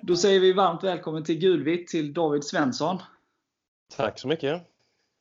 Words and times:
Då 0.00 0.16
säger 0.16 0.40
vi 0.40 0.52
varmt 0.52 0.84
välkommen 0.84 1.24
till 1.24 1.38
Gulvitt 1.38 1.88
till 1.88 2.12
David 2.12 2.44
Svensson. 2.44 2.98
Tack 3.96 4.18
så 4.18 4.28
mycket. 4.28 4.62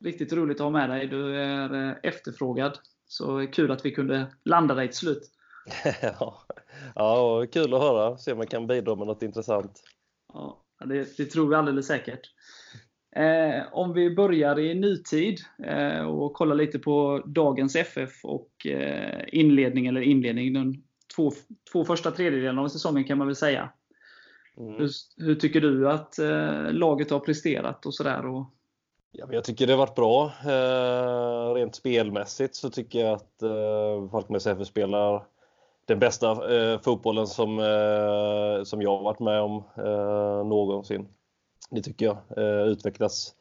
Riktigt 0.04 0.34
roligt 0.34 0.58
att 0.58 0.63
ha 0.63 0.70
med 0.70 0.90
dig. 0.90 1.08
Du 1.08 1.36
är 1.36 1.90
eh, 1.90 1.96
efterfrågad. 2.04 2.79
Så 3.08 3.47
kul 3.47 3.72
att 3.72 3.86
vi 3.86 3.92
kunde 3.92 4.28
landa 4.44 4.76
dig 4.76 4.88
till 4.88 4.97
slut. 4.97 5.31
ja, 6.01 6.42
ja, 6.96 7.46
kul 7.51 7.74
att 7.74 7.81
höra. 7.81 8.17
Se 8.17 8.31
om 8.31 8.38
man 8.38 8.47
kan 8.47 8.67
bidra 8.67 8.96
med 8.96 9.08
något 9.08 9.24
intressant. 9.24 9.83
Ja, 10.33 10.63
det, 10.86 11.17
det 11.17 11.26
tror 11.26 11.49
vi 11.49 11.56
alldeles 11.56 11.88
säkert. 11.88 12.31
Eh, 13.15 13.63
om 13.71 13.94
vi 13.94 14.15
börjar 14.15 14.60
i 14.60 14.73
nutid 14.73 15.39
eh, 15.63 16.02
och 16.02 16.34
kollar 16.34 16.55
lite 16.55 16.80
på 16.80 17.23
dagens 17.25 17.75
FF 17.75 18.25
och 18.25 18.65
eh, 18.65 19.23
inledning, 19.27 19.88
eller 19.88 20.01
inledning, 20.01 20.53
de 20.53 20.84
två, 21.15 21.31
två 21.71 21.85
första 21.85 22.11
tredjedelarna 22.11 22.61
av 22.61 22.67
säsongen 22.67 23.03
kan 23.03 23.17
man 23.17 23.27
väl 23.27 23.35
säga. 23.35 23.70
Mm. 24.57 24.75
Hur, 24.77 24.89
hur, 25.17 25.35
tycker 25.35 25.61
du 25.61 25.89
att 25.89 26.20
eh, 26.20 26.71
laget 26.71 27.11
har 27.11 27.20
presterat 27.20 27.85
och 27.85 27.93
sådär? 27.93 28.25
Och... 28.25 28.45
Ja, 29.12 29.27
jag 29.31 29.43
tycker 29.43 29.67
det 29.67 29.73
har 29.73 29.77
varit 29.77 29.95
bra. 29.95 30.31
Eh, 30.45 31.53
rent 31.53 31.76
spelmässigt 31.76 32.55
så 32.55 32.70
tycker 32.70 32.99
jag 32.99 33.13
att 33.13 33.41
eh, 33.41 34.09
Falkenbergs 34.12 34.48
FF 34.48 34.67
spelar 34.67 35.23
den 35.85 35.99
bästa 35.99 36.55
eh, 36.55 36.79
fotbollen 36.81 37.27
som, 37.27 37.48
som 38.65 38.81
jag 38.81 38.98
har 38.98 39.03
varit 39.03 39.20
med 39.20 39.41
om 39.41 39.63
någonsin. 40.49 41.07
Det 41.70 41.81
tycker 41.81 42.05
jag. 42.05 42.18
Eh, 42.38 42.68
utvecklas 42.68 43.36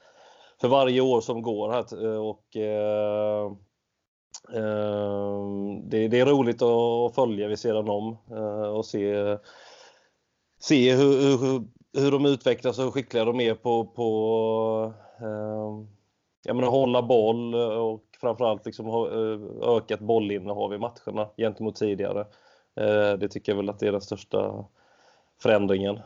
för 0.61 0.69
varje 0.69 1.01
år 1.01 1.21
som 1.21 1.43
går 1.43 1.73
här 1.73 2.05
eh, 2.05 2.19
och 2.19 2.57
eh, 2.57 3.45
eh, 4.55 5.43
det, 5.85 6.09
det, 6.09 6.21
är 6.21 6.27
roligt 6.27 6.63
att 6.63 7.15
följa 7.15 7.49
vid 7.49 7.59
sidan 7.59 7.89
om 7.89 8.19
eh, 8.31 8.69
och 8.69 8.87
se, 8.87 9.37
se 10.61 10.95
hur, 10.95 11.39
hur, 11.39 11.65
hur 12.01 12.11
de 12.11 12.27
utvecklas 12.27 12.79
och 12.79 12.85
hur 12.85 12.91
skickliga 12.91 13.25
de 13.25 13.41
är 13.41 13.55
på, 13.55 13.85
på 13.85 14.93
jag 16.45 16.57
menar, 16.57 16.71
hålla 16.71 17.03
boll 17.03 17.55
och 17.55 18.05
framförallt 18.21 18.67
liksom 18.67 18.91
ökat 19.63 20.01
bollinnehav 20.01 20.75
i 20.75 20.79
matcherna 20.79 21.29
gentemot 21.37 21.77
tidigare. 21.77 22.27
Det 23.19 23.29
tycker 23.29 23.53
jag 23.53 23.57
väl 23.57 23.69
att 23.69 23.79
det 23.79 23.87
är 23.87 23.93
den 23.93 24.01
största 24.01 24.65
förändringen. 25.43 25.99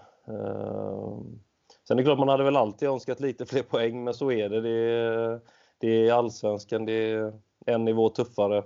Sen 1.92 1.98
är 1.98 2.02
det 2.02 2.06
klart 2.06 2.18
man 2.18 2.28
hade 2.28 2.44
väl 2.44 2.56
alltid 2.56 2.88
önskat 2.88 3.20
lite 3.20 3.46
fler 3.46 3.62
poäng, 3.62 4.04
men 4.04 4.14
så 4.14 4.32
är 4.32 4.48
det. 4.48 4.60
Det 4.60 4.70
är, 4.70 5.40
det 5.78 6.08
är 6.08 6.12
allsvenskan, 6.12 6.84
det 6.84 6.92
är 6.92 7.32
en 7.66 7.84
nivå 7.84 8.08
tuffare 8.08 8.58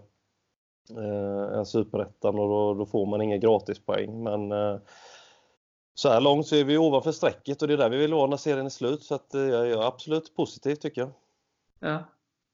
eh, 0.91 1.58
än 1.58 1.66
superettan 1.66 2.38
och 2.38 2.48
då, 2.48 2.74
då, 2.74 2.86
får 2.86 3.06
man 3.06 3.22
inga 3.22 3.36
gratispoäng. 3.36 4.22
Men 4.22 4.52
eh, 4.52 4.78
så 5.94 6.08
här 6.08 6.20
långt 6.20 6.47
så 6.47 6.56
är 6.56 6.64
vi 6.64 6.78
ovanför 6.78 7.12
strecket 7.12 7.62
och 7.62 7.69
det 7.69 7.74
är 7.74 7.78
där 7.78 7.91
vi 7.91 7.97
vill 7.97 8.14
vara 8.14 8.27
när 8.27 8.36
serien 8.36 8.66
är 8.66 8.70
slut. 8.70 9.02
Så 9.02 9.14
att, 9.14 9.34
eh, 9.34 9.41
jag 9.41 9.70
är 9.70 9.86
absolut 9.86 10.36
positiv 10.36 10.74
tycker 10.74 11.00
jag. 11.00 11.10
Ja. 11.80 12.04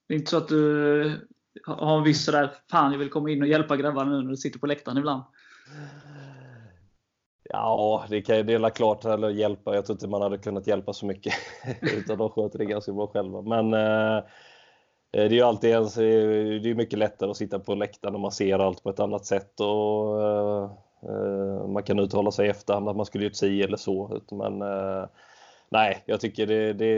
Det 0.08 0.14
är 0.14 0.18
inte 0.18 0.30
så 0.30 0.36
att 0.36 0.48
du 0.48 1.06
eh, 1.06 1.12
har 1.64 1.98
en 1.98 2.04
viss 2.04 2.24
sådär, 2.24 2.54
fan 2.70 2.92
jag 2.92 2.98
vill 2.98 3.10
komma 3.10 3.30
in 3.30 3.42
och 3.42 3.48
hjälpa 3.48 3.76
grabbarna 3.76 4.10
nu 4.10 4.22
när 4.22 4.30
du 4.30 4.36
sitter 4.36 4.58
på 4.58 4.66
läktaren 4.66 4.98
ibland? 4.98 5.22
Ja, 7.44 8.04
det 8.08 8.22
kan 8.22 8.36
ju 8.36 8.42
dela 8.42 8.70
klart 8.70 9.04
eller 9.04 9.30
hjälpa. 9.30 9.74
Jag 9.74 9.86
tror 9.86 9.94
inte 9.94 10.08
man 10.08 10.22
hade 10.22 10.38
kunnat 10.38 10.66
hjälpa 10.66 10.92
så 10.92 11.06
mycket 11.06 11.34
utan 11.82 12.18
de 12.18 12.30
sköter 12.30 12.58
det 12.58 12.64
ganska 12.64 12.92
bra 12.92 13.06
själva. 13.06 13.42
Men 13.42 13.74
eh, 13.74 14.16
eh 14.16 14.22
det 15.12 15.24
är 15.24 15.30
ju 15.30 15.42
alltid 15.42 15.70
ens, 15.70 15.94
det 15.94 16.70
är 16.70 16.74
mycket 16.74 16.98
lättare 16.98 17.30
att 17.30 17.36
sitta 17.36 17.58
på 17.58 17.74
läktaren 17.74 18.14
och 18.14 18.20
man 18.20 18.32
ser 18.32 18.58
allt 18.58 18.82
på 18.82 18.90
ett 18.90 19.00
annat 19.00 19.26
sätt 19.26 19.60
och 19.60 20.22
eh, 20.22 20.70
eh, 21.02 21.66
man 21.68 21.82
kan 21.82 21.98
uttala 21.98 22.30
sig 22.30 22.46
i 22.46 22.50
efterhand 22.50 22.88
att 22.88 22.96
man 22.96 23.06
skulle 23.06 23.24
gjort 23.24 23.34
si 23.34 23.62
eller 23.62 23.76
så. 23.76 24.20
Men 24.30 24.62
eh, 24.62 25.06
nej, 25.68 26.02
jag 26.06 26.20
tycker 26.20 26.46
det, 26.46 26.72
det, 26.72 26.94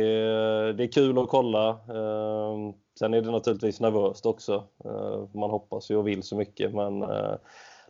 det 0.73 0.85
är 0.85 0.93
kul 0.93 1.19
att 1.19 1.29
kolla. 1.29 1.69
Eh, 1.69 2.75
sen 2.99 3.15
är 3.15 3.21
det 3.21 3.31
naturligtvis 3.31 3.81
nervöst 3.81 4.27
också. 4.27 4.65
Eh, 4.85 5.29
man 5.35 5.51
hoppas 5.51 5.91
ju 5.91 5.97
och 5.97 6.09
vill 6.09 6.23
så 6.23 6.37
mycket 6.37 6.75
men 6.75 7.05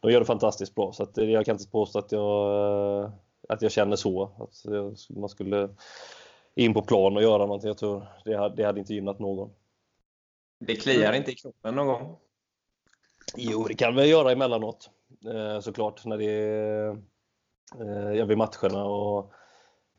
de 0.04 0.12
gör 0.12 0.20
det 0.20 0.26
fantastiskt 0.26 0.75
bra. 0.75 0.92
Så 0.92 1.03
att 1.03 1.16
jag 1.16 1.44
kan 1.44 1.54
inte 1.54 1.70
påstå 1.70 1.98
att 1.98 2.12
jag, 2.12 3.03
eh, 3.03 3.10
att 3.48 3.62
jag 3.62 3.72
känner 3.72 3.97
så. 3.97 4.22
Att 4.25 5.16
man 5.16 5.28
skulle 5.28 5.69
in 6.54 6.75
på 6.75 6.82
plan 6.82 7.16
och 7.16 7.22
göra 7.22 7.47
någonting. 7.47 7.69
Jag 7.69 7.78
tror 7.78 8.06
det 8.25 8.37
hade, 8.37 8.56
det 8.56 8.65
hade 8.65 8.81
inte 8.81 8.94
gynnat 8.94 9.19
någon. 9.19 9.50
Det 10.60 10.76
kliar 10.76 11.12
inte 11.12 11.31
i 11.31 11.34
kroppen 11.34 11.75
någon 11.75 11.87
gång? 11.87 12.16
Jo, 13.37 13.65
det 13.69 13.75
kan 13.75 13.97
vi 13.97 14.06
göra 14.06 14.32
emellanåt. 14.32 14.91
Eh, 15.34 15.60
såklart 15.60 16.04
när 16.04 16.19
det 16.19 16.31
är 16.31 16.88
eh, 18.21 18.26
vid 18.26 18.38
matcherna 18.38 18.84
och 18.84 19.32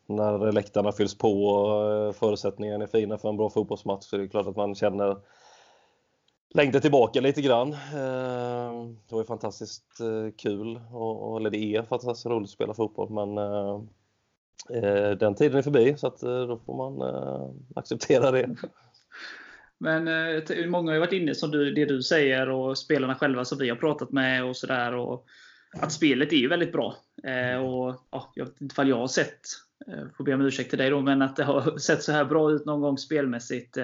när 0.06 0.52
läktarna 0.52 0.92
fylls 0.92 1.18
på 1.18 1.46
och 1.46 2.16
förutsättningarna 2.16 2.84
är 2.84 2.88
fina 2.88 3.18
för 3.18 3.30
en 3.30 3.38
bra 3.38 3.50
fotbollsmatch 3.50 4.04
så 4.04 4.16
är 4.16 4.20
det 4.20 4.28
klart 4.28 4.48
att 4.48 4.56
man 4.56 4.76
känner 4.76 5.18
längtar 6.56 6.80
tillbaka 6.80 7.22
lite 7.22 7.42
grann. 7.42 7.74
Eh, 7.74 8.88
det 9.08 9.16
var 9.16 9.22
ju 9.22 9.26
fantastiskt 9.26 10.00
eh, 10.00 10.34
kul, 10.38 10.80
och, 10.92 11.38
eller 11.40 11.50
det 11.50 11.58
är 11.58 11.84
fantastiskt 11.84 12.26
roligt 12.26 12.48
att 12.48 12.50
spela 12.50 12.74
fotboll, 12.74 13.10
men 13.10 13.38
eh, 13.38 13.82
eh 14.84 15.12
den 15.12 15.36
tiden 15.36 15.58
är 15.58 15.62
förbi 15.62 15.96
så 15.98 16.08
att 16.08 16.24
eh, 16.24 16.48
då 16.48 16.60
får 16.66 16.78
man 16.78 17.10
eh, 17.10 17.50
acceptera 17.76 18.32
det. 18.32 18.56
Men 19.78 20.04
många 20.70 20.92
har 20.92 20.94
ju 20.94 21.00
varit 21.00 21.14
inne 21.14 21.36
som 21.36 21.52
du, 21.52 21.74
det 21.74 21.86
du 21.86 22.04
säger 22.04 22.50
och 22.50 22.78
spelarna 22.78 23.16
själva 23.16 23.46
som 23.46 23.58
vi 23.58 23.70
har 23.70 23.76
pratat 23.76 24.12
med 24.12 24.46
och 24.46 24.58
sådär. 24.58 25.14
Att 25.74 25.92
spelet 25.92 26.34
är 26.34 26.38
ju 26.38 26.48
väldigt 26.48 26.72
bra. 26.72 26.96
och, 27.64 27.96
ja, 28.12 28.32
jag 28.36 28.46
vet 28.46 28.62
inte 28.62 28.74
ifall 28.74 28.90
jag 28.90 28.98
har 28.98 29.08
sett, 29.08 29.40
får 30.18 30.24
be 30.24 30.34
om 30.34 30.42
ursäkt 30.42 30.70
till 30.70 30.80
dig 30.80 30.90
då, 30.90 31.02
men 31.02 31.22
att 31.22 31.36
det 31.36 31.44
har 31.44 31.78
sett 31.78 32.04
så 32.04 32.12
här 32.12 32.26
bra 32.26 32.52
ut 32.52 32.66
någon 32.66 32.82
gång 32.82 32.98
spelmässigt 32.98 33.78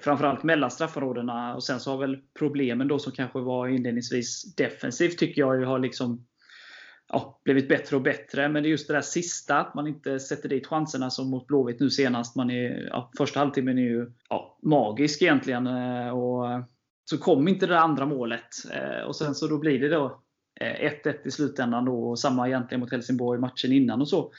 framförallt 0.00 0.42
mellan 0.42 0.70
straffområdena. 0.70 1.54
Och 1.54 1.64
sen 1.64 1.80
så 1.80 1.90
har 1.90 1.98
väl 1.98 2.18
problemen 2.38 2.88
då 2.88 2.98
som 2.98 3.12
kanske 3.12 3.38
var 3.38 3.68
inledningsvis 3.68 4.54
defensivt 4.54 5.18
tycker 5.18 5.40
jag 5.40 5.66
har 5.66 5.78
liksom 5.78 6.26
ja, 7.08 7.40
blivit 7.44 7.68
bättre 7.68 7.96
och 7.96 8.02
bättre. 8.02 8.48
Men 8.48 8.62
det 8.62 8.68
är 8.68 8.70
just 8.70 8.88
det 8.88 8.94
där 8.94 9.00
sista, 9.00 9.58
att 9.58 9.74
man 9.74 9.86
inte 9.86 10.20
sätter 10.20 10.48
dit 10.48 10.66
chanserna 10.66 11.10
som 11.10 11.30
mot 11.30 11.46
Blåvitt 11.46 11.80
nu 11.80 11.90
senast. 11.90 12.36
Man 12.36 12.50
är, 12.50 12.88
ja, 12.90 13.10
första 13.18 13.40
halvtimmen 13.40 13.78
är 13.78 13.82
ju 13.82 14.12
ja, 14.28 14.58
magisk 14.62 15.22
egentligen. 15.22 15.66
Eh, 15.66 16.08
och 16.08 16.64
så 17.04 17.18
kom 17.18 17.48
inte 17.48 17.66
det 17.66 17.80
andra 17.80 18.06
målet. 18.06 18.48
Eh, 18.72 19.06
och 19.06 19.16
sen 19.16 19.34
så 19.34 19.46
då 19.46 19.58
blir 19.58 19.80
det 19.80 19.88
då 19.88 20.22
eh, 20.60 20.90
1-1 21.04 21.14
i 21.24 21.30
slutändan. 21.30 21.84
Då, 21.84 22.10
och 22.10 22.18
samma 22.18 22.48
egentligen 22.48 22.80
mot 22.80 22.92
Helsingborg 22.92 23.40
matchen 23.40 23.72
innan 23.72 24.00
och 24.00 24.08
så 24.08 24.32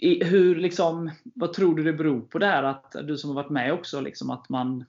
hur, 0.00 0.56
liksom, 0.56 1.10
vad 1.22 1.52
tror 1.52 1.74
du 1.74 1.82
det 1.82 1.92
beror 1.92 2.20
på 2.20 2.38
det 2.38 2.46
här? 2.46 2.62
Att 2.62 2.92
du 2.92 3.16
som 3.16 3.30
har 3.30 3.42
varit 3.42 3.50
med 3.50 3.72
också, 3.72 4.00
liksom, 4.00 4.30
att 4.30 4.48
man 4.48 4.84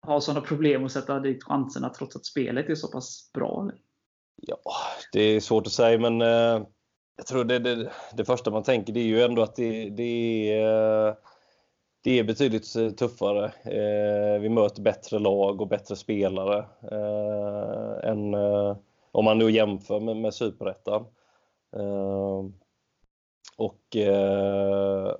har 0.00 0.20
sådana 0.20 0.40
problem 0.40 0.84
att 0.84 0.92
sätta 0.92 1.20
dit 1.20 1.44
chanserna 1.44 1.88
trots 1.88 2.16
att 2.16 2.26
spelet 2.26 2.70
är 2.70 2.74
så 2.74 2.88
pass 2.88 3.30
bra? 3.32 3.62
Eller? 3.62 3.74
Ja, 4.36 4.58
det 5.12 5.20
är 5.20 5.40
svårt 5.40 5.66
att 5.66 5.72
säga, 5.72 5.98
men 5.98 6.22
eh, 6.22 6.66
jag 7.16 7.26
tror 7.26 7.44
det, 7.44 7.58
det, 7.58 7.92
det, 8.14 8.24
första 8.24 8.50
man 8.50 8.62
tänker 8.62 8.92
det 8.92 9.00
är 9.00 9.04
ju 9.04 9.22
ändå 9.22 9.42
att 9.42 9.56
det, 9.56 9.90
det 9.90 10.52
är 10.52 11.08
eh, 11.08 11.14
det 12.02 12.18
är 12.18 12.24
betydligt 12.24 12.76
eh, 12.76 12.90
tuffare. 12.90 13.44
Eh, 13.62 14.40
vi 14.40 14.48
möter 14.48 14.82
bättre 14.82 15.18
lag 15.18 15.60
och 15.60 15.68
bättre 15.68 15.96
spelare 15.96 16.58
eh, 16.90 18.10
än 18.10 18.34
eh, 18.34 18.76
om 19.12 19.24
man 19.24 19.38
nu 19.38 19.50
jämför 19.50 20.00
med, 20.00 20.16
med 20.16 20.34
superettan. 20.34 21.06
Eh, 21.76 22.44
och 23.56 23.96
eh, 23.96 25.14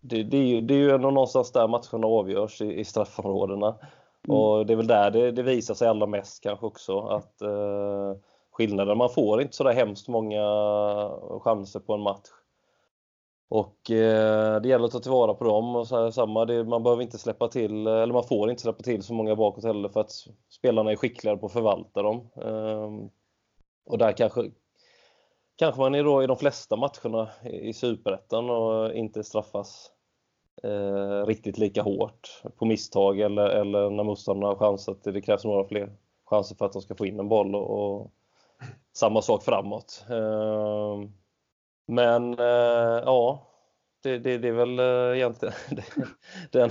det, 0.00 0.22
det, 0.22 0.36
är 0.36 0.44
ju, 0.44 0.60
det 0.60 0.74
är 0.74 0.78
ju 0.78 0.90
ändå 0.90 1.10
någonstans 1.10 1.52
där 1.52 1.68
matcherna 1.68 2.06
avgörs 2.06 2.60
i, 2.60 2.80
i 2.80 2.84
straffområdena. 2.84 3.78
Mm. 4.28 4.40
Och 4.40 4.66
det 4.66 4.72
är 4.72 4.76
väl 4.76 4.86
där 4.86 5.10
det, 5.10 5.30
det, 5.30 5.42
visar 5.42 5.74
sig 5.74 5.88
allra 5.88 6.06
mest 6.06 6.42
kanske 6.42 6.66
också 6.66 7.00
att 7.00 7.42
eh, 7.42 8.14
skillnaden, 8.50 8.98
man 8.98 9.10
får 9.10 9.42
inte 9.42 9.56
sådär 9.56 9.72
hemskt 9.72 10.08
många 10.08 10.42
chanser 11.40 11.80
på 11.80 11.94
en 11.94 12.02
match. 12.02 12.28
Och 13.48 13.90
eh, 13.90 14.60
det 14.60 14.68
gäller 14.68 14.84
att 14.84 14.92
ta 14.92 15.00
tillvara 15.00 15.34
på 15.34 15.44
dem. 15.44 15.76
Och 15.76 15.88
så 15.88 16.02
här, 16.02 16.10
samma, 16.10 16.44
det, 16.44 16.64
man 16.64 16.82
behöver 16.82 17.02
inte 17.02 17.18
släppa 17.18 17.48
till, 17.48 17.86
eller 17.86 18.12
man 18.12 18.24
får 18.24 18.50
inte 18.50 18.62
släppa 18.62 18.82
till 18.82 19.02
så 19.02 19.14
många 19.14 19.36
bakåt 19.36 19.64
heller 19.64 19.88
för 19.88 20.00
att 20.00 20.12
spelarna 20.48 20.92
är 20.92 20.96
skickligare 20.96 21.36
på 21.36 21.46
att 21.46 21.52
förvalta 21.52 22.02
dem. 22.02 22.28
Eh, 22.36 22.90
och 23.86 23.98
där 23.98 24.12
kanske, 24.12 24.50
kanske 25.62 25.80
man 25.80 25.94
är 25.94 26.04
då 26.04 26.22
i 26.22 26.26
de 26.26 26.36
flesta 26.36 26.76
matcherna 26.76 27.28
i 27.44 27.72
Superettan 27.72 28.50
och 28.50 28.94
inte 28.94 29.24
straffas 29.24 29.90
eh, 30.62 31.26
riktigt 31.26 31.58
lika 31.58 31.82
hårt 31.82 32.42
på 32.56 32.64
misstag 32.64 33.20
eller, 33.20 33.46
eller 33.46 33.90
när 33.90 34.04
motståndarna 34.04 34.52
har 34.52 34.58
chans 34.58 34.88
att 34.88 35.04
det 35.04 35.20
krävs 35.20 35.44
några 35.44 35.68
fler 35.68 35.92
chanser 36.24 36.56
för 36.56 36.66
att 36.66 36.72
de 36.72 36.82
ska 36.82 36.94
få 36.94 37.06
in 37.06 37.20
en 37.20 37.28
boll 37.28 37.54
och, 37.54 37.70
och 37.70 38.10
samma 38.92 39.22
sak 39.22 39.42
framåt. 39.42 40.04
Eh, 40.10 41.00
men 41.86 42.38
eh, 42.38 43.02
ja, 43.04 43.46
det, 44.02 44.18
det, 44.18 44.38
det, 44.38 44.48
är 44.48 44.52
väl 44.52 44.78
eh, 44.78 45.16
egentligen 45.18 45.54
den, 46.50 46.70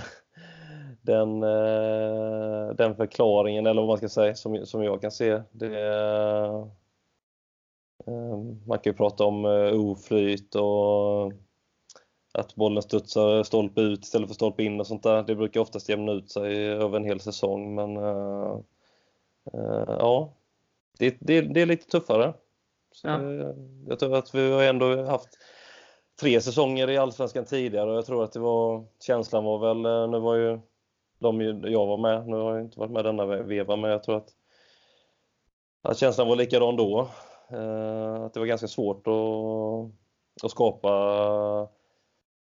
den, 1.01 1.43
eh, 1.43 2.75
den 2.75 2.95
förklaringen, 2.95 3.67
eller 3.67 3.81
vad 3.81 3.87
man 3.87 3.97
ska 3.97 4.09
säga, 4.09 4.35
som, 4.35 4.65
som 4.65 4.83
jag 4.83 5.01
kan 5.01 5.11
se. 5.11 5.41
Det, 5.51 5.89
eh, 5.89 6.65
man 8.67 8.79
kan 8.79 8.91
ju 8.91 8.93
prata 8.93 9.23
om 9.25 9.45
eh, 9.45 9.79
oflyt 9.79 10.55
och 10.55 11.33
att 12.33 12.55
bollen 12.55 12.83
studsar 12.83 13.43
stolpe 13.43 13.81
ut 13.81 14.03
istället 14.03 14.27
för 14.27 14.35
stolpe 14.35 14.63
in 14.63 14.79
och 14.79 14.87
sånt 14.87 15.03
där. 15.03 15.23
Det 15.23 15.35
brukar 15.35 15.59
oftast 15.59 15.89
jämna 15.89 16.11
ut 16.11 16.31
sig 16.31 16.67
över 16.67 16.97
en 16.97 17.05
hel 17.05 17.19
säsong, 17.19 17.75
men 17.75 17.97
uh, 17.97 18.59
uh, 19.55 19.95
ja, 19.99 20.33
det, 20.99 21.17
det, 21.19 21.41
det, 21.41 21.61
är 21.61 21.65
lite 21.65 21.87
tuffare. 21.87 22.33
Så, 22.91 23.07
ja. 23.07 23.19
Jag 23.87 23.99
tror 23.99 24.15
att 24.15 24.35
vi 24.35 24.51
har 24.51 24.63
ändå 24.63 25.03
haft 25.03 25.29
tre 26.21 26.41
säsonger 26.41 26.89
i 26.89 26.97
Allsvenskan 26.97 27.45
tidigare 27.45 27.91
och 27.91 27.97
jag 27.97 28.05
tror 28.05 28.23
att 28.23 28.31
det 28.31 28.39
var 28.39 28.85
känslan 28.99 29.43
var 29.43 29.59
väl, 29.59 30.09
nu 30.09 30.19
var 30.19 30.35
ju 30.35 30.59
de 31.19 31.41
jag 31.63 31.87
var 31.87 31.97
med, 31.97 32.27
nu 32.27 32.35
har 32.35 32.55
jag 32.55 32.65
inte 32.65 32.79
varit 32.79 32.91
med 32.91 33.05
denna 33.05 33.25
veva, 33.25 33.75
men 33.75 33.91
jag 33.91 34.03
tror 34.03 34.17
att, 34.17 34.29
att 35.81 35.97
känslan 35.97 36.27
var 36.27 36.35
likadan 36.35 36.75
då. 36.75 37.09
Eh, 37.51 38.23
att 38.23 38.33
det 38.33 38.39
var 38.39 38.47
ganska 38.47 38.67
svårt 38.67 39.07
att, 39.07 40.45
att 40.45 40.51
skapa 40.51 40.89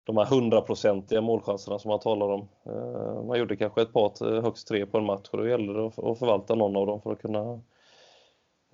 de 0.04 0.18
här 0.18 0.26
hundraprocentiga 0.26 1.22
målchanserna 1.22 1.80
som 1.80 1.90
man 1.90 2.00
talar 2.00 2.30
om. 2.30 2.48
Eh, 2.66 3.26
man 3.26 3.40
gjorde 3.40 3.56
kanske 3.56 3.82
ett 3.82 3.94
par, 3.94 4.42
högst 4.42 4.68
tre 4.68 4.86
på 4.86 4.98
en 4.98 5.06
match 5.06 5.30
och 5.32 5.38
då 5.38 5.48
gällde 5.48 5.74
det 5.74 5.86
att 5.86 6.20
förvalta 6.20 6.56
någon 6.56 6.76
av 6.76 6.88
dem 6.88 7.02
för 7.02 7.12
att 7.12 7.22
kunna, 7.22 7.62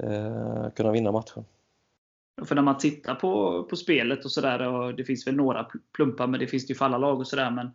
eh, 0.03 0.69
kunna 0.75 0.91
vinna 0.91 1.11
matchen. 1.11 1.45
För 2.45 2.55
när 2.55 2.61
man 2.61 2.77
tittar 2.77 3.15
på, 3.15 3.63
på 3.63 3.75
spelet 3.75 4.25
och 4.25 4.31
sådär, 4.31 4.93
det 4.93 5.03
finns 5.03 5.27
väl 5.27 5.35
några 5.35 5.67
plumpar, 5.95 6.27
men 6.27 6.39
det 6.39 6.47
finns 6.47 6.67
det 6.67 6.71
ju 6.71 6.77
för 6.77 6.85
alla 6.85 6.97
lag 6.97 7.19
och 7.19 7.27
sådär, 7.27 7.51
men 7.51 7.71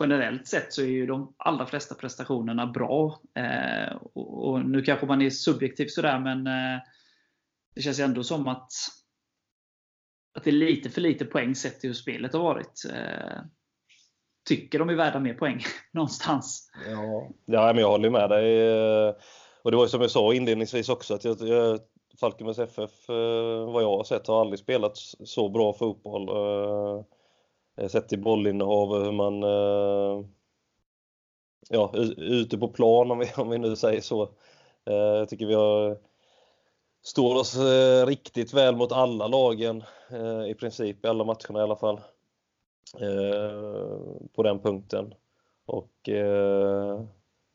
generellt 0.00 0.46
sett 0.46 0.72
så 0.72 0.82
är 0.82 0.86
ju 0.86 1.06
de 1.06 1.34
allra 1.36 1.66
flesta 1.66 1.94
prestationerna 1.94 2.66
bra. 2.66 3.20
Eh, 3.34 3.96
och, 4.12 4.48
och, 4.48 4.64
nu 4.64 4.82
kanske 4.82 5.06
man 5.06 5.22
är 5.22 5.30
subjektiv 5.30 5.86
sådär, 5.86 6.18
men 6.18 6.46
eh, 6.46 6.80
det 7.74 7.82
känns 7.82 8.00
ändå 8.00 8.24
som 8.24 8.48
att 8.48 8.72
att 10.34 10.44
det 10.44 10.50
är 10.50 10.54
lite 10.54 10.90
för 10.90 11.00
lite 11.00 11.24
poäng 11.24 11.54
sett 11.54 11.80
till 11.80 11.90
hur 11.90 11.94
spelet 11.94 12.32
har 12.32 12.42
varit. 12.42 12.82
Eh, 12.92 13.40
tycker 14.48 14.78
de 14.78 14.88
är 14.88 14.94
värda 14.94 15.20
mer 15.20 15.34
poäng 15.34 15.62
någonstans. 15.92 16.70
Ja, 16.90 17.28
ja 17.44 17.72
men 17.72 17.78
jag 17.78 17.90
håller 17.90 18.10
med 18.10 18.30
dig. 18.30 18.68
Eh, 18.70 19.14
och 19.62 19.70
det 19.70 19.76
var 19.76 19.84
ju 19.84 19.88
som 19.88 20.00
jag 20.00 20.10
sa 20.10 20.34
inledningsvis 20.34 20.88
också 20.88 21.14
att 21.14 21.24
jag, 21.24 21.40
jag, 21.40 21.80
Falkenbergs 22.20 22.58
FF, 22.58 23.10
eh, 23.10 23.72
vad 23.72 23.82
jag 23.82 23.96
har 23.96 24.04
sett, 24.04 24.26
har 24.26 24.40
aldrig 24.40 24.58
spelat 24.58 24.96
så 25.24 25.48
bra 25.48 25.72
fotboll. 25.72 26.28
Eh, 27.78 27.88
sett 27.88 28.08
till 28.08 28.22
bollinnehav, 28.22 29.04
hur 29.04 29.12
man 29.12 29.42
ja, 31.68 31.92
ute 32.16 32.58
på 32.58 32.68
plan 32.68 33.10
om 33.10 33.18
vi, 33.18 33.26
om 33.36 33.48
vi 33.50 33.58
nu 33.58 33.76
säger 33.76 34.00
så. 34.00 34.28
Jag 34.84 35.28
tycker 35.28 35.46
vi 35.46 35.54
har 35.54 35.98
står 37.02 37.34
oss 37.40 37.56
eh, 37.56 38.06
riktigt 38.06 38.54
väl 38.54 38.76
mot 38.76 38.92
alla 38.92 39.26
lagen 39.26 39.84
eh, 40.10 40.50
i 40.50 40.54
princip, 40.54 41.04
i 41.04 41.08
alla 41.08 41.24
matcherna 41.24 41.58
i 41.58 41.62
alla 41.62 41.76
fall. 41.76 42.00
Eh, 43.00 44.26
på 44.34 44.42
den 44.42 44.58
punkten. 44.58 45.14
Och 45.66 46.08
eh, 46.08 47.00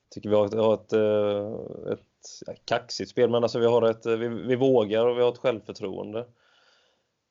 tycker 0.10 0.30
vi 0.30 0.36
har 0.36 0.46
ett, 0.46 0.54
har 0.54 0.74
ett, 0.74 0.94
eh, 0.94 1.94
ett 1.94 2.00
ja, 2.46 2.54
kaxigt 2.66 3.12
spel, 3.12 3.30
men 3.30 3.44
alltså 3.44 3.60
vi, 3.60 3.66
har 3.66 3.82
ett, 3.82 4.06
vi, 4.06 4.28
vi 4.28 4.56
vågar 4.56 5.06
och 5.06 5.18
vi 5.18 5.22
har 5.22 5.32
ett 5.32 5.38
självförtroende 5.38 6.26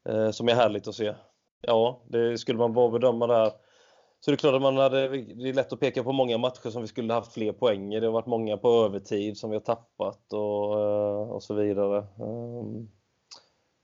eh, 0.08 0.30
som 0.30 0.48
är 0.48 0.54
härligt 0.54 0.88
att 0.88 0.94
se. 0.94 1.14
Ja, 1.60 2.00
det 2.08 2.38
skulle 2.38 2.58
man 2.58 2.72
bara 2.72 2.90
bedöma 2.90 3.26
där 3.26 3.52
så 4.26 4.31
det 4.31 4.34
är 4.34 4.37
klart 4.37 4.55
att 4.55 4.62
man 4.62 4.76
hade, 4.76 5.08
det 5.08 5.49
är 5.49 5.52
lätt 5.52 5.73
att 5.73 5.81
peka 5.81 6.02
på 6.02 6.12
många 6.12 6.38
matcher 6.38 6.70
som 6.70 6.82
vi 6.82 6.88
skulle 6.88 7.12
haft 7.12 7.32
fler 7.32 7.52
poäng 7.52 7.94
i. 7.94 8.00
Det 8.00 8.06
har 8.06 8.12
varit 8.12 8.26
många 8.26 8.56
på 8.56 8.69
övertid 8.69 9.38
som 9.38 9.50
vi 9.50 9.56
har 9.56 9.61
tappat 9.61 10.32
och, 10.32 10.81
eh, 10.81 11.31
och 11.31 11.43
så 11.43 11.55
vidare. 11.55 11.99
Ehm, 11.99 12.88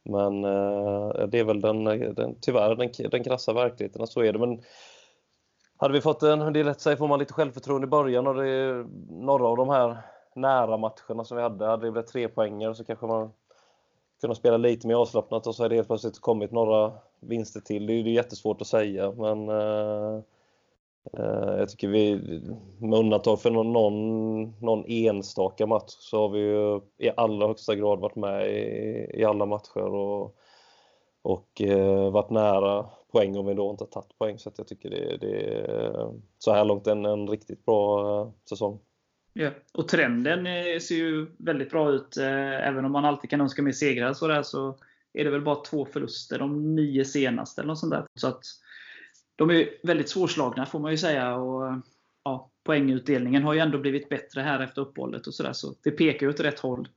men 0.05 0.45
eh, 0.45 1.27
det 1.29 1.39
är 1.39 1.45
väl 1.45 1.61
den, 1.61 1.85
den 1.85 2.37
tyvärr 2.41 2.75
den, 2.75 3.11
den 3.11 3.25
krassa 3.25 3.53
verkligheten, 3.53 4.07
så 4.07 4.21
är 4.21 4.33
det. 4.33 4.39
Men 4.39 4.63
hade 5.77 5.95
vi 5.95 6.01
fått 6.01 6.23
en, 6.23 6.53
det 6.53 6.61
är 6.61 6.65
lätt 6.65 6.77
att 6.77 6.81
säga, 6.81 6.97
får 6.97 7.09
man 7.09 7.19
lite 7.19 7.35
självförtroende 7.35 7.87
i 7.87 7.91
början 7.91 8.27
och 8.27 8.35
det 8.35 8.49
är 8.49 8.87
några 9.11 9.47
av 9.47 9.57
de 9.57 9.69
här 9.69 9.97
nära 10.35 10.77
matcherna 10.77 11.25
som 11.25 11.37
vi 11.37 11.43
hade, 11.43 11.67
hade 11.67 11.87
det 11.87 11.93
blivit 11.93 12.11
tre 12.11 12.29
poänger 12.29 12.73
så 12.73 12.85
kanske 12.85 13.07
man 13.07 13.33
kunnat 14.21 14.37
spela 14.37 14.57
lite 14.57 14.87
mer 14.87 14.95
avslappnat 14.95 15.47
och 15.47 15.55
så 15.55 15.63
har 15.63 15.69
det 15.69 15.75
helt 15.75 15.89
plötsligt 15.89 16.21
kommit 16.21 16.53
några 16.53 16.93
vinster 17.21 17.61
till. 17.61 17.87
Det 17.87 17.93
är, 17.93 18.05
det 18.05 18.11
är 18.11 18.15
jättesvårt 18.15 18.61
att 18.61 18.67
säga 18.67 19.13
men 19.13 19.49
eh, 19.49 20.21
Eh, 21.05 21.59
jag 21.59 21.69
tycker 21.69 21.89
vi, 21.89 22.21
med 22.79 22.99
undantag 22.99 23.41
för 23.41 23.51
någon, 23.51 23.73
någon, 23.73 24.43
någon, 24.61 24.85
enstaka 24.89 25.67
match, 25.67 25.91
så 25.99 26.21
har 26.21 26.29
vi 26.29 26.41
ju 26.41 26.81
i 26.99 27.11
allra 27.17 27.47
högsta 27.47 27.75
grad 27.75 28.01
varit 28.01 28.17
med 28.17 28.51
i, 28.51 29.11
i 29.15 29.25
alla 29.25 29.47
matcher 29.47 29.95
och, 29.95 30.37
och 31.23 31.63
eh, 31.63 32.11
varit 32.11 32.31
nära 32.31 32.87
poäng 33.13 33.37
om 33.37 33.47
vi 33.47 33.55
då 33.55 33.71
inte 33.71 33.87
tagit 33.87 34.19
poäng. 34.19 34.39
Så 34.39 34.51
jag 34.57 34.69
tycker 34.69 34.91
det, 34.91 35.17
det 35.17 35.57
är 35.57 36.13
så 36.39 36.53
här 36.53 36.65
långt 36.65 36.87
en, 36.87 37.05
en 37.05 37.29
riktigt 37.29 37.65
bra 37.65 38.21
eh, 38.21 38.31
säsong. 38.49 38.81
Ja. 39.33 39.51
Och 39.73 39.89
trenden 39.89 40.47
eh, 40.47 40.79
ser 40.79 40.95
ju 40.95 41.27
väldigt 41.39 41.71
bra 41.71 41.91
ut. 41.91 42.17
Även 42.17 42.85
om 42.85 42.93
man 42.93 43.05
alltid 43.05 43.31
kan 43.31 43.41
önska 43.41 43.63
mer 43.63 43.73
segrar 43.73 44.13
så, 44.13 44.27
där, 44.27 44.43
så 44.43 44.79
är 45.13 45.25
det 45.25 45.31
väl 45.31 45.43
bara 45.43 45.65
två 45.65 45.85
förluster 45.85 46.39
de 46.39 46.75
nio 46.75 47.05
senaste. 47.05 47.61
Eller 47.61 47.69
något 47.69 47.79
sånt 47.79 47.93
där. 47.93 48.07
Så 48.15 48.29
att 48.29 48.45
de 49.37 49.51
är 49.51 49.69
väldigt 49.83 50.09
svårslagna 50.09 50.67
får 50.67 50.79
man 50.79 50.91
ju 50.91 50.97
säga. 50.97 51.37
Och, 51.37 51.83
ja, 52.25 52.51
poängutdelningen 52.65 53.43
har 53.43 53.55
ju 53.55 53.61
ändå 53.61 53.79
blivit 53.79 54.09
bättre 54.09 54.41
här 54.41 54.61
efter 54.61 54.83
uppehållet. 54.83 55.27
Och 55.27 55.35
så, 55.35 55.43
där, 55.43 55.53
så 55.53 55.75
det 55.83 55.91
pekar 55.91 56.27
ju 56.27 56.33
åt 56.33 56.41
rätt 56.41 56.61
håll. 56.61 56.89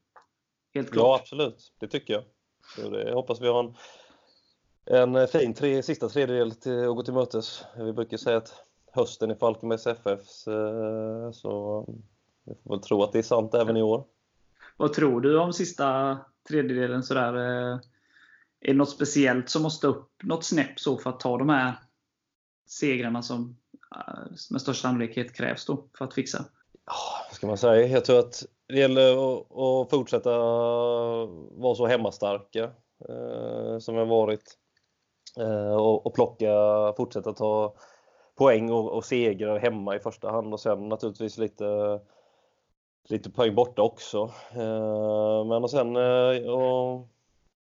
Helt 0.74 0.92
klart. 0.92 1.06
Ja, 1.06 1.16
absolut. 1.22 1.74
Det 1.80 1.88
tycker 1.88 2.14
jag. 2.14 2.24
Så 2.76 2.90
det, 2.90 3.04
jag 3.04 3.16
hoppas 3.16 3.42
vi 3.42 3.48
har 3.48 3.76
en, 4.86 5.16
en 5.16 5.28
fin 5.28 5.54
tre, 5.54 5.84
sista 5.84 6.10
tredjedel 6.10 6.52
till 6.52 6.90
att 6.90 6.96
gå 6.96 7.04
till 7.04 7.14
mötes. 7.14 7.64
Vi 7.78 7.94
brukar 7.94 8.18
säga 8.18 8.38
att 8.38 8.54
hösten 8.92 9.32
i 9.32 9.36
Falkenbergs 9.36 9.88
FF 9.88 10.48
eh, 10.48 11.32
så 11.32 11.86
vi 12.46 12.56
får 12.64 12.70
väl 12.70 12.80
tro 12.80 13.04
att 13.04 13.12
det 13.12 13.20
är 13.20 13.24
sant 13.24 13.54
även 13.54 13.78
i 13.78 13.82
år. 13.82 14.06
Vad 14.78 14.94
tror 14.94 15.22
du 15.22 15.40
om 15.40 15.54
sista 15.54 16.18
tredjedelen? 16.48 17.04
Sådär? 17.04 17.36
Eh, 17.36 17.80
är 18.62 18.68
det 18.68 18.74
något 18.74 18.90
speciellt 18.90 19.50
som 19.50 19.64
måste 19.64 19.88
upp 19.88 20.10
något 20.24 20.44
snäpp 20.44 20.80
så 20.80 20.98
för 20.98 21.10
att 21.10 21.20
ta 21.20 21.38
de 21.38 21.50
här 21.50 21.74
segrarna 22.66 23.22
som 23.22 23.58
eh, 23.96 24.24
med 24.52 24.62
största 24.62 24.88
sannolikhet 24.88 25.34
krävs 25.34 25.66
då 25.66 25.88
för 25.98 26.06
att 26.06 26.14
fixa? 26.14 26.46
Ja, 26.86 26.94
vad 27.30 27.36
ska 27.36 27.48
man 27.48 27.58
säga? 27.58 27.88
Jag 27.88 28.06
tror 28.06 28.20
att 28.20 28.46
det 28.68 28.80
gäller 28.80 29.12
att 29.82 29.90
fortsätta 29.90 30.30
vara 31.52 31.76
så 31.76 31.88
hemmastarka 31.88 32.64
eh, 33.10 33.80
som 33.80 33.96
vi 33.96 34.00
har 34.00 34.06
varit. 34.06 34.58
Eh, 35.38 35.76
och, 35.76 36.14
plocka, 36.14 36.54
fortsätta 36.98 37.34
ta 37.34 37.76
poäng 38.36 38.72
och, 38.72 38.92
och 38.92 39.06
segrar 39.06 39.60
hemma 39.60 39.96
i 39.96 40.00
första 40.00 40.32
hand 40.32 40.54
och 40.54 40.60
sen 40.60 40.90
naturligtvis 40.90 41.38
lite 41.38 42.00
lite 43.10 43.30
poäng 43.30 43.56
borta 43.56 43.82
också. 43.82 44.32
Men 45.46 45.64
och 45.64 45.72
sen 45.72 45.96
och 46.46 47.08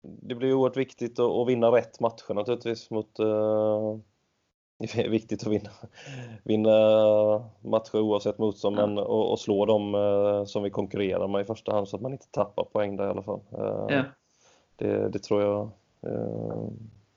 det 0.02 0.34
blir 0.34 0.52
oerhört 0.52 0.76
viktigt 0.76 1.18
att 1.18 1.48
vinna 1.48 1.68
rätt 1.68 2.00
matcher 2.00 2.34
naturligtvis. 2.34 2.90
Mot, 2.90 3.18
det 4.78 5.04
är 5.04 5.08
viktigt 5.08 5.42
att 5.42 5.52
vinna, 5.52 5.70
vinna 6.44 6.70
matcher 7.60 7.96
oavsett 8.00 8.38
motstånd 8.38 8.78
ja. 8.78 8.86
men, 8.86 8.98
och, 8.98 9.32
och, 9.32 9.40
slå 9.40 9.66
dem 9.66 9.94
uh, 9.94 10.44
som 10.44 10.62
vi 10.62 10.70
konkurrerar 10.70 11.28
med 11.28 11.40
i 11.40 11.44
första 11.44 11.72
hand 11.72 11.88
så 11.88 11.96
att 11.96 12.02
man 12.02 12.12
inte 12.12 12.30
tappar 12.30 12.64
poäng 12.64 12.96
där 12.96 13.06
i 13.06 13.10
alla 13.10 13.22
fall. 13.22 13.40
Uh, 13.58 13.86
ja. 13.88 14.04
det, 14.76 15.08
det, 15.08 15.18
tror 15.18 15.42
jag. 15.42 15.70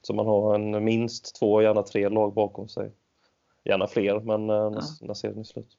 så 0.01 0.13
man 0.13 0.25
har 0.25 0.55
en 0.55 0.83
minst 0.83 1.39
två, 1.39 1.61
gärna 1.61 1.83
tre 1.83 2.09
lag 2.09 2.33
bakom 2.33 2.67
sig. 2.67 2.91
Gärna 3.63 3.87
fler 3.87 4.19
men 4.19 4.49
ja. 4.49 4.69
när, 4.69 5.07
när 5.07 5.13
serien 5.13 5.39
är 5.39 5.43
slut. 5.43 5.77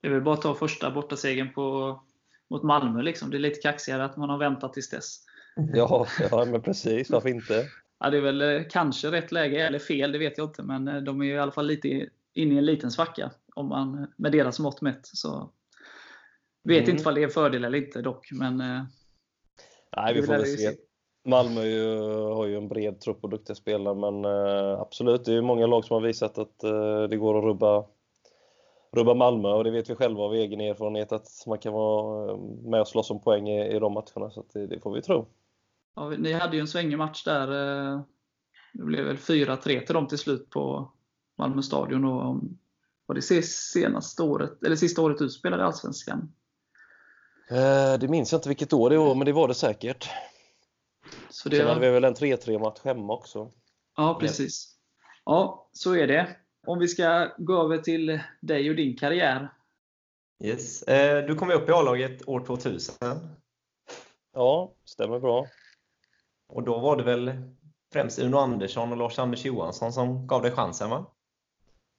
Det 0.00 0.08
är 0.08 0.12
väl 0.12 0.22
bara 0.22 0.34
att 0.34 0.42
ta 0.42 0.54
första 0.54 0.90
bortasegern 0.90 1.52
på, 1.52 1.98
mot 2.50 2.62
Malmö. 2.62 3.02
Liksom. 3.02 3.30
Det 3.30 3.36
är 3.36 3.38
lite 3.38 3.60
kaxigare 3.60 4.04
att 4.04 4.16
man 4.16 4.30
har 4.30 4.38
väntat 4.38 4.72
tills 4.72 4.90
dess. 4.90 5.20
Ja, 5.74 6.06
ja 6.30 6.44
men 6.44 6.62
precis. 6.62 7.10
Varför 7.10 7.28
inte? 7.28 7.64
Ja, 7.98 8.10
det 8.10 8.16
är 8.16 8.20
väl 8.20 8.42
eh, 8.42 8.62
kanske 8.70 9.10
rätt 9.10 9.32
läge, 9.32 9.66
eller 9.66 9.78
fel, 9.78 10.12
det 10.12 10.18
vet 10.18 10.38
jag 10.38 10.46
inte. 10.46 10.62
Men 10.62 10.88
eh, 10.88 10.96
de 10.96 11.22
är 11.22 11.26
i 11.26 11.38
alla 11.38 11.52
fall 11.52 11.66
lite 11.66 12.08
inne 12.34 12.54
i 12.54 12.58
en 12.58 12.64
liten 12.64 12.90
svacka 12.90 13.30
om 13.54 13.68
man, 13.68 14.12
med 14.16 14.32
deras 14.32 14.58
mått 14.58 14.80
mätt. 14.80 15.06
Så 15.06 15.50
vet 16.62 16.84
mm. 16.84 16.96
inte 16.96 17.08
om 17.08 17.14
det 17.14 17.20
är 17.20 17.24
en 17.24 17.30
fördel 17.30 17.64
eller 17.64 17.78
inte 17.78 18.02
dock. 18.02 18.28
Men, 18.32 18.60
eh, 18.60 18.82
Nej, 19.96 20.14
vi 20.14 20.22
får 20.22 20.32
väl 20.32 20.46
se. 20.46 20.72
Malmö 21.24 21.64
ju, 21.64 21.98
har 22.08 22.46
ju 22.46 22.56
en 22.56 22.68
bred 22.68 23.00
trupp 23.00 23.24
och 23.24 23.30
duktiga 23.30 23.54
spelare, 23.54 23.94
men 23.94 24.24
absolut, 24.80 25.24
det 25.24 25.34
är 25.34 25.42
många 25.42 25.66
lag 25.66 25.84
som 25.84 25.94
har 25.94 26.00
visat 26.00 26.38
att 26.38 26.58
det 27.10 27.16
går 27.16 27.38
att 27.38 27.44
rubba 27.44 27.84
rubba 28.96 29.14
Malmö 29.14 29.48
och 29.48 29.64
det 29.64 29.70
vet 29.70 29.90
vi 29.90 29.94
själva 29.94 30.22
av 30.22 30.34
egen 30.34 30.60
erfarenhet 30.60 31.12
att 31.12 31.28
man 31.46 31.58
kan 31.58 31.72
vara 31.72 32.30
eh, 32.30 32.38
med 32.62 32.80
och 32.80 32.88
slåss 32.88 33.10
om 33.10 33.20
poäng 33.20 33.48
i, 33.48 33.76
i 33.76 33.78
de 33.78 33.92
matcherna. 33.92 34.30
Så 34.30 34.44
det, 34.52 34.66
det, 34.66 34.80
får 34.80 34.94
vi 34.94 35.02
tro. 35.02 35.26
Ja, 35.96 36.08
ni 36.08 36.32
hade 36.32 36.56
ju 36.56 36.60
en 36.60 36.68
svängig 36.68 36.98
match 36.98 37.24
där. 37.24 37.48
Eh, 37.48 38.00
det 38.72 38.84
blev 38.84 39.04
väl 39.04 39.16
4-3 39.16 39.86
till 39.86 39.94
dem 39.94 40.08
till 40.08 40.18
slut 40.18 40.50
på 40.50 40.92
Malmö 41.38 41.62
stadion. 41.62 42.04
Och 42.04 42.42
Var 43.06 43.14
det 43.14 43.42
senaste 43.42 44.22
året, 44.22 44.62
eller 44.64 44.76
sista 44.76 45.02
året 45.02 45.18
du 45.18 45.28
spelade 45.28 45.62
i 45.62 45.66
Allsvenskan? 45.66 46.32
Eh, 47.50 47.98
det 48.00 48.08
minns 48.08 48.32
jag 48.32 48.38
inte 48.38 48.48
vilket 48.48 48.72
år 48.72 48.90
det 48.90 48.98
var, 48.98 49.14
men 49.14 49.24
det 49.26 49.32
var 49.32 49.48
det 49.48 49.54
säkert. 49.54 50.10
Så 51.30 51.48
det 51.48 51.56
Sen 51.56 51.66
var... 51.66 51.74
hade 51.74 51.86
vi 51.86 51.92
väl 51.92 52.04
en 52.04 52.14
3-3 52.14 52.58
match 52.58 52.80
hemma 52.84 53.12
också. 53.12 53.50
Ja, 53.96 54.18
precis. 54.20 54.76
Ja, 55.24 55.70
så 55.72 55.96
är 55.96 56.06
det. 56.06 56.36
Om 56.66 56.78
vi 56.78 56.88
ska 56.88 57.34
gå 57.38 57.62
över 57.62 57.78
till 57.78 58.20
dig 58.40 58.70
och 58.70 58.76
din 58.76 58.96
karriär. 58.96 59.52
Yes. 60.44 60.82
Eh, 60.82 61.26
du 61.26 61.34
kom 61.34 61.50
upp 61.50 61.68
i 61.68 61.72
A-laget 61.72 62.28
år 62.28 62.46
2000. 62.46 62.94
Ja, 64.34 64.74
stämmer 64.84 65.20
bra. 65.20 65.46
Och 66.48 66.62
då 66.62 66.78
var 66.78 66.96
det 66.96 67.02
väl 67.02 67.32
främst 67.92 68.18
Uno 68.18 68.36
Andersson 68.36 68.92
och 68.92 68.98
Lars-Anders 68.98 69.44
Johansson 69.44 69.92
som 69.92 70.26
gav 70.26 70.42
dig 70.42 70.50
chansen 70.50 70.90
va? 70.90 71.06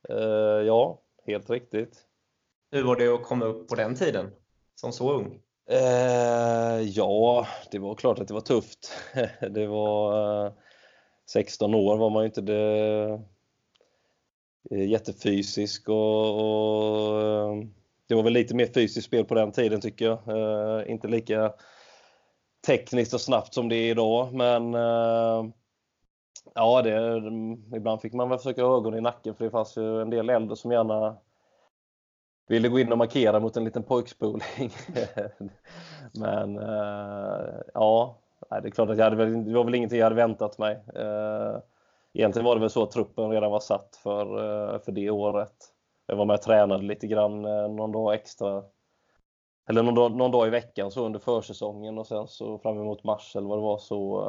Eh, 0.10 0.66
ja, 0.66 1.02
helt 1.26 1.50
riktigt. 1.50 2.04
Hur 2.72 2.84
var 2.84 2.96
det 2.96 3.08
att 3.08 3.24
komma 3.24 3.46
upp 3.46 3.68
på 3.68 3.76
den 3.76 3.96
tiden? 3.96 4.32
Som 4.76 4.92
så 4.92 5.14
ung? 5.14 5.40
Eh, 5.70 6.82
ja, 6.82 7.48
det 7.72 7.80
var 7.80 7.96
klart 7.96 8.20
att 8.20 8.28
det 8.28 8.34
var 8.34 8.42
tufft. 8.42 8.92
det 9.52 9.68
var 9.68 10.46
eh, 10.46 10.54
16 11.30 11.76
år 11.76 11.98
var 11.98 12.10
man 12.10 12.24
ju 12.24 12.26
inte 12.26 12.42
det, 12.42 13.22
jättefysisk 14.70 15.90
och, 15.90 16.36
och 16.40 17.66
det 18.08 18.16
var 18.16 18.24
väl 18.24 18.34
lite 18.34 18.56
mer 18.56 18.68
fysiskt 18.68 19.08
spel 19.08 19.26
på 19.26 19.36
den 19.36 19.52
tiden 19.52 19.82
tycker 19.82 20.06
jag. 20.06 20.88
Inte 20.88 21.08
lika 21.08 21.54
tekniskt 22.66 23.14
och 23.14 23.22
snabbt 23.22 23.54
som 23.54 23.70
det 23.70 23.76
är 23.76 23.92
idag 23.92 24.34
men 24.34 24.74
eh, 24.74 25.46
ja, 26.56 26.82
det, 26.82 27.18
ibland 27.78 28.02
fick 28.02 28.14
man 28.14 28.30
väl 28.30 28.38
försöka 28.38 28.64
ha 28.64 28.78
ögon 28.78 28.96
i 28.96 29.02
nacken 29.02 29.36
för 29.36 29.46
det 29.46 29.52
fanns 29.52 29.78
ju 29.78 30.02
en 30.02 30.10
del 30.10 30.30
äldre 30.30 30.56
som 30.56 30.72
gärna 30.72 31.18
ville 32.48 32.68
gå 32.68 32.80
in 32.80 32.92
och 32.92 32.98
markera 32.98 33.40
mot 33.40 33.58
en 33.58 33.64
liten 33.64 33.84
pojkspoling. 33.84 34.42
Men 36.20 36.58
eh, 36.58 37.60
ja, 37.74 38.18
det 38.50 38.68
är 38.68 38.72
klart 38.72 38.90
att 38.90 38.98
jag 38.98 39.04
hade 39.04 39.26
det 39.26 39.54
var 39.54 39.64
väl 39.64 39.76
ingenting 39.76 40.00
jag 40.00 40.06
hade 40.06 40.16
väntat 40.16 40.58
mig. 40.58 40.84
Eh, 40.96 41.58
egentligen 42.14 42.46
var 42.46 42.56
det 42.56 42.62
väl 42.62 42.70
så 42.70 42.84
att 42.84 42.92
truppen 42.92 43.30
redan 43.30 43.52
var 43.52 43.60
satt 43.60 44.00
för, 44.04 44.26
eh, 44.74 44.80
för 44.80 44.92
det 44.92 45.10
året. 45.10 45.56
Jag 46.06 46.16
var 46.16 46.26
med 46.26 46.34
och 46.34 46.42
tränade 46.42 46.84
lite 46.84 47.08
grann 47.08 47.46
eh, 47.46 47.70
någon 47.70 47.92
dag 47.92 48.14
extra. 48.14 48.64
Eller 49.70 49.84
någon 49.84 49.96
dag, 49.96 50.12
någon 50.12 50.32
dag 50.32 50.48
i 50.48 50.50
veckan 50.50 50.92
så 50.92 51.06
under 51.06 51.20
försäsongen 51.20 51.98
och 51.98 52.08
sen 52.08 52.28
så 52.28 52.58
fram 52.58 52.78
emot 52.78 53.04
mars 53.04 53.36
eller 53.36 53.48
vad 53.48 53.58
det 53.58 53.62
var 53.62 53.78
så 53.78 54.22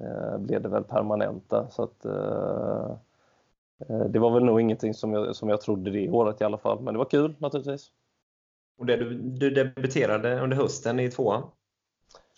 uh, 0.00 0.38
blev 0.38 0.62
det 0.62 0.68
väl 0.68 0.84
permanenta. 0.84 1.68
Så 1.70 1.82
att, 1.82 2.06
uh, 2.06 2.96
det 4.08 4.18
var 4.18 4.30
väl 4.30 4.44
nog 4.44 4.60
ingenting 4.60 4.94
som 4.94 5.12
jag, 5.12 5.36
som 5.36 5.48
jag 5.48 5.60
trodde 5.60 5.90
det 5.90 6.10
året 6.10 6.40
i 6.40 6.44
alla 6.44 6.58
fall, 6.58 6.80
men 6.80 6.94
det 6.94 6.98
var 6.98 7.04
kul 7.04 7.34
naturligtvis. 7.38 7.90
Och 8.78 8.86
det, 8.86 8.96
du, 8.96 9.14
du 9.14 9.50
debuterade 9.50 10.40
under 10.40 10.56
hösten 10.56 11.00
i 11.00 11.10
tvåan? 11.10 11.42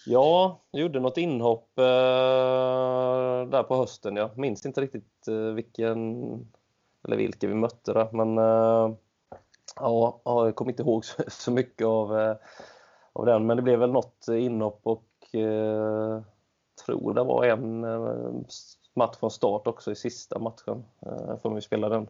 Ja, 0.07 0.61
jag 0.71 0.83
gjorde 0.83 1.01
något 1.01 1.19
inhopp 1.19 1.79
eh, 1.79 1.85
där 3.51 3.63
på 3.63 3.77
hösten. 3.77 4.17
Jag 4.17 4.39
minns 4.39 4.67
inte 4.67 4.81
riktigt 4.81 5.29
eh, 5.29 5.35
vilken 5.35 6.23
eller 7.05 7.17
vilka 7.17 7.49
vi 7.49 7.55
mötte 7.55 7.93
där, 7.93 8.09
men 8.13 8.39
eh, 8.39 8.97
ja, 9.77 10.21
jag 10.25 10.55
kommer 10.55 10.71
inte 10.71 10.83
ihåg 10.83 11.05
så, 11.29 11.51
mycket 11.51 11.87
av, 11.87 12.19
eh, 12.19 12.37
av 13.13 13.27
den. 13.27 13.47
Men 13.47 13.57
det 13.57 13.63
blev 13.63 13.79
väl 13.79 13.93
något 13.93 14.29
inhopp 14.29 14.81
och 14.83 15.35
eh, 15.35 16.23
tror 16.85 17.15
det 17.15 17.25
var 17.25 17.45
en 17.45 17.85
eh, 17.85 18.33
match 18.95 19.17
från 19.17 19.31
start 19.31 19.67
också 19.67 19.93
i 19.93 19.97
sista 19.97 20.39
matchen. 20.39 20.85
Eh, 21.07 21.39
för 21.39 21.55
vi 21.55 21.61
spelade 21.61 21.97
en, 21.97 22.09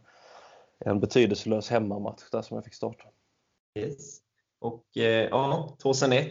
en 0.78 1.00
betydelselös 1.00 1.70
hemmamatch 1.70 2.30
där 2.32 2.42
som 2.42 2.54
jag 2.54 2.64
fick 2.64 2.75
starta. 2.75 3.04
Yes. 3.78 4.20
Och 4.58 4.96
eh, 4.96 5.28
ja, 5.30 5.76
2001, 5.82 6.28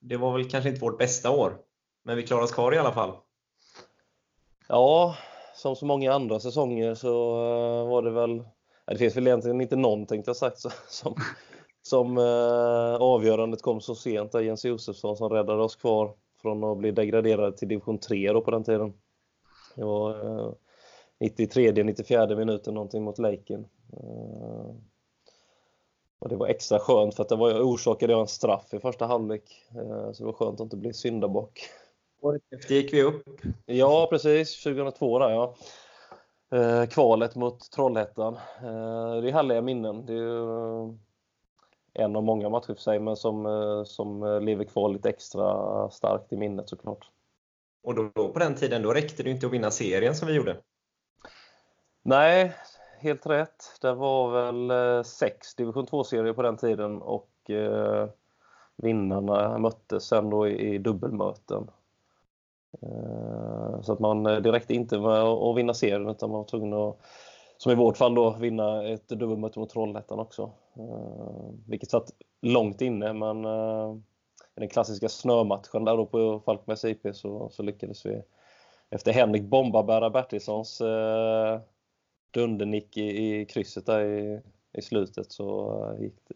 det 0.00 0.16
var 0.16 0.32
väl 0.32 0.50
kanske 0.50 0.68
inte 0.68 0.80
vårt 0.80 0.98
bästa 0.98 1.30
år, 1.30 1.58
men 2.02 2.16
vi 2.16 2.22
klarade 2.22 2.44
oss 2.44 2.52
kvar 2.52 2.74
i 2.74 2.78
alla 2.78 2.92
fall. 2.92 3.16
Ja, 4.68 5.16
som 5.54 5.76
så 5.76 5.86
många 5.86 6.12
andra 6.12 6.40
säsonger 6.40 6.94
så 6.94 7.08
uh, 7.08 7.88
var 7.88 8.02
det 8.02 8.10
väl, 8.10 8.44
det 8.86 8.98
finns 8.98 9.16
väl 9.16 9.26
egentligen 9.26 9.60
inte 9.60 9.76
någon 9.76 10.06
tänkte 10.06 10.28
jag 10.28 10.36
sagt 10.36 10.58
som, 10.88 11.14
som 11.82 12.18
uh, 12.18 12.94
avgörandet 12.94 13.62
kom 13.62 13.80
så 13.80 13.94
sent 13.94 14.32
där 14.32 14.40
Jens 14.40 14.64
Josefsson 14.64 15.16
som 15.16 15.28
räddade 15.28 15.62
oss 15.62 15.76
kvar 15.76 16.14
från 16.42 16.64
att 16.64 16.78
bli 16.78 16.90
degraderade 16.90 17.56
till 17.56 17.68
division 17.68 17.98
3 17.98 18.32
då 18.32 18.40
på 18.40 18.50
den 18.50 18.64
tiden. 18.64 18.92
Det 19.76 19.84
var 19.84 20.26
uh, 20.26 20.52
93, 21.20 21.72
94 21.84 22.36
minuten 22.36 22.74
någonting 22.74 23.02
mot 23.02 23.18
Laken. 23.18 23.66
Uh, 23.92 24.74
och 26.18 26.28
det 26.28 26.36
var 26.36 26.46
extra 26.46 26.78
skönt 26.78 27.14
för 27.14 27.22
att 27.22 27.28
det 27.28 27.36
var, 27.36 27.60
orsakade 27.60 28.12
jag 28.12 28.20
en 28.20 28.26
straff 28.26 28.74
i 28.74 28.78
första 28.78 29.06
halvlek. 29.06 29.42
Uh, 29.76 30.12
så 30.12 30.22
det 30.22 30.24
var 30.24 30.32
skönt 30.32 30.60
att 30.60 30.64
inte 30.64 30.76
bli 30.76 30.92
syndabock. 30.92 31.60
Året 32.20 32.42
efter 32.50 32.74
gick 32.74 32.92
vi 32.92 33.02
upp. 33.02 33.24
Ja, 33.66 34.06
precis. 34.10 34.62
2002 34.62 35.18
där 35.18 35.30
ja. 35.30 35.54
Uh, 36.54 36.86
kvalet 36.86 37.34
mot 37.34 37.70
Trollhättan. 37.70 38.34
Uh, 38.34 39.16
det 39.22 39.28
är 39.28 39.32
härliga 39.32 39.62
minnen. 39.62 40.06
Det 40.06 40.14
är 40.14 42.04
en 42.04 42.16
av 42.16 42.22
många 42.22 42.48
matcher 42.48 42.74
för 42.74 42.82
sig, 42.82 43.00
men 43.00 43.16
som, 43.16 43.84
som 43.86 44.40
lever 44.42 44.64
kvar 44.64 44.88
lite 44.88 45.08
extra 45.08 45.90
starkt 45.90 46.32
i 46.32 46.36
minnet 46.36 46.68
såklart. 46.68 47.10
Och 47.82 47.94
då, 47.94 48.10
då, 48.14 48.28
på 48.28 48.38
den 48.38 48.54
tiden, 48.54 48.82
då 48.82 48.92
räckte 48.92 49.22
det 49.22 49.30
inte 49.30 49.46
att 49.46 49.52
vinna 49.52 49.70
serien 49.70 50.14
som 50.14 50.28
vi 50.28 50.34
gjorde? 50.34 50.56
Nej, 52.02 52.52
helt 52.98 53.26
rätt. 53.26 53.78
Det 53.80 53.94
var 53.94 54.30
väl 54.30 55.04
sex 55.04 55.54
division 55.54 55.86
2-serier 55.86 56.32
på 56.32 56.42
den 56.42 56.56
tiden 56.56 57.02
och 57.02 57.50
eh, 57.50 58.08
vinnarna 58.76 59.58
möttes 59.58 60.04
sen 60.04 60.30
då 60.30 60.48
i, 60.48 60.74
i 60.74 60.78
dubbelmöten. 60.78 61.70
Eh, 62.82 63.80
så 63.82 63.92
att 63.92 64.00
man 64.00 64.26
eh, 64.26 64.36
det 64.36 64.52
räckte 64.52 64.74
inte 64.74 64.98
med 64.98 65.22
att 65.22 65.56
vinna 65.56 65.74
serien 65.74 66.08
utan 66.08 66.30
man 66.30 66.38
var 66.38 66.44
tvungen 66.44 66.72
att, 66.72 66.98
som 67.56 67.72
i 67.72 67.74
vårt 67.74 67.96
fall 67.96 68.14
då, 68.14 68.36
vinna 68.40 68.88
ett 68.88 69.08
dubbelmöte 69.08 69.58
mot 69.58 69.70
Trollhättan 69.70 70.18
också. 70.18 70.50
Eh, 70.76 71.50
vilket 71.66 71.90
satt 71.90 72.10
långt 72.42 72.80
inne 72.80 73.12
men 73.12 73.44
i 74.56 74.60
den 74.60 74.68
klassiska 74.68 75.08
snömatchen 75.08 75.84
där 75.84 75.96
då 75.96 76.06
på 76.06 76.40
Falkmäs 76.44 76.84
IP 76.84 77.06
så, 77.12 77.48
så 77.48 77.62
lyckades 77.62 78.06
vi 78.06 78.22
efter 78.90 79.12
Henrik 79.12 79.42
Bombabära 79.42 80.10
Bertilssons 80.10 80.80
eh, 80.80 81.60
dundernick 82.30 82.96
i, 82.96 83.40
i 83.40 83.46
krysset 83.46 83.86
där 83.86 84.04
i, 84.04 84.40
i 84.72 84.82
slutet 84.82 85.32
så 85.32 85.96
gick 86.00 86.14
det, 86.28 86.34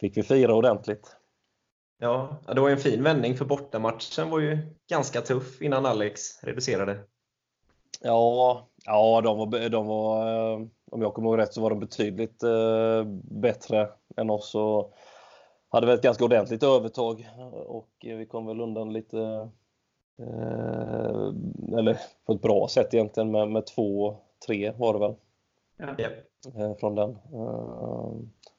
fick 0.00 0.16
vi 0.16 0.22
fira 0.22 0.54
ordentligt. 0.54 1.16
Ja, 1.98 2.36
det 2.54 2.60
var 2.60 2.70
en 2.70 2.78
fin 2.78 3.02
vändning 3.02 3.34
för 3.36 3.44
bortamatchen 3.44 4.30
var 4.30 4.40
ju 4.40 4.58
ganska 4.90 5.20
tuff 5.20 5.62
innan 5.62 5.86
Alex 5.86 6.42
reducerade. 6.42 6.98
Ja, 8.00 8.68
ja 8.84 9.20
de 9.20 9.38
var, 9.38 9.68
de 9.68 9.86
var 9.86 10.26
uh, 10.26 10.66
om 10.90 11.02
jag 11.02 11.14
kommer 11.14 11.28
ihåg 11.28 11.38
rätt 11.38 11.54
så 11.54 11.60
var 11.60 11.70
de 11.70 11.80
betydligt 11.80 12.44
uh, 12.44 13.04
bättre 13.22 13.88
än 14.16 14.30
oss 14.30 14.54
och 14.54 14.94
hade 15.68 15.86
väl 15.86 15.96
ett 15.96 16.02
ganska 16.02 16.24
ordentligt 16.24 16.62
övertag 16.62 17.28
och 17.66 17.90
vi 18.00 18.26
kom 18.26 18.46
väl 18.46 18.60
undan 18.60 18.92
lite 18.92 19.48
eller 21.78 21.98
på 22.26 22.32
ett 22.32 22.42
bra 22.42 22.68
sätt 22.68 22.94
egentligen 22.94 23.30
med, 23.30 23.48
med 23.48 23.66
två 23.66 24.16
tre 24.46 24.72
var 24.78 24.92
det 24.92 24.98
väl? 24.98 25.14
Ja. 25.76 25.94
Eh, 26.56 26.74
från 26.74 26.94
den. 26.94 27.10
Eh, 27.10 28.12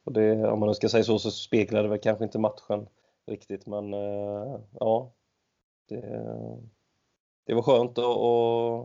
och 0.03 0.13
det, 0.13 0.47
om 0.47 0.59
man 0.59 0.67
nu 0.67 0.73
ska 0.73 0.89
säga 0.89 1.03
så, 1.03 1.19
så 1.19 1.31
speglar 1.31 1.83
det 1.83 1.89
väl 1.89 1.99
kanske 1.99 2.23
inte 2.23 2.39
matchen 2.39 2.87
riktigt, 3.27 3.65
men 3.65 3.93
eh, 3.93 4.59
ja. 4.79 5.13
Det, 5.89 6.01
det 7.45 7.53
var 7.53 7.61
skönt 7.61 7.97
att 7.97 8.05
och, 8.05 8.79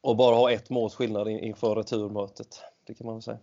och 0.00 0.16
bara 0.16 0.36
ha 0.36 0.50
ett 0.50 0.70
måls 0.70 0.94
skillnad 0.94 1.28
inför 1.28 1.74
returmötet. 1.74 2.62
Det 2.86 2.94
kan 2.94 3.06
man 3.06 3.16
väl 3.16 3.22
säga. 3.22 3.38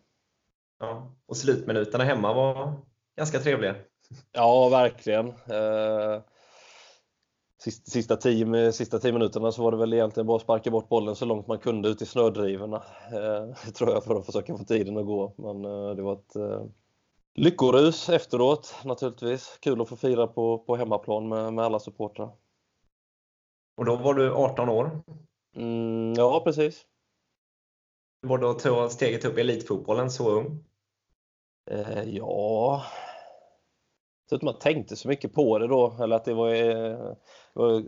Ja, 0.80 1.12
och 1.26 1.38
slutminuterna 1.38 2.04
hemma 2.04 2.34
var 2.34 2.74
ganska 3.16 3.40
trevliga. 3.40 3.76
Ja, 4.32 4.70
verkligen 4.70 5.34
sista, 7.58 7.92
sista, 7.92 8.16
tio, 8.16 8.72
sista 8.72 9.00
tio 9.00 9.12
minuterna 9.12 9.52
så 9.52 9.64
var 9.64 9.72
det 9.72 9.78
väl 9.78 9.94
egentligen 9.94 10.28
bara 10.28 10.36
att 10.36 10.42
sparka 10.42 10.72
bort 10.72 10.90
bollen 10.90 11.16
så 11.16 11.26
långt 11.26 11.48
man 11.48 11.60
kunde 11.60 11.90
ut 11.90 12.02
i 12.02 12.06
snödrivorna. 12.06 12.84
Eh, 13.14 13.72
tror 13.74 13.90
jag 13.92 14.04
för 14.04 14.16
att 14.16 14.26
försöka 14.26 14.58
få 14.58 14.64
tiden 14.64 14.98
att 14.98 15.06
gå. 15.06 15.34
Men 15.38 15.66
eh, 15.66 15.96
det 15.96 16.02
var 16.02 16.14
ett 16.14 16.36
eh, 16.36 16.64
lyckorus 17.38 18.10
efteråt 18.10 18.76
naturligtvis. 18.86 19.58
Kul 19.62 19.82
att 19.82 19.90
få 19.90 19.96
fira 19.96 20.28
på, 20.28 20.58
på 20.58 20.76
hemmaplan 20.76 21.30
med, 21.30 21.54
med 21.54 21.66
alla 21.66 21.80
supportrar. 21.80 22.32
Och 23.78 23.86
då 23.86 23.96
var 23.96 24.14
du 24.14 24.34
18 24.34 24.70
år? 24.70 25.04
Mm, 25.56 26.14
ja, 26.14 26.42
precis. 26.44 26.86
Var 28.22 28.38
det 28.38 28.50
att 28.50 28.60
ta 28.60 28.90
steget 28.90 29.26
upp 29.26 29.38
i 29.38 29.42
elitfotbollen 29.42 30.12
så 30.12 30.30
ung? 30.30 30.64
Eh, 31.72 32.04
ja, 32.04 32.84
så 34.30 34.36
att 34.36 34.42
man 34.42 34.60
tänkte 34.60 34.96
så 34.96 35.08
mycket 35.08 35.34
på 35.34 35.60
det 35.60 35.68
då. 35.68 35.98
Eller 36.02 36.16
att 36.16 36.26
det 36.26 36.34
var, 36.34 36.50
eh, 36.50 37.14
det 37.54 37.60
var 37.60 37.84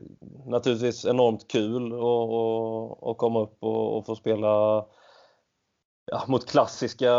naturligtvis 0.45 1.05
enormt 1.05 1.47
kul 1.47 1.93
att 3.09 3.17
komma 3.17 3.39
upp 3.39 3.57
och, 3.59 3.97
och, 3.97 4.05
få 4.05 4.15
spela 4.15 4.85
ja, 6.11 6.23
mot 6.27 6.45
klassiska 6.45 7.13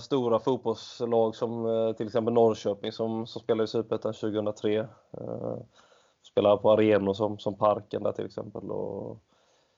stora 0.00 0.38
fotbollslag 0.38 1.36
som 1.36 1.66
eh, 1.66 1.92
till 1.92 2.06
exempel 2.06 2.34
Norrköping 2.34 2.92
som, 2.92 3.26
som 3.26 3.42
spelade 3.42 3.64
i 3.64 3.66
Superettan 3.66 4.12
2003. 4.12 4.78
Eh, 4.78 6.56
på 6.62 6.72
arenor 6.72 7.14
som, 7.14 7.38
som 7.38 7.54
Parken 7.54 8.02
där 8.02 8.12
till 8.12 8.26
exempel 8.26 8.70
och 8.70 9.18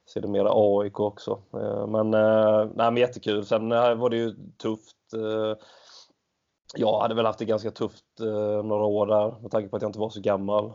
sedermera 0.06 0.50
AIK 0.52 1.00
också. 1.00 1.42
Eh, 1.52 1.86
men, 1.86 2.14
eh, 2.14 2.64
nej, 2.74 2.90
men 2.90 2.96
jättekul. 2.96 3.46
Sen 3.46 3.68
var 3.68 4.10
det 4.10 4.16
ju 4.16 4.34
tufft. 4.62 4.96
Jag 6.76 7.00
hade 7.00 7.14
väl 7.14 7.26
haft 7.26 7.38
det 7.38 7.44
ganska 7.44 7.70
tufft 7.70 8.04
några 8.64 8.84
år 8.84 9.06
där 9.06 9.34
med 9.42 9.50
tanke 9.50 9.68
på 9.68 9.76
att 9.76 9.82
jag 9.82 9.88
inte 9.88 9.98
var 9.98 10.10
så 10.10 10.20
gammal 10.20 10.72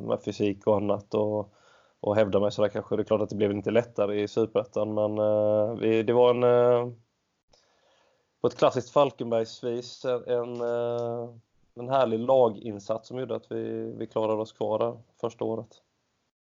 med 0.00 0.22
fysik 0.24 0.66
och 0.66 0.76
annat. 0.76 1.14
Och, 1.14 1.52
och 2.00 2.16
hävda 2.16 2.40
mig 2.40 2.52
så 2.52 2.62
där 2.62 2.68
kanske. 2.68 2.96
Det 2.96 3.02
är 3.02 3.04
klart 3.04 3.20
att 3.20 3.28
det 3.28 3.36
blev 3.36 3.50
inte 3.50 3.70
lättare 3.70 4.22
i 4.22 4.28
Superettan 4.28 4.94
men 4.94 5.18
eh, 5.18 5.74
vi, 5.80 6.02
det 6.02 6.12
var 6.12 6.30
en 6.30 6.42
eh, 6.42 6.92
på 8.40 8.46
ett 8.46 8.56
klassiskt 8.56 8.90
Falkenbergsvis 8.90 10.04
en, 10.04 10.60
eh, 10.60 11.28
en 11.74 11.88
härlig 11.88 12.18
laginsats 12.18 13.08
som 13.08 13.18
gjorde 13.18 13.36
att 13.36 13.52
vi, 13.52 13.92
vi 13.98 14.06
klarade 14.06 14.42
oss 14.42 14.52
kvar 14.52 14.78
där 14.78 14.98
första 15.20 15.44
året. 15.44 15.68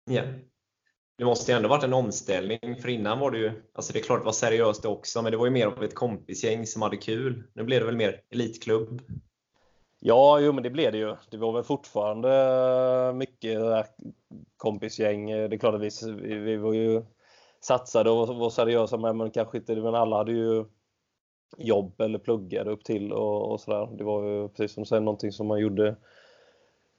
Ja. 0.04 0.22
Det 1.18 1.24
måste 1.24 1.52
ju 1.52 1.56
ändå 1.56 1.68
varit 1.68 1.84
en 1.84 1.94
omställning, 1.94 2.76
för 2.82 2.88
innan 2.88 3.18
var 3.18 3.30
det 3.30 3.38
ju, 3.38 3.62
alltså 3.72 3.92
det 3.92 3.98
är 3.98 4.02
klart 4.02 4.20
det 4.20 4.24
var 4.24 4.32
seriöst 4.32 4.82
det 4.82 4.88
också, 4.88 5.22
men 5.22 5.32
det 5.32 5.38
var 5.38 5.46
ju 5.46 5.50
mer 5.50 5.66
av 5.66 5.84
ett 5.84 5.94
kompisgäng 5.94 6.66
som 6.66 6.82
hade 6.82 6.96
kul. 6.96 7.42
Nu 7.52 7.62
blev 7.62 7.80
det 7.80 7.86
väl 7.86 7.96
mer 7.96 8.22
elitklubb? 8.30 9.02
Ja, 10.06 10.40
jo 10.40 10.52
men 10.52 10.62
det 10.62 10.70
blev 10.70 10.92
det 10.92 10.99
ju. 10.99 11.16
Det 11.30 11.37
var 11.37 11.52
väl 11.52 11.64
fortfarande 11.64 13.12
mycket 13.14 13.61
kompisgäng. 14.56 15.30
Det 15.30 15.54
är 15.54 15.58
klart 15.58 15.75
att 15.75 15.80
vi, 15.80 15.90
vi 16.38 16.56
var 16.56 16.73
ju 16.73 17.02
satsade 17.61 18.11
och 18.11 18.37
var 18.37 18.50
seriösa 18.50 18.96
med, 18.96 19.16
men 19.16 19.30
kanske 19.30 19.58
inte, 19.58 19.76
men 19.76 19.94
alla 19.94 20.16
hade 20.16 20.32
ju 20.32 20.64
jobb 21.58 22.00
eller 22.00 22.18
pluggade 22.18 22.70
upp 22.70 22.84
till 22.84 23.12
och, 23.12 23.52
och 23.52 23.61
sådär. 23.61 23.88
Det 23.99 24.04
var 24.04 24.25
ju 24.25 24.49
precis 24.49 24.75
som 24.75 24.87
sen 24.87 25.04
någonting 25.04 25.32
som 25.32 25.46
man 25.46 25.61
gjorde 25.61 25.96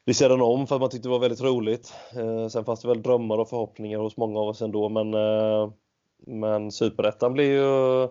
vid 0.06 0.16
sidan 0.16 0.42
om 0.42 0.68
för 0.68 0.76
att 0.76 0.82
man 0.82 0.90
tyckte 0.90 1.08
det 1.08 1.12
var 1.12 1.20
väldigt 1.20 1.44
roligt. 1.44 1.94
Eh, 2.16 2.48
sen 2.48 2.66
fanns 2.66 2.82
det 2.82 2.88
väl 2.88 3.02
drömmar 3.02 3.38
och 3.38 3.50
förhoppningar 3.50 4.00
hos 4.00 4.18
många 4.18 4.40
av 4.40 4.48
oss 4.48 4.62
ändå 4.62 4.90
men, 4.90 5.14
eh, 5.14 5.70
men 6.18 6.72
superettan 6.72 7.34
blev 7.34 7.48
ju 7.48 8.08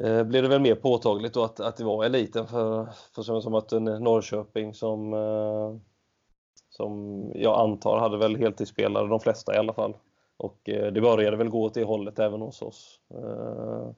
eh, 0.00 0.22
blev 0.24 0.42
det 0.42 0.48
väl 0.48 0.60
mer 0.60 0.74
påtagligt 0.74 1.34
då 1.34 1.44
att, 1.44 1.60
att 1.60 1.76
det 1.76 1.84
var 1.84 2.04
eliten 2.04 2.46
för, 2.46 2.88
för 3.14 3.22
som, 3.22 3.42
som 3.42 3.54
att 3.54 3.70
Norrköping 3.70 4.74
som, 4.74 5.14
eh, 5.14 5.76
som 6.68 7.22
jag 7.34 7.60
antar 7.60 7.98
hade 7.98 8.18
väl 8.18 8.36
heltidsspelare, 8.36 9.08
de 9.08 9.20
flesta 9.20 9.54
i 9.54 9.58
alla 9.58 9.72
fall. 9.72 9.96
Och 10.36 10.68
eh, 10.68 10.92
det 10.92 11.00
började 11.00 11.36
väl 11.36 11.48
gå 11.48 11.62
åt 11.62 11.74
det 11.74 11.84
hållet 11.84 12.18
även 12.18 12.40
hos 12.40 12.62
oss. 12.62 13.00
Eh, 13.14 13.90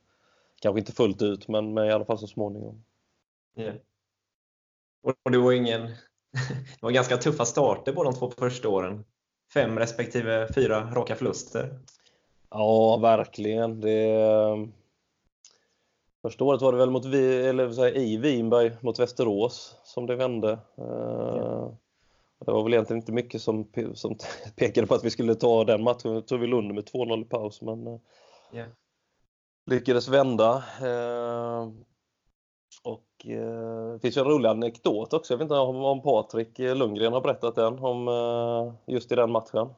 kanske 0.60 0.78
inte 0.78 0.92
fullt 0.92 1.22
ut 1.22 1.48
men, 1.48 1.74
men 1.74 1.86
i 1.86 1.92
alla 1.92 2.04
fall 2.04 2.18
så 2.18 2.26
småningom. 2.26 2.84
Yeah. 3.56 3.74
Och 5.02 5.30
det 5.30 5.38
var 5.38 5.52
ingen 5.52 5.80
det 6.80 6.82
var 6.82 6.90
ganska 6.90 7.16
tuffa 7.16 7.44
starter 7.44 7.92
på 7.92 8.04
de 8.04 8.14
två 8.14 8.30
första 8.30 8.68
åren. 8.68 9.04
Fem 9.54 9.78
respektive 9.78 10.48
fyra 10.54 10.94
raka 10.94 11.16
förluster. 11.16 11.78
Ja, 12.50 12.96
verkligen. 12.96 13.80
Det... 13.80 14.70
Första 16.22 16.44
året 16.44 16.62
var 16.62 16.72
det 16.72 16.78
väl 16.78 16.90
mot, 16.90 17.04
eller 17.04 17.72
så 17.72 17.82
här, 17.82 17.96
i 17.96 18.16
Vinberg 18.16 18.76
mot 18.80 18.98
Västerås 18.98 19.76
som 19.84 20.06
det 20.06 20.16
vände. 20.16 20.58
Ja. 20.76 21.76
Det 22.44 22.52
var 22.52 22.62
väl 22.62 22.72
egentligen 22.72 23.00
inte 23.00 23.12
mycket 23.12 23.42
som, 23.42 23.72
som 23.94 24.16
pekade 24.56 24.86
på 24.86 24.94
att 24.94 25.04
vi 25.04 25.10
skulle 25.10 25.34
ta 25.34 25.64
den 25.64 25.82
matchen. 25.82 26.14
Jag 26.14 26.26
tror 26.26 26.38
vi 26.38 26.52
under 26.52 26.74
med 26.74 26.84
2-0 26.84 27.22
i 27.22 27.24
paus 27.24 27.62
men 27.62 28.00
yeah. 28.52 28.68
lyckades 29.70 30.08
vända. 30.08 30.64
Och 32.84 33.26
eh, 33.26 33.92
det 33.92 33.98
finns 34.02 34.16
ju 34.16 34.20
en 34.20 34.28
rolig 34.28 34.48
anekdot 34.48 35.12
också. 35.12 35.32
Jag 35.32 35.38
vet 35.38 35.44
inte 35.44 35.54
om, 35.54 35.84
om 35.84 36.02
Patrik 36.02 36.58
Lundgren 36.58 37.12
har 37.12 37.20
berättat 37.20 37.54
den 37.54 37.78
om 37.78 38.08
eh, 38.08 38.94
just 38.94 39.12
i 39.12 39.14
den 39.14 39.30
matchen. 39.30 39.74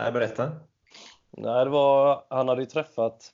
Nej, 0.00 0.12
berätta. 0.12 0.52
Nej, 1.30 1.64
det 1.64 1.70
var, 1.70 2.24
han 2.30 2.48
hade 2.48 2.62
ju 2.62 2.66
träffat 2.66 3.32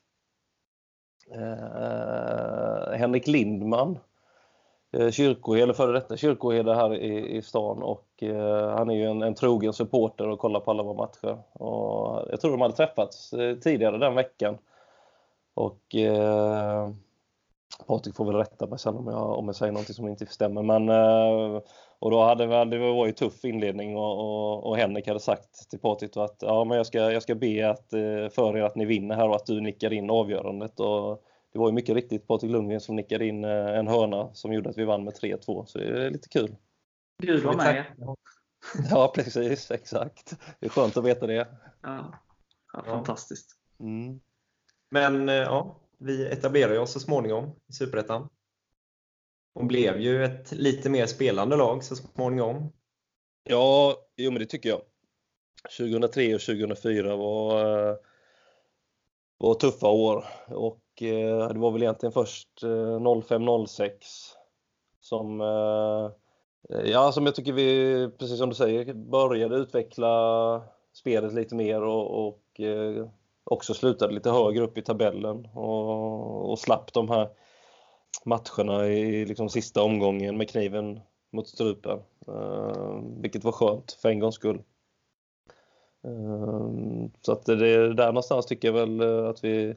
eh, 1.31 2.97
Henrik 2.97 3.27
Lindman, 3.27 3.99
eh, 4.93 5.09
kyrkoherde, 5.09 5.73
före 5.73 5.91
detta 5.91 6.17
kyrkoherde 6.17 6.75
här 6.75 6.95
i, 6.95 7.37
i 7.37 7.41
stan 7.41 7.83
och 7.83 8.23
eh, 8.23 8.69
han 8.69 8.89
är 8.89 8.95
ju 8.95 9.05
en, 9.05 9.21
en 9.21 9.35
trogen 9.35 9.73
supporter 9.73 10.29
och 10.29 10.39
kollar 10.39 10.59
på 10.59 10.71
alla 10.71 10.83
våra 10.83 10.97
matcher. 10.97 11.37
Och 11.53 12.27
jag 12.31 12.41
tror 12.41 12.51
de 12.51 12.61
hade 12.61 12.75
träffats 12.75 13.33
eh, 13.33 13.55
tidigare 13.57 13.97
den 13.97 14.15
veckan. 14.15 14.57
Och 15.53 15.95
eh, 15.95 16.89
Patrik 17.87 18.15
får 18.15 18.25
väl 18.25 18.35
rätta 18.35 18.67
mig 18.67 18.79
sen 18.79 18.95
om 18.95 19.07
jag, 19.07 19.39
om 19.39 19.45
jag 19.45 19.55
säger 19.55 19.71
någonting 19.71 19.95
som 19.95 20.07
inte 20.07 20.25
stämmer. 20.25 20.61
Men, 20.61 20.89
eh, 20.89 21.61
och 22.03 22.11
då 22.11 22.23
hade 22.23 22.47
väl, 22.47 22.69
det 22.69 22.77
var 22.77 23.05
ju 23.05 23.11
tuff 23.11 23.45
inledning 23.45 23.97
och, 23.97 24.19
och, 24.19 24.69
och 24.69 24.77
Henrik 24.77 25.07
hade 25.07 25.19
sagt 25.19 25.69
till 25.69 25.79
Patrik 25.79 26.17
att 26.17 26.37
ja, 26.39 26.63
men 26.63 26.77
jag, 26.77 26.85
ska, 26.85 27.11
jag 27.11 27.23
ska 27.23 27.35
be 27.35 27.69
att, 27.69 27.93
eh, 27.93 28.29
för 28.29 28.57
er 28.57 28.61
att 28.63 28.75
ni 28.75 28.85
vinner 28.85 29.15
här 29.15 29.29
och 29.29 29.35
att 29.35 29.45
du 29.45 29.61
nickar 29.61 29.93
in 29.93 30.09
avgörandet. 30.09 30.79
Och 30.79 31.23
det 31.53 31.59
var 31.59 31.67
ju 31.67 31.73
mycket 31.73 31.95
riktigt 31.95 32.27
Patrik 32.27 32.51
Lundgren 32.51 32.81
som 32.81 32.95
nickade 32.95 33.25
in 33.25 33.43
eh, 33.43 33.77
en 33.77 33.87
hörna 33.87 34.33
som 34.33 34.53
gjorde 34.53 34.69
att 34.69 34.77
vi 34.77 34.85
vann 34.85 35.03
med 35.03 35.13
3-2. 35.13 35.65
Så 35.65 35.77
det 35.77 36.05
är 36.05 36.09
lite 36.09 36.29
kul. 36.29 36.55
Gud 37.23 37.43
var 37.43 37.53
med. 37.53 37.85
Ja, 38.89 39.11
precis. 39.15 39.71
Exakt. 39.71 40.35
Det 40.59 40.65
är 40.65 40.69
skönt 40.69 40.97
att 40.97 41.05
veta 41.05 41.27
det. 41.27 41.47
Ja, 41.81 42.13
ja 42.73 42.83
fantastiskt. 42.83 43.57
Mm. 43.79 44.19
Men 44.91 45.27
ja, 45.27 45.79
vi 45.97 46.27
etablerade 46.27 46.79
oss 46.79 46.91
så 46.91 46.99
småningom 46.99 47.51
i 47.69 47.73
Superettan. 47.73 48.29
Och 49.53 49.65
blev 49.65 49.99
ju 49.99 50.25
ett 50.25 50.51
lite 50.51 50.89
mer 50.89 51.05
spelande 51.05 51.55
lag 51.55 51.83
så 51.83 51.95
småningom. 51.95 52.71
Ja, 53.43 53.95
jo 54.17 54.31
men 54.31 54.39
det 54.39 54.45
tycker 54.45 54.69
jag. 54.69 54.81
2003 55.77 56.35
och 56.35 56.41
2004 56.41 57.15
var, 57.15 57.59
eh, 57.89 57.95
var 59.37 59.53
tuffa 59.53 59.87
år 59.87 60.25
och 60.47 61.01
eh, 61.01 61.47
det 61.47 61.59
var 61.59 61.71
väl 61.71 61.83
egentligen 61.83 62.13
först 62.13 62.63
eh, 62.63 62.99
05-06 62.99 63.89
som 64.99 65.39
Ja, 66.85 67.11
som 67.11 67.25
jag 67.25 67.35
tycker 67.35 67.53
vi, 67.53 68.09
precis 68.19 68.37
som 68.37 68.49
du 68.49 68.55
säger, 68.55 68.93
började 68.93 69.55
utveckla 69.55 70.61
spelet 70.93 71.33
lite 71.33 71.55
mer 71.55 71.81
och, 71.81 72.27
och 72.27 72.61
också 73.43 73.73
slutade 73.73 74.13
lite 74.13 74.29
högre 74.29 74.63
upp 74.63 74.77
i 74.77 74.81
tabellen 74.81 75.45
och, 75.53 76.51
och 76.51 76.59
slapp 76.59 76.93
de 76.93 77.09
här 77.09 77.29
matcherna 78.25 78.87
i 78.87 79.25
liksom 79.25 79.49
sista 79.49 79.83
omgången 79.83 80.37
med 80.37 80.49
kniven 80.49 80.99
mot 81.33 81.47
strupen. 81.47 81.99
Uh, 82.27 83.01
vilket 83.21 83.43
var 83.43 83.51
skönt 83.51 83.91
för 83.91 84.09
en 84.09 84.19
gångs 84.19 84.35
skull. 84.35 84.63
Uh, 86.07 87.07
så 87.21 87.31
att 87.31 87.45
det 87.45 87.67
är 87.67 87.89
där 87.89 88.07
någonstans 88.07 88.45
tycker 88.45 88.67
jag 88.67 88.73
väl 88.73 89.01
eh, 89.01 89.29
att 89.29 89.43
vi 89.43 89.75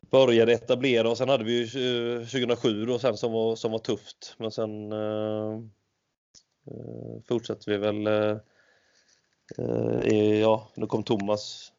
började 0.00 0.52
etablera 0.52 1.10
och 1.10 1.18
sen 1.18 1.28
hade 1.28 1.44
vi 1.44 1.64
ju 1.64 2.18
2007 2.18 2.86
då 2.86 2.98
sen 2.98 3.16
som 3.16 3.32
var, 3.32 3.56
som 3.56 3.72
var 3.72 3.78
tufft. 3.78 4.34
Men 4.38 4.50
sen 4.50 4.92
uh, 4.92 5.60
fortsatte 7.28 7.70
vi 7.70 7.76
väl 7.76 8.08
i, 10.04 10.40
ja, 10.40 10.68
då 10.74 10.86
kom 10.86 11.02
Thomas 11.02 11.72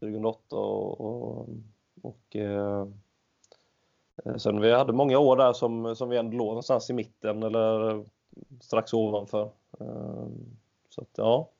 2008 0.00 0.56
och, 0.56 1.00
och, 1.00 1.48
och 2.02 2.36
sen 4.38 4.60
vi 4.60 4.72
hade 4.72 4.92
många 4.92 5.18
år 5.18 5.36
där 5.36 5.52
som, 5.52 5.96
som 5.96 6.08
vi 6.08 6.16
ändå 6.16 6.36
låg 6.36 6.48
någonstans 6.48 6.90
i 6.90 6.92
mitten 6.92 7.42
eller 7.42 8.04
strax 8.60 8.92
ovanför. 8.92 9.52
Eh, 9.80 10.26
så 10.88 11.00
att, 11.00 11.10
ja. 11.16 11.50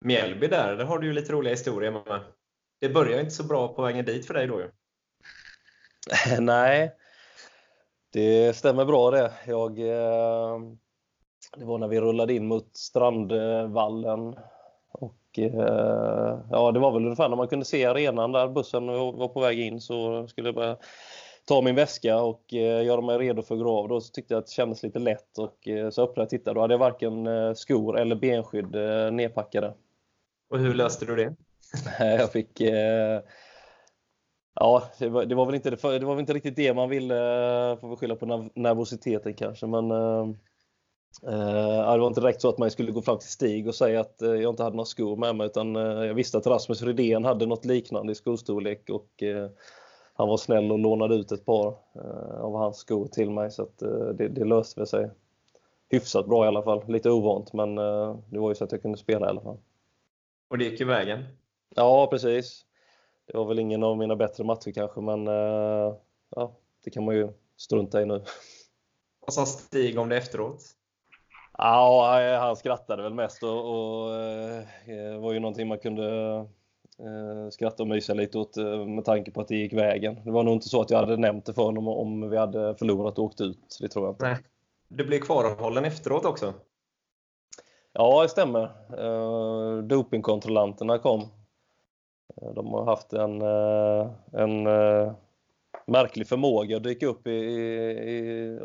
Mjällby 0.00 0.46
där, 0.46 0.76
där 0.76 0.84
har 0.84 0.98
du 0.98 1.06
ju 1.06 1.12
lite 1.12 1.32
roliga 1.32 1.52
historier 1.52 1.90
med. 1.90 2.20
Det 2.80 2.88
började 2.88 3.20
inte 3.20 3.34
så 3.34 3.44
bra 3.44 3.74
på 3.74 3.82
vägen 3.82 4.04
dit 4.04 4.26
för 4.26 4.34
dig 4.34 4.46
då 4.46 4.60
ju. 4.60 4.70
Nej, 6.40 6.94
det 8.12 8.56
stämmer 8.56 8.84
bra 8.84 9.10
det. 9.10 9.32
Jag, 9.46 9.78
eh, 9.78 10.58
det 11.56 11.64
var 11.64 11.78
när 11.78 11.88
vi 11.88 12.00
rullade 12.00 12.34
in 12.34 12.46
mot 12.46 12.76
Strandvallen 12.76 14.28
Eh, 14.28 15.08
ja, 16.50 16.72
det 16.72 16.78
var 16.78 16.92
väl 16.92 17.04
ungefär 17.04 17.28
när 17.28 17.36
man 17.36 17.48
kunde 17.48 17.64
se 17.64 17.84
arenan 17.84 18.32
där 18.32 18.48
bussen 18.48 18.86
var 18.86 19.28
på 19.28 19.40
väg 19.40 19.60
in 19.60 19.80
så 19.80 20.28
skulle 20.28 20.48
jag 20.48 20.54
börja 20.54 20.76
ta 21.44 21.62
min 21.62 21.74
väska 21.74 22.22
och 22.22 22.54
eh, 22.54 22.84
göra 22.84 23.00
mig 23.00 23.18
redo 23.18 23.42
för 23.42 23.56
grav. 23.56 23.88
Då 23.88 24.00
så 24.00 24.12
tyckte 24.12 24.34
jag 24.34 24.38
att 24.38 24.46
det 24.46 24.52
kändes 24.52 24.82
lite 24.82 24.98
lätt 24.98 25.38
och 25.38 25.68
eh, 25.68 25.90
så 25.90 26.02
öppnade 26.02 26.20
jag 26.20 26.26
och 26.26 26.30
tittade. 26.30 26.54
Då 26.54 26.60
hade 26.60 26.74
jag 26.74 26.78
varken 26.78 27.26
skor 27.56 27.98
eller 27.98 28.16
benskydd 28.16 28.74
nedpackade. 29.12 29.74
Och 30.50 30.58
hur 30.58 30.74
löste 30.74 31.04
du 31.04 31.16
det? 31.16 31.34
jag 31.98 32.32
fick... 32.32 32.60
Ja, 34.60 34.82
det 34.98 35.08
var, 35.08 35.24
det 35.24 35.34
var, 35.34 35.46
väl 35.46 35.54
inte, 35.54 35.70
det 35.70 35.82
var 35.82 36.14
väl 36.14 36.20
inte 36.20 36.32
riktigt 36.32 36.56
det 36.56 36.74
man 36.74 36.88
ville, 36.88 37.14
får 37.80 37.90
vi 37.90 37.96
skylla 37.96 38.16
på 38.16 38.50
nervositeten 38.54 39.34
kanske, 39.34 39.66
men 39.66 39.90
Eh, 39.90 40.34
det 41.22 41.98
var 41.98 42.06
inte 42.06 42.20
direkt 42.20 42.40
så 42.40 42.48
att 42.48 42.58
man 42.58 42.70
skulle 42.70 42.92
gå 42.92 43.02
fram 43.02 43.18
till 43.18 43.28
Stig 43.28 43.68
och 43.68 43.74
säga 43.74 44.00
att 44.00 44.22
eh, 44.22 44.30
jag 44.30 44.52
inte 44.52 44.62
hade 44.62 44.76
några 44.76 44.86
skor 44.86 45.16
med 45.16 45.36
mig 45.36 45.46
utan 45.46 45.76
eh, 45.76 45.82
jag 45.82 46.14
visste 46.14 46.38
att 46.38 46.46
Rasmus 46.46 46.82
Rydén 46.82 47.24
hade 47.24 47.46
något 47.46 47.64
liknande 47.64 48.12
i 48.12 48.14
skostorlek 48.14 48.90
och 48.90 49.22
han 50.16 50.28
var 50.28 50.36
snäll 50.36 50.72
och 50.72 50.78
lånade 50.78 51.14
ut 51.14 51.32
ett 51.32 51.44
par 51.44 51.76
av 52.40 52.56
hans 52.56 52.76
skor 52.76 53.06
till 53.06 53.30
mig 53.30 53.50
så 53.50 53.62
att 53.62 53.78
det, 54.18 54.28
det 54.28 54.44
löste 54.44 54.86
sig 54.86 55.10
hyfsat 55.88 56.26
bra 56.26 56.44
i 56.44 56.48
alla 56.48 56.62
fall. 56.62 56.84
Lite 56.88 57.10
ovant 57.10 57.52
men 57.52 57.74
det 58.30 58.38
var 58.38 58.48
ju 58.48 58.54
så 58.54 58.64
att 58.64 58.72
jag 58.72 58.82
kunde 58.82 58.98
spela 58.98 59.26
i 59.26 59.28
alla 59.28 59.40
fall. 59.40 59.58
Och 60.48 60.58
det 60.58 60.64
gick 60.64 60.80
ju 60.80 60.86
vägen? 60.86 61.24
Ja, 61.74 62.06
precis. 62.10 62.64
Det 63.26 63.38
var 63.38 63.44
väl 63.44 63.58
ingen 63.58 63.82
av 63.82 63.98
mina 63.98 64.16
bättre 64.16 64.44
matcher 64.44 64.72
kanske 64.72 65.00
men 65.00 65.26
ja, 66.36 66.56
det 66.84 66.90
kan 66.90 67.04
man 67.04 67.14
ju 67.14 67.28
strunta 67.56 68.02
i 68.02 68.06
nu. 68.06 68.22
Vad 69.20 69.34
sa 69.34 69.46
Stig 69.46 69.98
om 69.98 70.08
det 70.08 70.16
efteråt? 70.16 70.76
Ja, 71.58 72.38
han 72.40 72.56
skrattade 72.56 73.02
väl 73.02 73.14
mest 73.14 73.42
och, 73.42 73.58
och 73.58 74.14
eh, 74.14 75.20
var 75.20 75.32
ju 75.32 75.40
någonting 75.40 75.68
man 75.68 75.78
kunde 75.78 76.36
eh, 76.98 77.50
skratta 77.50 77.82
och 77.82 77.88
mysa 77.88 78.14
lite 78.14 78.38
åt 78.38 78.56
eh, 78.56 78.86
med 78.86 79.04
tanke 79.04 79.30
på 79.30 79.40
att 79.40 79.48
det 79.48 79.56
gick 79.56 79.72
vägen. 79.72 80.20
Det 80.24 80.30
var 80.30 80.42
nog 80.42 80.54
inte 80.54 80.68
så 80.68 80.80
att 80.80 80.90
jag 80.90 80.98
hade 80.98 81.16
nämnt 81.16 81.46
det 81.46 81.54
för 81.54 81.62
honom 81.62 81.88
om 81.88 82.30
vi 82.30 82.36
hade 82.36 82.74
förlorat 82.74 83.18
och 83.18 83.24
åkt 83.24 83.40
ut. 83.40 83.78
Det 83.80 83.88
tror 83.88 84.04
jag 84.04 84.12
inte. 84.12 84.24
Nej. 84.24 84.36
Du 84.88 85.04
blev 85.04 85.18
kvarhållen 85.18 85.84
efteråt 85.84 86.24
också? 86.24 86.54
Ja, 87.92 88.22
det 88.22 88.28
stämmer. 88.28 88.62
Eh, 88.98 89.78
dopingkontrollanterna 89.82 90.98
kom. 90.98 91.20
Eh, 92.42 92.54
de 92.54 92.66
har 92.66 92.84
haft 92.84 93.12
en, 93.12 93.42
eh, 93.42 94.10
en 94.32 94.66
eh, 94.66 95.12
märklig 95.86 96.28
förmåga 96.28 96.76
att 96.76 96.82
dyka 96.82 97.06
upp 97.06 97.26
i, 97.26 97.30
i 97.30 98.58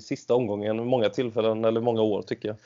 sista 0.00 0.34
omgången 0.34 0.86
många 0.86 1.08
tillfällen, 1.08 1.64
eller 1.64 1.80
många 1.80 2.02
år 2.02 2.22
tycker 2.22 2.48
jag. 2.48 2.56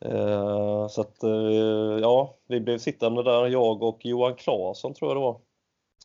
Eh, 0.00 0.88
så 0.88 1.00
att, 1.00 1.22
eh, 1.22 1.98
ja, 2.00 2.36
vi 2.46 2.60
blev 2.60 2.78
sittande 2.78 3.22
där, 3.22 3.46
jag 3.46 3.82
och 3.82 4.06
Johan 4.06 4.34
Claesson 4.34 4.94
tror 4.94 5.10
jag 5.10 5.16
det 5.16 5.20
var, 5.20 5.40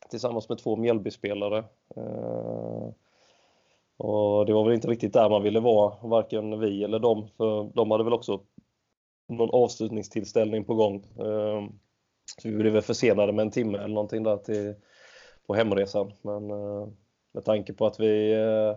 tillsammans 0.10 0.50
med 0.50 0.58
två 0.58 0.76
Mjällbyspelare. 0.76 1.58
Eh, 1.96 2.90
och 3.98 4.46
det 4.46 4.54
var 4.54 4.64
väl 4.64 4.74
inte 4.74 4.88
riktigt 4.88 5.14
där 5.14 5.30
man 5.30 5.44
ville 5.44 5.60
vara, 5.60 6.08
varken 6.08 6.60
vi 6.60 6.84
eller 6.84 7.00
dem, 7.00 7.28
för 7.38 7.72
de 7.74 7.92
hade 7.92 8.04
väl 8.04 8.14
också 8.14 8.42
någon 9.28 9.50
avslutningstillställning 9.54 10.64
på 10.64 10.76
gång. 10.76 10.96
Eh, 11.20 11.68
så 12.42 12.50
vi 12.50 12.56
blev 12.56 12.82
försenade 12.82 13.34
med 13.34 13.44
en 13.44 13.52
timme 13.52 13.78
eller 13.78 13.94
någonting 13.94 14.24
där 14.24 14.38
till, 14.38 14.76
på 15.48 15.54
hemresan. 15.54 16.12
Men 16.22 16.52
eh, 16.52 16.88
med 17.34 17.46
tanke 17.46 17.74
på 17.74 17.86
att 17.86 18.00
vi 18.00 18.34
eh, 18.34 18.76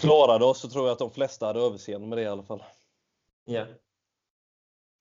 klarade 0.00 0.44
oss 0.44 0.60
så 0.60 0.68
tror 0.68 0.86
jag 0.86 0.92
att 0.92 0.98
de 0.98 1.10
flesta 1.10 1.46
hade 1.46 1.60
överseende 1.60 2.06
med 2.06 2.18
det 2.18 2.22
i 2.22 2.26
alla 2.26 2.42
fall. 2.42 2.62
Ja. 3.44 3.66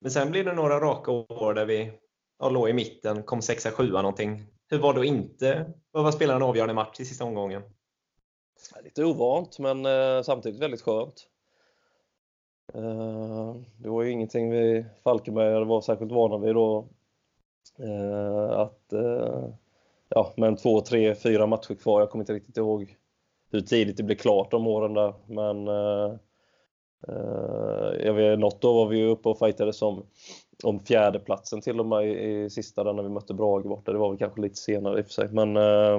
Men 0.02 0.12
sen 0.12 0.32
blir 0.32 0.44
det 0.44 0.54
några 0.54 0.80
raka 0.80 1.12
år 1.12 1.54
där 1.54 1.66
vi 1.66 1.92
ja, 2.40 2.50
låg 2.50 2.70
i 2.70 2.74
mitten, 2.74 3.24
kom 3.24 3.42
sexa, 3.42 3.72
sjua 3.72 4.02
någonting. 4.02 4.46
Hur 4.70 4.80
var 4.80 4.94
det 4.94 5.00
att 5.00 5.06
inte 5.06 5.74
behöva 5.94 6.12
spela 6.12 6.36
en 6.36 6.44
avgörande 6.44 6.74
match 6.74 7.00
i 7.00 7.06
sista 7.06 7.24
omgången? 7.26 7.62
Lite 8.84 9.06
ovant, 9.06 9.60
men 9.60 9.86
eh, 9.86 10.22
samtidigt 10.22 10.62
väldigt 10.62 10.82
skönt. 10.82 11.28
Eh, 12.74 13.56
det 13.78 13.90
var 13.90 14.04
ju 14.04 14.12
ingenting 14.12 14.52
vi 14.52 14.86
Falkenberg 15.04 15.66
var 15.66 15.82
särskilt 15.82 16.12
vana 16.12 16.38
vid 16.38 16.56
då. 16.56 16.88
Eh, 17.80 18.60
att 18.60 18.94
eh, 18.94 19.50
ja, 20.10 20.34
men 20.38 20.56
två, 20.56 20.82
tre, 20.82 21.16
fyra 21.16 21.46
matcher 21.46 21.76
kvar. 21.76 22.00
Jag 22.00 22.10
kommer 22.10 22.24
inte 22.24 22.34
riktigt 22.34 22.58
ihåg 22.58 22.96
hur 23.52 23.62
tidigt 23.62 23.98
det 23.98 24.04
blev 24.04 24.16
klart 24.16 24.52
de 24.52 24.68
åren 24.68 24.94
där. 24.94 25.14
Men 25.28 25.68
eh, 25.68 26.16
eh, 27.08 28.06
jag 28.06 28.14
vet, 28.14 28.40
något 28.40 28.66
år 28.66 28.74
var 28.74 28.88
vi 28.88 29.04
uppe 29.04 29.30
och 29.30 29.40
fightade 29.40 29.74
som 29.74 30.06
om 30.64 30.80
fjärdeplatsen 30.80 31.62
till 31.62 31.80
och 31.80 31.86
med 31.86 32.08
i, 32.08 32.44
i 32.44 32.50
sista 32.50 32.84
där 32.84 32.94
när 32.94 33.04
vi 33.04 33.10
mötte 33.10 33.34
Brage 33.34 33.68
borta. 33.68 33.92
Det 33.92 33.98
var 33.98 34.10
väl 34.10 34.18
kanske 34.18 34.42
lite 34.42 34.56
senare 34.56 35.00
i 35.00 35.02
och 35.02 35.06
för 35.06 35.14
sig. 35.14 35.28
Men, 35.32 35.58
eh, 35.58 35.96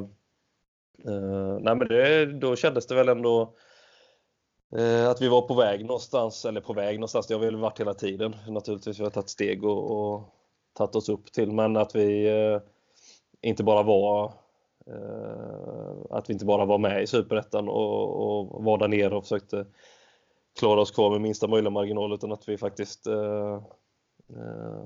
eh, 1.07 1.59
nej, 1.61 1.77
men 1.77 1.89
det, 1.89 2.27
då 2.27 2.57
kändes 2.57 2.87
det 2.87 2.95
väl 2.95 3.09
ändå 3.09 3.55
eh, 4.77 5.09
att 5.09 5.23
vi 5.23 5.29
var 5.29 5.43
på 5.43 5.55
väg 5.55 5.85
någonstans, 5.85 6.45
eller 6.45 6.61
på 6.61 6.73
väg 6.73 6.97
någonstans, 6.97 7.27
det 7.27 7.35
har 7.35 7.41
vi 7.41 7.47
väl 7.47 7.57
varit 7.57 7.81
hela 7.81 7.95
tiden 7.95 8.37
naturligtvis. 8.49 9.01
Vi 9.01 9.05
har 9.05 9.11
tagit 9.11 9.29
steg 9.29 9.65
och, 9.65 9.91
och 9.91 10.35
tagit 10.73 10.97
oss 10.97 11.09
upp 11.09 11.33
till, 11.33 11.53
men 11.53 11.77
att 11.77 11.95
vi 11.95 12.29
eh, 12.29 12.61
inte 13.43 13.65
bara 13.65 13.83
var 13.83 14.33
Eh, 14.87 15.95
att 16.11 16.29
vi 16.29 16.33
inte 16.33 16.45
bara 16.45 16.65
var 16.65 16.79
med 16.79 17.03
i 17.03 17.07
Superettan 17.07 17.69
och, 17.69 18.51
och 18.51 18.65
var 18.65 18.79
där 18.79 18.89
nere 18.89 19.17
och 19.17 19.23
försökte 19.23 19.67
klara 20.59 20.81
oss 20.81 20.91
kvar 20.91 21.11
med 21.11 21.21
minsta 21.21 21.49
möjliga 21.49 21.71
marginal 21.71 22.13
utan 22.13 22.33
att 22.33 22.49
vi 22.49 22.59
faktiskt 22.59 23.07
eh, 23.07 23.63
eh, 24.37 24.83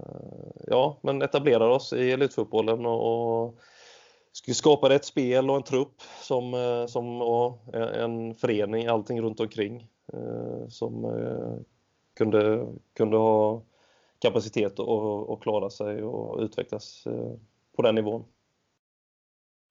ja, 0.66 0.98
men 1.02 1.22
etablerade 1.22 1.74
oss 1.74 1.92
i 1.92 2.12
elitfotbollen 2.12 2.86
och, 2.86 3.44
och 3.44 3.58
skapade 4.32 4.94
ett 4.94 5.04
spel 5.04 5.50
och 5.50 5.56
en 5.56 5.62
trupp 5.62 6.02
som, 6.22 6.54
eh, 6.54 6.86
som 6.86 7.22
och 7.22 7.74
en 7.74 8.34
förening, 8.34 8.86
allting 8.86 9.22
runt 9.22 9.40
omkring 9.40 9.88
eh, 10.12 10.68
som 10.68 11.06
kunde, 12.14 12.66
kunde 12.96 13.16
ha 13.16 13.62
kapacitet 14.18 14.80
att 14.80 15.40
klara 15.40 15.70
sig 15.70 16.02
och 16.02 16.40
utvecklas 16.40 17.04
på 17.76 17.82
den 17.82 17.94
nivån. 17.94 18.24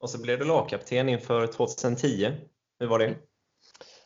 Och 0.04 0.10
så 0.10 0.22
blev 0.22 0.40
du 0.40 0.46
lagkapten 0.46 1.10
inför 1.10 1.48
2010. 1.48 2.32
Hur 2.80 2.88
var 2.88 3.00
det? 3.00 3.16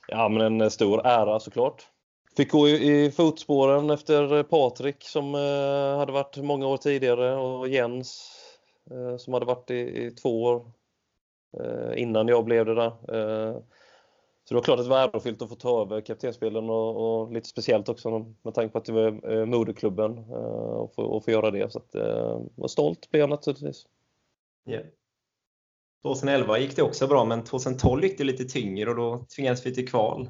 Ja, 0.07 0.29
men 0.29 0.61
en 0.61 0.71
stor 0.71 1.07
ära 1.07 1.39
såklart. 1.39 1.87
Fick 2.35 2.51
gå 2.51 2.67
i 2.67 3.11
fotspåren 3.11 3.89
efter 3.89 4.43
Patrik 4.43 5.03
som 5.03 5.35
eh, 5.35 5.97
hade 5.97 6.11
varit 6.11 6.37
många 6.37 6.67
år 6.67 6.77
tidigare 6.77 7.35
och 7.35 7.67
Jens 7.67 8.31
eh, 8.91 9.17
som 9.17 9.33
hade 9.33 9.45
varit 9.45 9.71
i, 9.71 10.11
två 10.11 10.43
år 10.43 10.71
eh, 11.59 12.01
innan 12.01 12.27
jag 12.27 12.45
blev 12.45 12.65
det 12.65 12.75
där. 12.75 12.91
Så 14.43 14.53
det 14.53 14.55
var 14.55 14.61
klart 14.61 14.79
att 14.79 14.85
det 14.85 14.89
var 14.89 15.03
ärofyllt 15.03 15.41
att 15.41 15.49
få 15.49 15.55
ta 15.55 15.81
över 15.81 16.01
kaptensbilden 16.01 16.69
och, 16.69 17.21
och, 17.21 17.33
lite 17.33 17.49
speciellt 17.49 17.89
också 17.89 18.33
med 18.41 18.53
tanke 18.53 18.71
på 18.71 18.77
att 18.77 18.85
det 18.85 18.93
var 18.93 19.45
moderklubben 19.45 20.17
och 20.17 20.93
få, 20.95 21.03
och 21.03 21.25
få 21.25 21.31
göra 21.31 21.51
det. 21.51 21.71
Så 21.71 21.79
att, 21.79 21.95
var 22.55 22.67
stolt 22.67 23.09
blev 23.09 23.19
jag 23.19 23.29
naturligtvis. 23.29 23.87
Yeah. 24.69 24.85
2011 26.07 26.59
gick 26.59 26.75
det 26.75 26.81
också 26.81 27.07
bra, 27.07 27.25
men 27.25 27.43
2012 27.43 28.03
gick 28.03 28.17
det 28.17 28.23
lite 28.23 28.43
tyngre 28.43 28.89
och 28.89 28.95
då 28.95 29.25
tvingades 29.35 29.65
vi 29.65 29.75
till 29.75 29.89
kval. 29.89 30.29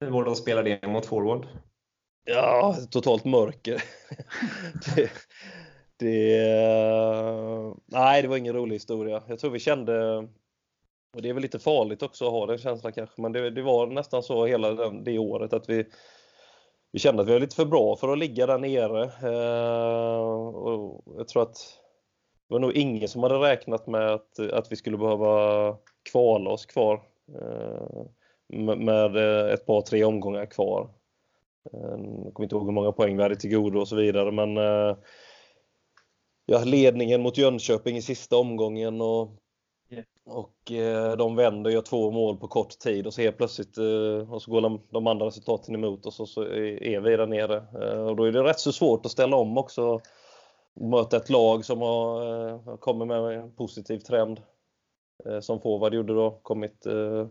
Hur 0.00 0.10
var 0.10 0.24
det 0.24 0.30
att 0.30 0.38
spela 0.38 0.62
det 0.62 0.86
mot 0.86 1.06
forward? 1.06 1.46
Ja, 2.24 2.76
totalt 2.90 3.24
mörker. 3.24 3.84
det, 4.96 5.10
det, 5.98 6.44
nej, 7.86 8.22
det 8.22 8.28
var 8.28 8.36
ingen 8.36 8.54
rolig 8.54 8.76
historia. 8.76 9.22
Jag 9.28 9.38
tror 9.38 9.50
vi 9.50 9.58
kände, 9.58 10.16
och 11.16 11.22
det 11.22 11.28
är 11.28 11.32
väl 11.32 11.42
lite 11.42 11.58
farligt 11.58 12.02
också 12.02 12.24
att 12.24 12.32
ha 12.32 12.46
den 12.46 12.58
känslan 12.58 12.92
kanske, 12.92 13.22
men 13.22 13.32
det, 13.32 13.50
det 13.50 13.62
var 13.62 13.86
nästan 13.86 14.22
så 14.22 14.46
hela 14.46 14.70
den, 14.74 15.04
det 15.04 15.18
året 15.18 15.52
att 15.52 15.68
vi, 15.68 15.84
vi 16.92 16.98
kände 16.98 17.22
att 17.22 17.28
vi 17.28 17.32
var 17.32 17.40
lite 17.40 17.56
för 17.56 17.64
bra 17.64 17.96
för 17.96 18.12
att 18.12 18.18
ligga 18.18 18.46
där 18.46 18.58
nere. 18.58 19.02
Eh, 19.04 20.20
och 20.46 21.04
jag 21.18 21.28
tror 21.28 21.42
att 21.42 21.81
var 22.52 22.58
nog 22.58 22.76
ingen 22.76 23.08
som 23.08 23.22
hade 23.22 23.34
räknat 23.34 23.86
med 23.86 24.10
att, 24.10 24.38
att 24.38 24.72
vi 24.72 24.76
skulle 24.76 24.96
behöva 24.96 25.76
kvala 26.10 26.50
oss 26.50 26.66
kvar 26.66 27.02
eh, 27.38 28.06
med 28.76 29.16
ett 29.52 29.66
par, 29.66 29.80
tre 29.80 30.04
omgångar 30.04 30.46
kvar. 30.46 30.90
Eh, 31.72 31.80
jag 32.24 32.34
kommer 32.34 32.42
inte 32.42 32.54
ihåg 32.54 32.66
hur 32.66 32.72
många 32.72 32.92
poäng 32.92 33.16
vi 33.16 33.22
hade 33.22 33.36
till 33.36 33.50
godo 33.50 33.80
och 33.80 33.88
så 33.88 33.96
vidare 33.96 34.32
men 34.32 34.56
eh, 34.56 34.96
ja, 36.46 36.64
ledningen 36.64 37.22
mot 37.22 37.38
Jönköping 37.38 37.96
i 37.96 38.02
sista 38.02 38.36
omgången 38.36 39.00
och, 39.00 39.30
och 40.24 40.54
de 41.18 41.36
vänder 41.36 41.70
och 41.70 41.74
gör 41.74 41.82
två 41.82 42.10
mål 42.10 42.36
på 42.36 42.48
kort 42.48 42.78
tid 42.78 43.06
och 43.06 43.14
så 43.14 43.22
helt 43.22 43.36
plötsligt 43.36 43.78
och 44.30 44.42
så 44.42 44.50
går 44.50 44.60
de, 44.60 44.80
de 44.90 45.06
andra 45.06 45.26
resultaten 45.26 45.74
emot 45.74 46.06
oss 46.06 46.20
och 46.20 46.28
så 46.28 46.42
är 46.42 47.00
vi 47.00 47.16
där 47.16 47.26
nere. 47.26 47.60
Och 47.96 48.16
då 48.16 48.24
är 48.24 48.32
det 48.32 48.42
rätt 48.42 48.60
så 48.60 48.72
svårt 48.72 49.06
att 49.06 49.12
ställa 49.12 49.36
om 49.36 49.58
också 49.58 50.00
möta 50.74 51.16
ett 51.16 51.30
lag 51.30 51.64
som 51.64 51.80
har, 51.80 52.46
eh, 52.48 52.76
kommit 52.76 53.08
med 53.08 53.18
en 53.18 53.52
positiv 53.52 53.98
trend. 53.98 54.40
Eh, 55.24 55.40
som 55.40 55.60
forward 55.60 55.94
gjorde 55.94 56.14
då, 56.14 56.30
kommit 56.42 56.86
eh, 56.86 57.26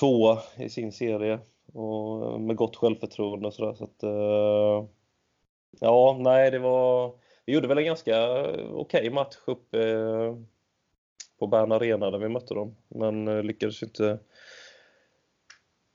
tvåa 0.00 0.38
i 0.56 0.68
sin 0.68 0.92
serie 0.92 1.38
och 1.72 2.40
med 2.40 2.56
gott 2.56 2.76
självförtroende 2.76 3.46
och 3.46 3.54
sådär. 3.54 3.74
Så 3.74 3.84
att, 3.84 4.02
eh, 4.02 4.88
ja, 5.80 6.16
nej, 6.20 6.50
det 6.50 6.58
var... 6.58 7.12
Vi 7.46 7.54
gjorde 7.54 7.68
väl 7.68 7.78
en 7.78 7.84
ganska 7.84 8.40
okej 8.42 8.70
okay 8.74 9.10
match 9.10 9.36
uppe 9.46 9.90
eh, 9.90 10.36
på 11.38 11.46
Bern 11.46 11.72
Arena 11.72 12.10
där 12.10 12.18
vi 12.18 12.28
mötte 12.28 12.54
dem, 12.54 12.76
men 12.88 13.28
eh, 13.28 13.42
lyckades 13.42 13.82
inte 13.82 14.18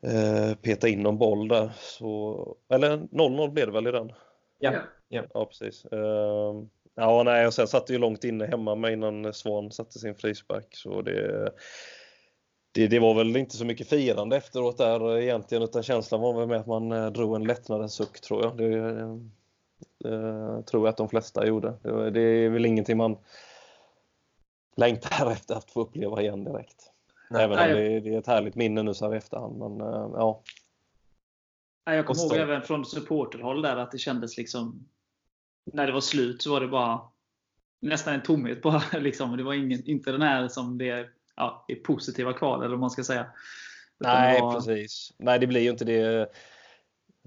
eh, 0.03 0.55
peta 0.61 0.87
in 0.87 1.03
någon 1.03 1.17
boll 1.17 1.47
där. 1.47 1.71
Så, 1.75 2.57
eller 2.69 2.97
0-0 2.97 3.51
blev 3.51 3.67
det 3.67 3.73
väl 3.73 3.87
i 3.87 3.91
den? 3.91 4.11
Ja. 4.59 4.73
Ja, 5.09 5.23
ja 5.33 5.45
precis. 5.45 5.85
Uh, 5.93 6.63
ja, 6.95 7.23
nej, 7.23 7.47
och 7.47 7.53
sen 7.53 7.67
satt 7.67 7.87
det 7.87 7.93
ju 7.93 7.99
långt 7.99 8.23
inne 8.23 8.45
hemma 8.45 8.75
med 8.75 8.93
innan 8.93 9.33
Svan 9.33 9.71
satte 9.71 9.99
sin 9.99 10.15
frispark. 10.15 10.75
Så 10.75 11.01
det, 11.01 11.51
det, 12.71 12.87
det 12.87 12.99
var 12.99 13.13
väl 13.13 13.37
inte 13.37 13.57
så 13.57 13.65
mycket 13.65 13.89
firande 13.89 14.37
efteråt 14.37 14.77
där 14.77 15.17
egentligen 15.17 15.63
utan 15.63 15.83
känslan 15.83 16.21
var 16.21 16.33
väl 16.33 16.47
med 16.47 16.59
att 16.59 16.67
man 16.67 16.91
eh, 16.91 17.07
drog 17.07 17.35
en 17.35 17.43
lättnadens 17.43 17.93
suck 17.93 18.21
tror 18.21 18.43
jag. 18.43 18.57
Det, 18.57 18.69
det, 18.69 19.19
det 19.99 20.63
tror 20.63 20.85
jag 20.85 20.87
att 20.87 20.97
de 20.97 21.09
flesta 21.09 21.47
gjorde. 21.47 21.73
Det, 21.81 22.11
det 22.11 22.21
är 22.21 22.49
väl 22.49 22.65
ingenting 22.65 22.97
man 22.97 23.17
längtar 24.75 25.31
efter 25.31 25.55
att 25.55 25.71
få 25.71 25.81
uppleva 25.81 26.21
igen 26.21 26.43
direkt. 26.43 26.91
Nej, 27.29 27.43
Även 27.43 27.59
om 27.59 27.65
nej. 27.65 27.73
det, 27.73 27.99
det 27.99 28.15
är 28.15 28.19
ett 28.19 28.27
härligt 28.27 28.55
minne 28.55 28.83
nu 28.83 28.93
så 28.93 29.05
här 29.05 29.13
i 29.13 29.17
efterhand. 29.17 29.57
Men 29.57 29.81
eh, 29.81 30.09
ja, 30.13 30.41
Nej, 31.85 31.95
Jag 31.95 32.05
kommer 32.05 32.21
ihåg 32.21 32.37
även 32.37 32.61
från 32.61 32.85
supporterhåll 32.85 33.61
där 33.61 33.77
att 33.77 33.91
det 33.91 33.97
kändes 33.97 34.37
liksom 34.37 34.87
när 35.73 35.87
det 35.87 35.93
var 35.93 36.01
slut 36.01 36.41
så 36.41 36.51
var 36.51 36.61
det 36.61 36.67
bara 36.67 37.01
nästan 37.81 38.13
en 38.13 38.23
tomhet 38.23 38.61
bara. 38.61 38.81
Liksom. 38.99 39.37
Det 39.37 39.43
var 39.43 39.53
ingen, 39.53 39.89
inte 39.89 40.11
den 40.11 40.21
här 40.21 40.47
som 40.47 40.77
det 40.77 41.07
ja, 41.35 41.65
är 41.67 41.75
positiva 41.75 42.33
kval 42.33 42.59
eller 42.59 42.71
vad 42.71 42.79
man 42.79 42.89
ska 42.89 43.03
säga. 43.03 43.25
Nej, 43.99 44.41
var- 44.41 44.53
precis. 44.53 45.13
Nej, 45.17 45.39
det 45.39 45.47
blir 45.47 45.61
ju 45.61 45.69
inte 45.69 45.85
det, 45.85 46.31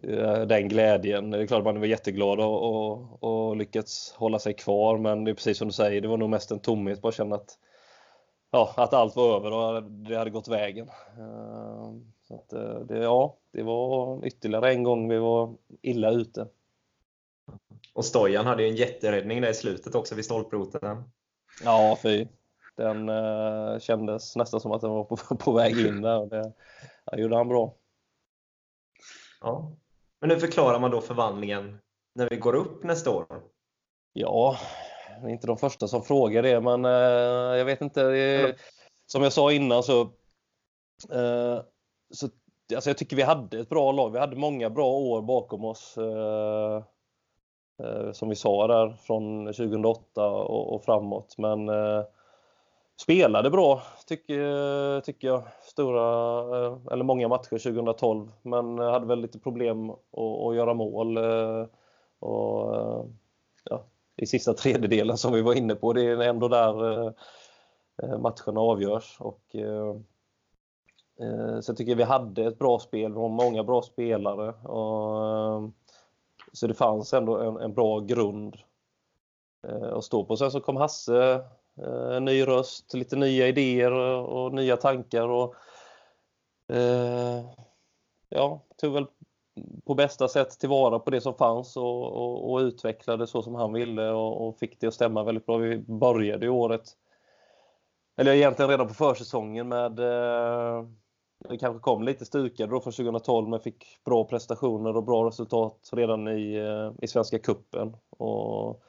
eh, 0.03 0.41
den 0.47 0.69
glädjen. 0.69 1.31
Det 1.31 1.39
är 1.43 1.47
klart 1.47 1.65
man 1.65 1.81
var 1.81 1.87
jätteglad 1.87 2.41
och, 2.41 2.63
och, 2.63 3.23
och 3.23 3.57
lyckats 3.57 4.13
hålla 4.17 4.39
sig 4.39 4.55
kvar, 4.55 4.99
men 4.99 5.25
det 5.25 5.31
är 5.31 5.35
precis 5.35 5.59
som 5.59 5.69
du 5.69 5.73
säger, 5.73 6.01
det 6.01 6.09
var 6.09 6.17
nog 6.17 6.31
mest 6.31 6.51
en 6.51 6.61
tomhet. 6.61 7.03
Bara 7.03 7.13
känna 7.13 7.37
att, 7.37 7.59
ja, 8.51 8.75
att 8.77 8.95
allt 8.95 9.17
var 9.17 9.37
över 9.37 9.53
och 9.53 9.83
det 9.91 10.17
hade 10.17 10.31
gått 10.31 10.49
vägen. 10.49 10.89
Eh, 11.19 11.93
Så 12.29 12.35
eh, 12.57 12.81
det, 12.81 12.99
ja, 12.99 13.37
det 13.53 13.63
var 13.63 14.27
ytterligare 14.27 14.73
en 14.73 14.83
gång 14.83 15.09
vi 15.09 15.19
var 15.19 15.55
illa 15.83 16.11
ute. 16.11 16.47
Och 17.99 18.05
Stojan 18.05 18.47
hade 18.47 18.63
ju 18.63 18.69
en 18.69 18.77
jätteräddning 18.77 19.41
där 19.41 19.51
i 19.51 19.55
slutet 19.55 19.95
också 19.95 20.15
vid 20.15 20.25
stolproten. 20.25 21.03
Ja, 21.65 21.99
fy. 22.03 22.27
Den 22.77 23.09
eh, 23.09 23.79
kändes 23.79 24.37
nästan 24.37 24.61
som 24.61 24.73
att 24.73 24.81
den 24.81 24.91
var 24.91 25.05
på, 25.05 25.17
på 25.37 25.53
väg 25.53 25.87
in 25.87 26.03
där. 26.03 26.19
och 26.19 26.29
Det 26.29 26.53
ja, 27.05 27.19
gjorde 27.19 27.37
han 27.37 27.49
bra. 27.49 27.75
Ja. 29.41 29.73
Men 30.21 30.31
hur 30.31 30.37
förklarar 30.39 30.81
man 30.81 30.91
då 30.91 31.01
förvandlingen 31.01 31.79
när 32.15 32.29
vi 32.31 32.37
går 32.37 32.55
upp 32.55 32.85
nästa 32.85 33.11
år? 33.11 33.27
Ja, 34.13 34.57
inte 35.27 35.47
de 35.47 35.57
första 35.57 35.89
som 35.89 36.03
frågar 36.03 36.43
det, 36.43 36.61
men 36.61 36.85
eh, 36.85 37.59
jag 37.59 37.65
vet 37.65 37.81
inte. 37.81 38.03
Det, 38.03 38.57
som 39.07 39.23
jag 39.23 39.33
sa 39.33 39.53
innan 39.53 39.83
så, 39.83 40.01
eh, 41.11 41.63
så 42.11 42.29
alltså 42.75 42.91
jag 42.91 42.99
tycker 42.99 43.17
vi 43.17 43.23
hade 43.23 43.61
ett 43.61 43.69
bra 43.69 43.93
lag. 43.93 44.13
Vi 44.13 44.19
hade 44.19 44.37
många 44.37 44.71
bra 44.71 44.93
år 44.93 45.23
bakom 45.23 45.65
oss. 45.65 45.99
Eh, 47.79 48.13
som 48.13 48.29
vi 48.29 48.35
sa 48.35 48.67
där 48.67 48.97
från 49.01 49.47
2008 49.47 50.27
och, 50.31 50.75
och 50.75 50.85
framåt. 50.85 51.35
Men 51.39 51.69
eh, 51.69 52.03
spelade 52.97 53.51
bra 53.51 53.83
tycker, 54.07 55.01
tycker 55.01 55.29
jag. 55.29 55.43
Stora, 55.63 56.41
eh, 56.67 56.79
eller 56.91 57.05
många 57.05 57.29
matcher 57.29 57.59
2012. 57.59 58.33
Men 58.43 58.79
eh, 58.79 58.91
hade 58.91 59.07
väl 59.07 59.21
lite 59.21 59.39
problem 59.39 59.91
att, 59.91 59.99
att 60.17 60.57
göra 60.57 60.75
mål. 60.75 61.17
Eh, 61.17 61.67
och, 62.19 62.77
eh, 62.77 63.05
ja, 63.65 63.85
i 64.17 64.27
sista 64.27 64.55
tredjedelen 64.55 65.19
som 65.19 65.33
vi 65.33 65.43
var 65.43 65.55
inne 65.55 65.75
på. 65.75 65.93
Det 65.93 66.03
är 66.03 66.21
ändå 66.21 66.49
där 66.49 66.93
eh, 66.93 67.13
eh, 68.03 68.19
matcherna 68.19 68.61
avgörs. 68.61 69.17
Och, 69.21 69.57
eh, 69.57 69.97
eh, 71.21 71.61
så 71.61 71.71
jag 71.71 71.77
tycker 71.77 71.95
vi 71.95 72.03
hade 72.03 72.47
ett 72.47 72.59
bra 72.59 72.79
spel. 72.79 73.13
Vi 73.15 73.21
har 73.21 73.29
många 73.29 73.65
bra 73.65 73.83
spelare. 73.83 74.49
Och, 74.69 75.27
eh, 75.27 75.69
så 76.53 76.67
det 76.67 76.75
fanns 76.75 77.15
ändå 77.15 77.39
en, 77.39 77.57
en 77.57 77.75
bra 77.75 78.01
grund 78.01 78.57
eh, 79.69 79.93
att 79.93 80.05
stå 80.05 80.25
på. 80.25 80.37
Sen 80.37 80.51
så 80.51 80.61
kom 80.61 80.77
Hasse, 80.77 81.45
eh, 81.83 82.17
en 82.17 82.25
ny 82.25 82.43
röst, 82.47 82.95
lite 82.95 83.17
nya 83.17 83.49
idéer 83.49 83.93
och, 83.93 84.45
och 84.45 84.55
nya 84.55 84.77
tankar. 84.77 85.29
Och, 85.29 85.55
eh, 86.73 87.45
ja, 88.29 88.61
tog 88.77 88.93
väl 88.95 89.07
på 89.87 89.95
bästa 89.95 90.29
sätt 90.29 90.59
tillvara 90.59 90.99
på 90.99 91.11
det 91.11 91.21
som 91.21 91.35
fanns 91.35 91.77
och, 91.77 92.05
och, 92.05 92.53
och 92.53 92.59
utvecklade 92.59 93.27
så 93.27 93.43
som 93.43 93.55
han 93.55 93.73
ville 93.73 94.11
och, 94.11 94.49
och 94.49 94.59
fick 94.59 94.81
det 94.81 94.87
att 94.87 94.95
stämma 94.95 95.25
väldigt 95.25 95.47
bra. 95.47 95.57
Vi 95.57 95.79
började 95.79 96.47
ju 96.47 96.51
året, 96.51 96.83
eller 98.17 98.33
egentligen 98.33 98.71
redan 98.71 98.89
på 98.89 98.95
försäsongen 98.95 99.69
med 99.69 99.99
eh, 99.99 100.85
det 101.39 101.59
kanske 101.59 101.81
kom 101.81 102.03
lite 102.03 102.25
stukade 102.25 102.73
då 102.73 102.81
från 102.81 102.93
2012 102.93 103.49
men 103.49 103.61
fick 103.61 104.05
bra 104.05 104.25
prestationer 104.25 104.97
och 104.97 105.05
bra 105.05 105.27
resultat 105.27 105.91
redan 105.93 106.29
i, 106.29 106.55
eh, 106.55 106.93
i 107.05 107.09
Svenska 107.09 107.39
Kuppen 107.39 107.97
och 108.11 108.83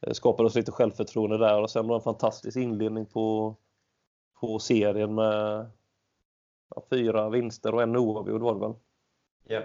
eh, 0.00 0.12
skapade 0.12 0.46
oss 0.46 0.54
lite 0.54 0.72
självförtroende 0.72 1.38
där 1.38 1.62
och 1.62 1.70
sen 1.70 1.86
då 1.86 1.94
en 1.94 2.00
fantastisk 2.00 2.56
inledning 2.56 3.06
på, 3.06 3.56
på 4.40 4.58
serien 4.58 5.14
med 5.14 5.70
ja, 6.74 6.82
fyra 6.90 7.28
vinster 7.28 7.74
och 7.74 7.82
en 7.82 7.96
oavgjord 7.96 8.42
var 8.42 8.54
det 8.54 8.60
väl 8.60 8.74
Ja. 9.44 9.62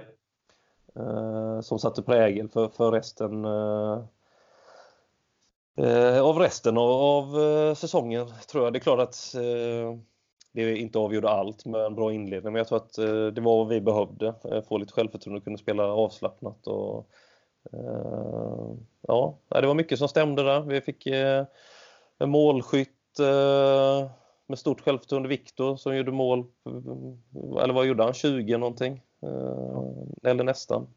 eh, 1.02 1.62
som 1.62 1.80
satte 1.80 2.02
prägel 2.02 2.50
för, 2.50 2.68
för 2.68 2.92
resten 2.92 3.46
eh, 3.46 4.04
eh, 5.78 6.22
av 6.22 6.40
resten 6.40 6.78
av, 6.78 6.92
av 6.92 7.76
säsongen 7.76 8.28
tror 8.52 8.64
jag. 8.64 8.74
Det 8.74 8.80
är 8.80 8.82
klart 8.82 9.00
att 9.00 9.36
det 10.56 10.78
inte 10.78 11.00
avgjorde 11.00 11.30
allt 11.30 11.66
med 11.66 11.82
en 11.82 11.96
bra 11.96 12.14
inledning 12.14 12.54
men 12.54 12.60
jag 12.60 12.68
tror 12.68 12.78
att 12.78 12.98
eh, 12.98 13.26
det 13.28 13.42
var 13.42 13.58
vad 13.58 13.68
vi 13.68 13.82
behövde. 13.82 14.34
Eh, 14.52 14.62
få 14.62 14.78
lite 14.78 14.94
självförtroende 14.94 15.38
och 15.38 15.44
kunna 15.44 15.58
spela 15.58 15.84
avslappnat. 15.84 16.68
Och, 16.68 17.08
eh, 17.74 18.76
ja, 19.02 19.38
det 19.50 19.68
var 19.68 19.74
mycket 19.74 20.00
som 20.00 20.08
stämde 20.08 20.44
där. 20.44 20.62
Vi 20.62 20.82
fick 20.82 21.08
eh, 21.08 21.46
en 22.18 22.30
målskytt 22.30 23.20
eh, 23.20 24.10
med 24.48 24.60
stort 24.60 24.82
självförtroende, 24.82 25.30
Viktor, 25.30 25.76
som 25.76 25.98
gjorde 25.98 26.12
mål, 26.12 26.40
eh, 26.40 27.64
eller 27.64 27.74
vad 27.74 27.86
gjorde 27.86 28.04
han? 28.04 28.14
20 28.14 28.58
någonting? 28.58 29.02
Eh, 29.24 30.32
eller 30.32 30.44
nästan. 30.44 30.88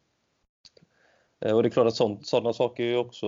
Och 1.41 1.63
det 1.63 1.69
är 1.69 1.71
klart 1.71 1.87
att 1.87 1.95
sånt, 1.95 2.27
sådana 2.27 2.53
saker 2.53 2.85
är 2.85 2.97
också 2.97 3.27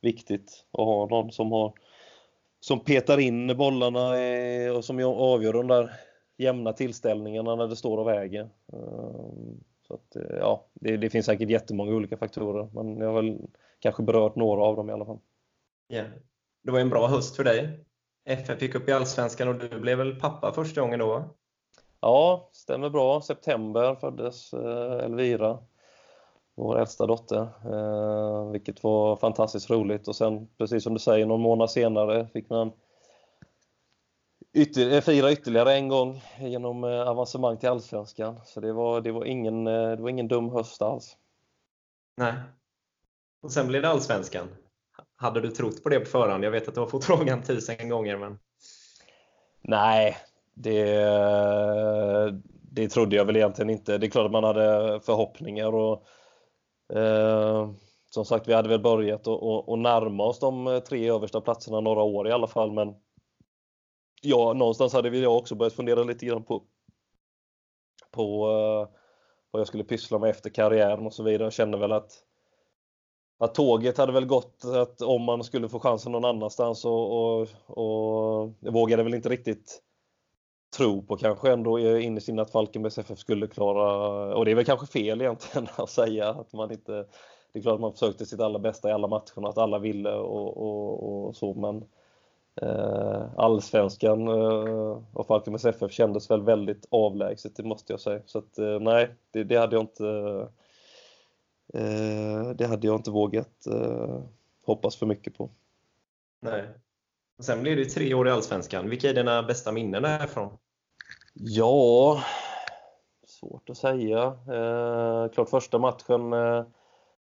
viktigt 0.00 0.64
att 0.72 0.84
ha 0.84 1.06
någon 1.06 1.32
som 1.32 1.52
har 1.52 1.72
som 2.64 2.80
petar 2.80 3.20
in 3.20 3.56
bollarna 3.56 4.18
eh, 4.18 4.76
och 4.76 4.84
som 4.84 5.04
avgör 5.04 5.52
de 5.52 5.66
där 5.66 5.92
jämna 6.38 6.72
tillställningarna 6.72 7.56
när 7.56 7.68
det 7.68 7.76
står 7.76 7.98
och 7.98 8.08
väger. 8.08 8.50
Eh, 8.72 9.20
så 9.86 9.94
att, 9.94 10.16
eh, 10.16 10.36
ja, 10.38 10.66
det, 10.74 10.96
det 10.96 11.10
finns 11.10 11.26
säkert 11.26 11.50
jättemånga 11.50 11.92
olika 11.92 12.16
faktorer 12.16 12.68
men 12.72 12.96
jag 12.96 13.06
har 13.06 13.22
väl 13.22 13.38
kanske 13.78 14.02
berört 14.02 14.36
några 14.36 14.62
av 14.62 14.76
dem 14.76 14.90
i 14.90 14.92
alla 14.92 15.04
fall. 15.04 15.18
Ja. 15.88 16.04
Det 16.62 16.70
var 16.70 16.80
en 16.80 16.90
bra 16.90 17.06
höst 17.06 17.36
för 17.36 17.44
dig. 17.44 17.84
FF 18.24 18.62
gick 18.62 18.74
upp 18.74 18.88
i 18.88 18.92
Allsvenskan 18.92 19.48
och 19.48 19.54
du 19.54 19.80
blev 19.80 19.98
väl 19.98 20.20
pappa 20.20 20.52
första 20.52 20.80
gången 20.80 20.98
då? 20.98 21.34
Ja, 22.00 22.50
stämmer 22.52 22.90
bra. 22.90 23.20
September 23.20 23.94
föddes 23.94 24.52
eh, 24.52 25.04
Elvira, 25.04 25.58
vår 26.54 26.78
äldsta 26.78 27.06
dotter, 27.06 27.48
eh, 27.64 28.50
vilket 28.50 28.82
var 28.82 29.16
fantastiskt 29.16 29.70
roligt. 29.70 30.08
Och 30.08 30.16
sen, 30.16 30.48
precis 30.58 30.84
som 30.84 30.94
du 30.94 31.00
säger, 31.00 31.26
någon 31.26 31.40
månad 31.40 31.70
senare 31.70 32.26
fick 32.26 32.50
man 32.50 32.72
ytter, 34.52 34.92
eh, 34.92 35.00
fira 35.00 35.32
ytterligare 35.32 35.74
en 35.74 35.88
gång 35.88 36.22
genom 36.38 36.84
eh, 36.84 37.08
avancemang 37.08 37.56
till 37.56 37.68
Allsvenskan. 37.68 38.40
Så 38.44 38.60
det 38.60 38.72
var, 38.72 39.00
det 39.00 39.12
var, 39.12 39.24
ingen, 39.24 39.66
eh, 39.66 39.90
det 39.90 40.02
var 40.02 40.08
ingen 40.08 40.28
dum 40.28 40.50
höst 40.50 40.82
alls. 40.82 41.16
Nej. 42.16 42.34
Och 43.42 43.52
sen 43.52 43.68
blev 43.68 43.82
det 43.82 43.88
Allsvenskan. 43.88 44.48
Hade 45.16 45.40
du 45.40 45.50
trott 45.50 45.82
på 45.82 45.88
det 45.88 46.00
på 46.00 46.06
förhand? 46.06 46.44
Jag 46.44 46.50
vet 46.50 46.68
att 46.68 46.74
du 46.74 46.80
har 46.80 46.86
fått 46.86 47.04
frågan 47.04 47.42
tusen 47.42 47.88
gånger, 47.88 48.16
men 48.16 48.38
Nej, 49.64 50.16
det, 50.54 50.84
det 52.62 52.88
trodde 52.88 53.16
jag 53.16 53.24
väl 53.24 53.36
egentligen 53.36 53.70
inte. 53.70 53.98
Det 53.98 54.06
är 54.06 54.10
klart 54.10 54.26
att 54.26 54.32
man 54.32 54.44
hade 54.44 55.00
förhoppningar 55.00 55.74
och 55.74 55.92
eh, 55.92 55.98
Eh, 56.94 57.70
som 58.10 58.24
sagt, 58.24 58.48
vi 58.48 58.52
hade 58.52 58.68
väl 58.68 58.80
börjat 58.80 59.26
att- 59.26 59.78
närma 59.78 60.24
oss 60.24 60.38
de 60.38 60.66
eh, 60.66 60.78
tre 60.78 61.08
översta 61.10 61.40
platserna 61.40 61.80
några 61.80 62.02
år 62.02 62.28
i 62.28 62.32
alla 62.32 62.46
fall, 62.46 62.72
men 62.72 62.94
ja, 64.22 64.52
någonstans 64.52 64.92
hade 64.92 65.10
väl 65.10 65.22
jag 65.22 65.36
också 65.36 65.54
börjat 65.54 65.72
fundera 65.72 66.02
lite 66.02 66.26
grann 66.26 66.44
på, 66.44 66.62
på 68.10 68.48
eh, 68.50 68.96
vad 69.50 69.60
jag 69.60 69.66
skulle 69.66 69.84
pyssla 69.84 70.18
med 70.18 70.30
efter 70.30 70.50
karriären 70.50 71.06
och 71.06 71.14
så 71.14 71.22
vidare. 71.22 71.46
Jag 71.46 71.52
kände 71.52 71.78
väl 71.78 71.92
att 71.92 72.12
att 73.38 73.54
tåget 73.54 73.98
hade 73.98 74.12
väl 74.12 74.26
gått 74.26 74.64
att 74.64 75.02
om 75.02 75.22
man 75.22 75.44
skulle 75.44 75.68
få 75.68 75.80
chansen 75.80 76.12
någon 76.12 76.24
annanstans 76.24 76.84
och, 76.84 77.12
och, 77.12 77.48
och 77.66 78.52
jag 78.60 78.72
vågade 78.72 79.02
väl 79.02 79.14
inte 79.14 79.28
riktigt 79.28 79.82
tro 80.76 81.02
på 81.02 81.16
kanske 81.16 81.52
ändå 81.52 81.78
innerst 81.78 82.28
inne 82.28 82.42
att 82.42 82.50
Falkenbergs 82.50 82.98
FF 82.98 83.18
skulle 83.18 83.46
klara, 83.46 84.34
och 84.34 84.44
det 84.44 84.50
är 84.50 84.54
väl 84.54 84.64
kanske 84.64 84.86
fel 84.86 85.20
egentligen 85.20 85.68
att 85.76 85.90
säga 85.90 86.28
att 86.28 86.52
man 86.52 86.72
inte, 86.72 86.92
det 87.52 87.58
är 87.58 87.62
klart 87.62 87.74
att 87.74 87.80
man 87.80 87.92
försökte 87.92 88.26
sitt 88.26 88.40
allra 88.40 88.58
bästa 88.58 88.88
i 88.88 88.92
alla 88.92 89.08
matcherna, 89.08 89.48
att 89.48 89.58
alla 89.58 89.78
ville 89.78 90.12
och, 90.14 90.56
och, 90.56 91.26
och 91.26 91.36
så 91.36 91.54
men 91.54 91.84
eh, 92.62 93.22
allsvenskan 93.36 94.28
eh, 94.28 95.02
och 95.12 95.26
Falkenbergs 95.26 95.64
FF 95.64 95.92
kändes 95.92 96.30
väl 96.30 96.42
väldigt 96.42 96.86
avlägset, 96.90 97.56
det 97.56 97.62
måste 97.62 97.92
jag 97.92 98.00
säga. 98.00 98.20
Så 98.26 98.38
att 98.38 98.58
eh, 98.58 98.80
nej, 98.80 99.14
det, 99.30 99.44
det 99.44 99.56
hade 99.56 99.76
jag 99.76 99.82
inte 99.82 100.06
eh, 101.74 102.50
det 102.50 102.66
hade 102.66 102.86
jag 102.86 102.96
inte 102.96 103.10
vågat 103.10 103.66
eh, 103.66 104.20
hoppas 104.66 104.96
för 104.96 105.06
mycket 105.06 105.38
på. 105.38 105.50
nej. 106.40 106.64
Och 107.38 107.44
sen 107.44 107.62
blev 107.62 107.76
det 107.76 107.84
tre 107.84 108.14
år 108.14 108.28
i 108.28 108.30
Allsvenskan. 108.30 108.90
Vilka 108.90 109.10
är 109.10 109.14
dina 109.14 109.42
bästa 109.42 109.72
minnen 109.72 110.02
därifrån? 110.02 110.58
Ja, 111.34 112.22
svårt 113.26 113.70
att 113.70 113.76
säga. 113.76 114.24
Eh, 114.26 115.28
klart 115.32 115.48
första 115.48 115.78
matchen, 115.78 116.32
eh, 116.32 116.64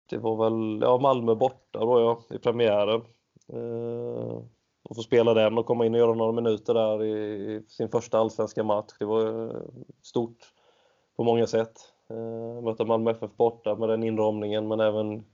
det 0.10 0.18
var 0.18 0.44
väl 0.44 0.82
ja, 0.82 0.98
Malmö 0.98 1.36
borta 1.36 1.80
då 1.80 2.00
ja, 2.00 2.36
i 2.36 2.40
premiären. 2.40 3.02
Eh, 3.54 4.44
och 4.84 4.96
få 4.96 5.02
spela 5.02 5.34
den 5.34 5.58
och 5.58 5.66
komma 5.66 5.86
in 5.86 5.94
och 5.94 6.00
göra 6.00 6.14
några 6.14 6.32
minuter 6.32 6.74
där 6.74 7.04
i, 7.04 7.12
i 7.56 7.64
sin 7.68 7.90
första 7.90 8.20
allsvenska 8.20 8.64
match. 8.64 8.94
Det 9.00 9.06
var 9.06 9.50
eh, 9.50 9.62
stort 10.02 10.38
på 11.18 11.24
många 11.24 11.48
sätt. 11.48 11.74
Eh, 12.10 12.62
möta 12.64 12.86
Malmö 12.86 13.12
FF 13.12 13.32
borta 13.38 13.76
med 13.76 13.90
den 13.90 14.04
inramningen 14.04 14.68
men 14.68 14.80
även 14.80 15.26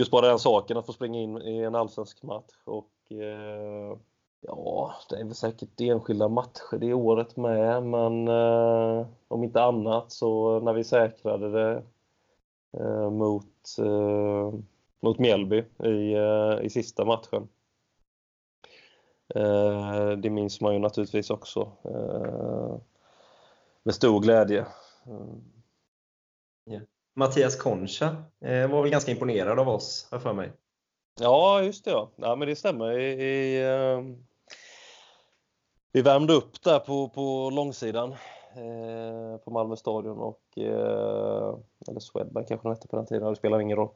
just 0.00 0.10
bara 0.10 0.28
den 0.28 0.38
saken 0.38 0.76
att 0.76 0.86
få 0.86 0.92
springa 0.92 1.20
in 1.20 1.42
i 1.42 1.58
en 1.58 1.74
allsvensk 1.74 2.22
match. 2.22 2.54
Och, 2.64 2.90
eh, 3.12 3.98
ja, 4.40 4.94
det 5.08 5.16
är 5.16 5.24
väl 5.24 5.34
säkert 5.34 5.80
enskilda 5.80 6.28
matcher 6.28 6.78
det 6.78 6.94
året 6.94 7.36
med 7.36 7.82
men 7.82 8.28
eh, 8.28 9.06
om 9.28 9.44
inte 9.44 9.62
annat 9.62 10.12
så 10.12 10.60
när 10.60 10.72
vi 10.72 10.84
säkrade 10.84 11.50
det 11.50 11.82
eh, 12.78 13.10
mot, 13.10 13.78
eh, 13.78 14.60
mot 15.00 15.18
Mjällby 15.18 15.64
i, 15.84 16.12
eh, 16.14 16.58
i 16.62 16.70
sista 16.70 17.04
matchen. 17.04 17.48
Eh, 19.34 20.10
det 20.10 20.30
minns 20.30 20.60
man 20.60 20.72
ju 20.72 20.78
naturligtvis 20.78 21.30
också 21.30 21.72
eh, 21.84 22.76
med 23.82 23.94
stor 23.94 24.20
glädje. 24.20 24.66
Mm. 25.06 25.40
Mattias 27.20 27.56
Concha 27.56 28.16
eh, 28.44 28.70
var 28.70 28.82
väl 28.82 28.90
ganska 28.90 29.10
imponerad 29.10 29.58
av 29.58 29.68
oss, 29.68 30.08
här 30.10 30.18
för 30.18 30.32
mig. 30.32 30.52
Ja, 31.20 31.62
just 31.62 31.84
det. 31.84 31.90
Ja. 31.90 32.10
ja 32.16 32.36
men 32.36 32.48
det 32.48 32.56
stämmer. 32.56 32.98
I, 32.98 33.04
i, 33.04 33.62
eh, 33.62 34.00
vi 35.92 36.02
värmde 36.02 36.32
upp 36.32 36.62
där 36.62 36.78
på, 36.78 37.08
på 37.08 37.50
långsidan 37.50 38.12
eh, 38.56 39.36
på 39.44 39.50
Malmö 39.50 39.76
stadion 39.76 40.18
och 40.18 40.42
eh, 40.56 41.54
eller 41.88 42.00
Swedbank 42.00 42.48
kanske 42.48 42.68
de 42.68 42.74
hette 42.74 42.88
på 42.88 42.96
den 42.96 43.06
tiden, 43.06 43.30
det 43.30 43.36
spelar 43.36 43.60
ingen 43.60 43.76
roll. 43.76 43.90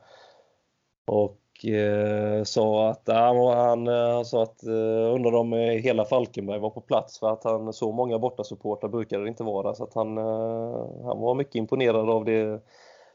Och 1.07 1.65
eh, 1.65 2.43
sa 2.43 2.89
att, 2.89 3.03
ja, 3.05 3.55
han, 3.55 3.87
han 3.87 4.25
sa 4.25 4.43
att 4.43 4.63
eh, 4.67 5.15
undrade 5.15 5.37
om 5.37 5.53
eh, 5.53 5.59
hela 5.59 6.05
Falkenberg 6.05 6.59
var 6.61 6.71
på 6.71 6.81
plats 6.81 7.19
för 7.19 7.33
att 7.33 7.45
han 7.45 7.73
så 7.73 7.93
många 7.93 8.19
bortasupportrar 8.19 8.89
brukade 8.91 9.25
det 9.25 9.29
inte 9.29 9.45
vara 9.45 9.75
så 9.75 9.85
att 9.85 9.95
han, 9.95 10.19
eh, 10.19 11.05
han 11.05 11.21
var 11.21 11.35
mycket 11.35 11.55
imponerad 11.55 12.11
av 12.11 12.25
det 12.25 12.61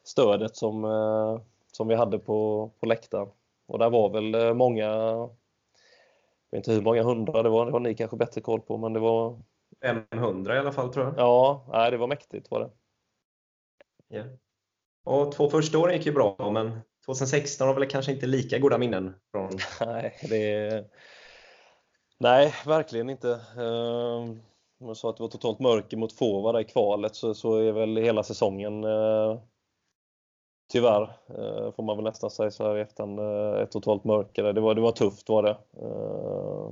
stödet 0.04 0.56
som, 0.56 0.86
eh, 0.86 1.42
som 1.72 1.88
vi 1.88 1.96
hade 1.96 2.20
på, 2.20 2.72
på 2.80 2.86
läktaren. 2.86 3.30
Och 3.68 3.80
där 3.80 3.90
var 3.90 4.10
väl 4.10 4.36
eh, 4.36 4.54
många, 4.54 4.86
jag 4.86 5.30
vet 6.52 6.58
inte 6.58 6.72
hur 6.72 6.82
många 6.82 7.04
hundra 7.04 7.44
det 7.44 7.50
var, 7.50 7.66
det 7.66 7.72
har 7.72 7.80
ni 7.80 7.96
kanske 7.96 8.18
bättre 8.18 8.42
koll 8.42 8.62
på, 8.62 8.78
men 8.78 8.94
det 8.94 9.00
var 9.00 9.40
500 9.82 10.56
i 10.56 10.60
alla 10.60 10.72
fall 10.72 10.94
tror 10.94 11.06
jag. 11.06 11.14
Ja, 11.18 11.66
nej, 11.72 11.92
det 11.92 11.98
var 11.98 12.08
mäktigt 12.08 12.52
var 12.52 12.60
det. 12.60 12.70
Ja. 14.08 14.24
Och 15.04 15.32
två 15.32 15.50
första 15.50 15.80
åren 15.80 15.96
gick 15.96 16.06
ju 16.06 16.12
bra, 16.12 16.52
men 16.54 16.80
2016 17.06 17.68
har 17.68 17.76
väl 17.76 17.90
kanske 17.90 18.12
inte 18.12 18.26
lika 18.26 18.60
goda 18.60 18.78
minnen 18.78 19.16
från... 19.32 19.50
Nej, 19.88 20.18
det... 20.30 20.86
Nej, 22.18 22.54
verkligen 22.66 23.10
inte. 23.10 23.30
Ehm, 23.58 24.42
om 24.80 24.88
jag 24.88 24.98
sa 24.98 25.10
att 25.10 25.18
det 25.18 25.24
var 25.24 25.30
totalt 25.30 25.60
mörker 25.60 25.98
mot 25.98 26.20
där 26.20 26.60
i 26.60 26.64
kvalet 26.64 27.16
så, 27.16 27.34
så 27.34 27.56
är 27.56 27.72
väl 27.72 27.98
hela 27.98 28.24
säsongen 28.24 28.84
eh, 28.84 29.40
Tyvärr, 30.72 31.02
eh, 31.28 31.72
får 31.72 31.84
man 31.84 31.98
väl 31.98 32.04
nästan 32.04 32.30
säga 32.30 32.52
så 32.52 32.64
här 32.64 32.78
i 32.78 32.82
efterhand, 32.82 33.20
eh, 33.20 33.62
ett 33.62 33.72
totalt 33.72 34.04
mörker. 34.04 34.54
Det 34.54 34.62
var, 34.62 34.76
det 34.76 34.82
var 34.82 34.92
tufft 34.92 35.30
var 35.30 35.44
det. 35.44 35.58
Eh, 35.82 36.72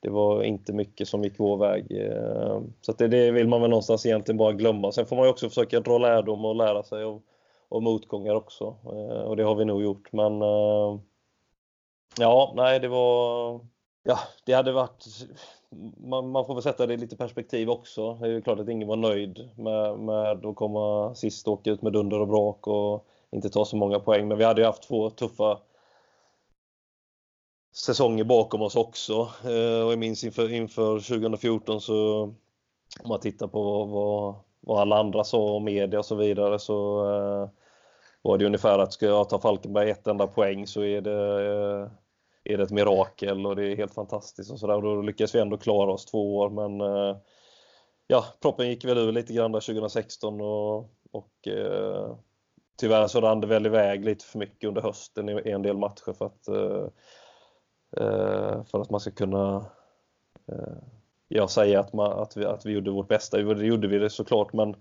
det 0.00 0.10
var 0.10 0.42
inte 0.42 0.72
mycket 0.72 1.08
som 1.08 1.24
gick 1.24 1.34
vår 1.38 1.56
väg. 1.56 1.92
Eh, 1.92 2.60
så 2.80 2.92
det, 2.92 3.08
det, 3.08 3.30
vill 3.30 3.48
man 3.48 3.60
väl 3.60 3.70
någonstans 3.70 4.06
egentligen 4.06 4.38
bara 4.38 4.52
glömma. 4.52 4.92
Sen 4.92 5.06
får 5.06 5.16
man 5.16 5.24
ju 5.24 5.30
också 5.30 5.48
försöka 5.48 5.80
dra 5.80 5.98
lärdom 5.98 6.44
och 6.44 6.56
lära 6.56 6.82
sig 6.82 7.04
av, 7.04 7.22
av 7.68 7.82
motgångar 7.82 8.34
också. 8.34 8.76
Eh, 8.84 9.22
och 9.22 9.36
det 9.36 9.42
har 9.42 9.54
vi 9.54 9.64
nog 9.64 9.82
gjort. 9.82 10.12
Men 10.12 10.42
eh, 10.42 10.98
ja, 12.18 12.52
nej 12.56 12.80
det 12.80 12.88
var... 12.88 13.60
Ja, 14.02 14.18
det 14.44 14.52
hade 14.52 14.72
varit... 14.72 15.06
Man, 15.96 16.28
man 16.30 16.44
får 16.46 16.54
väl 16.54 16.62
sätta 16.62 16.86
det 16.86 16.94
i 16.94 16.96
lite 16.96 17.16
perspektiv 17.16 17.70
också. 17.70 18.14
Det 18.14 18.26
är 18.26 18.30
ju 18.30 18.42
klart 18.42 18.58
att 18.58 18.68
ingen 18.68 18.88
var 18.88 18.96
nöjd 18.96 19.50
med, 19.56 19.98
med 19.98 20.46
att 20.46 20.56
komma 20.56 21.14
sist 21.14 21.48
och 21.48 21.54
åka 21.54 21.70
ut 21.70 21.82
med 21.82 21.92
dunder 21.92 22.20
och 22.20 22.28
brak 22.28 22.66
och 22.66 23.06
inte 23.30 23.50
ta 23.50 23.64
så 23.64 23.76
många 23.76 24.00
poäng. 24.00 24.28
Men 24.28 24.38
vi 24.38 24.44
hade 24.44 24.60
ju 24.60 24.66
haft 24.66 24.88
två 24.88 25.10
tuffa 25.10 25.58
säsonger 27.74 28.24
bakom 28.24 28.62
oss 28.62 28.76
också. 28.76 29.12
Eh, 29.44 29.84
och 29.84 29.92
jag 29.92 29.98
minns 29.98 30.24
inför, 30.24 30.52
inför 30.52 30.98
2014 30.98 31.80
så 31.80 32.22
om 33.02 33.08
man 33.08 33.20
tittar 33.20 33.46
på 33.46 33.84
vad, 33.84 34.34
vad 34.60 34.80
alla 34.80 34.98
andra 34.98 35.24
sa 35.24 35.54
och 35.54 35.62
media 35.62 35.98
och 35.98 36.06
så 36.06 36.14
vidare 36.14 36.58
så 36.58 37.10
eh, 37.10 37.48
var 38.22 38.38
det 38.38 38.46
ungefär 38.46 38.78
att 38.78 38.92
ska 38.92 39.06
jag 39.06 39.28
ta 39.28 39.40
Falkenberg 39.40 39.90
ett 39.90 40.06
enda 40.06 40.26
poäng 40.26 40.66
så 40.66 40.84
är 40.84 41.00
det, 41.00 41.46
eh, 41.46 41.90
är 42.48 42.58
det 42.58 42.64
ett 42.64 42.70
mirakel 42.70 43.46
och 43.46 43.56
det 43.56 43.72
är 43.72 43.76
helt 43.76 43.94
fantastiskt 43.94 44.50
och 44.50 44.60
sådär. 44.60 44.80
Då 44.82 45.02
lyckades 45.02 45.34
vi 45.34 45.40
ändå 45.40 45.56
klara 45.56 45.92
oss 45.92 46.06
två 46.06 46.36
år 46.36 46.50
men 46.50 46.80
eh, 46.80 47.16
ja, 48.06 48.24
proppen 48.42 48.68
gick 48.68 48.84
väl 48.84 48.98
ur 48.98 49.12
lite 49.12 49.32
grann 49.32 49.52
där 49.52 49.60
2016 49.60 50.40
och, 50.40 50.78
och 51.10 51.48
eh, 51.48 52.16
tyvärr 52.78 53.06
så 53.06 53.20
rann 53.20 53.40
det 53.40 53.46
väl 53.46 53.66
iväg 53.66 54.04
lite 54.04 54.24
för 54.24 54.38
mycket 54.38 54.68
under 54.68 54.82
hösten 54.82 55.28
i 55.28 55.50
en 55.50 55.62
del 55.62 55.78
matcher 55.78 56.12
för 56.12 56.26
att, 56.26 56.48
eh, 56.48 56.86
eh, 57.96 58.64
för 58.64 58.80
att 58.80 58.90
man 58.90 59.00
ska 59.00 59.10
kunna 59.10 59.56
eh, 60.48 60.78
jag 61.28 61.50
säga 61.50 61.80
att, 61.80 61.92
man, 61.92 62.12
att, 62.12 62.36
vi, 62.36 62.44
att 62.44 62.66
vi 62.66 62.72
gjorde 62.72 62.90
vårt 62.90 63.08
bästa. 63.08 63.36
Det 63.36 63.66
gjorde 63.66 63.88
vi 63.88 63.98
det 63.98 64.10
såklart 64.10 64.52
men, 64.52 64.76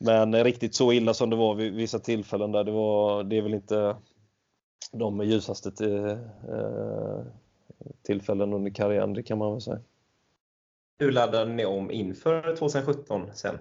men 0.00 0.44
riktigt 0.44 0.74
så 0.74 0.92
illa 0.92 1.14
som 1.14 1.30
det 1.30 1.36
var 1.36 1.54
vid 1.54 1.74
vissa 1.74 1.98
tillfällen 1.98 2.52
där 2.52 2.64
det 2.64 2.72
var, 2.72 3.22
det 3.22 3.38
är 3.38 3.42
väl 3.42 3.54
inte 3.54 3.96
de 4.92 5.20
ljusaste 5.20 5.72
till, 5.72 6.18
tillfällen 8.02 8.52
under 8.52 8.70
karriären, 8.70 9.12
det 9.12 9.22
kan 9.22 9.38
man 9.38 9.52
väl 9.52 9.60
säga. 9.60 9.80
Hur 10.98 11.12
laddade 11.12 11.52
ni 11.52 11.64
om 11.64 11.90
inför 11.90 12.56
2017 12.56 13.30
sen? 13.34 13.58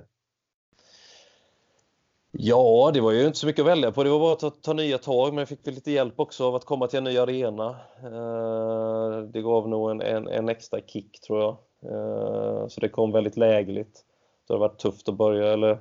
Ja, 2.32 2.92
det 2.94 3.02
var 3.02 3.12
ju 3.12 3.26
inte 3.26 3.38
så 3.40 3.48
mycket 3.48 3.62
att 3.62 3.68
välja 3.68 3.92
på. 3.92 4.04
Det 4.04 4.10
var 4.10 4.20
bara 4.20 4.34
att 4.34 4.40
ta, 4.40 4.50
ta 4.50 4.74
nya 4.74 4.98
tag, 4.98 5.34
men 5.34 5.38
jag 5.38 5.50
fick 5.50 5.68
väl 5.68 5.74
lite 5.74 5.92
hjälp 5.92 6.20
också 6.20 6.48
av 6.48 6.56
att 6.56 6.66
komma 6.66 6.88
till 6.88 6.98
en 6.98 7.04
ny 7.04 7.18
arena. 7.18 7.76
Eh, 8.04 9.22
det 9.22 9.42
gav 9.42 9.70
nog 9.70 9.92
en, 9.92 10.02
en, 10.02 10.28
en, 10.28 10.50
extra 10.50 10.80
kick 10.88 11.22
tror 11.22 11.40
jag. 11.40 11.58
Eh, 11.92 12.68
så 12.68 12.82
det 12.82 12.90
kom 12.90 13.12
väldigt 13.12 13.38
lägligt. 13.38 14.06
det 14.48 14.54
har 14.54 14.60
varit 14.60 14.80
tufft 14.80 15.10
att 15.10 15.16
börja, 15.16 15.54
eller 15.54 15.80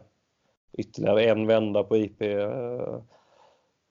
ytterligare 0.73 1.25
en 1.25 1.47
vända 1.47 1.83
på 1.83 1.97
IP. 1.97 2.23
Eh, 2.23 2.99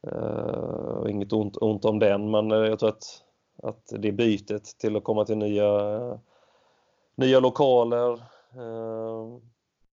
Eh, 0.08 1.12
inget 1.12 1.34
ont, 1.34 1.58
ont 1.58 1.86
om 1.86 2.00
den, 2.00 2.32
men 2.32 2.52
eh, 2.52 2.58
jag 2.58 2.80
tror 2.80 2.90
att, 2.90 3.24
att 3.64 3.94
det 4.00 4.12
bytet 4.12 4.64
till 4.64 4.96
att 4.96 5.04
komma 5.04 5.26
till 5.26 5.38
nya, 5.38 6.20
nya 7.16 7.40
lokaler 7.40 8.12
eh, 8.56 9.40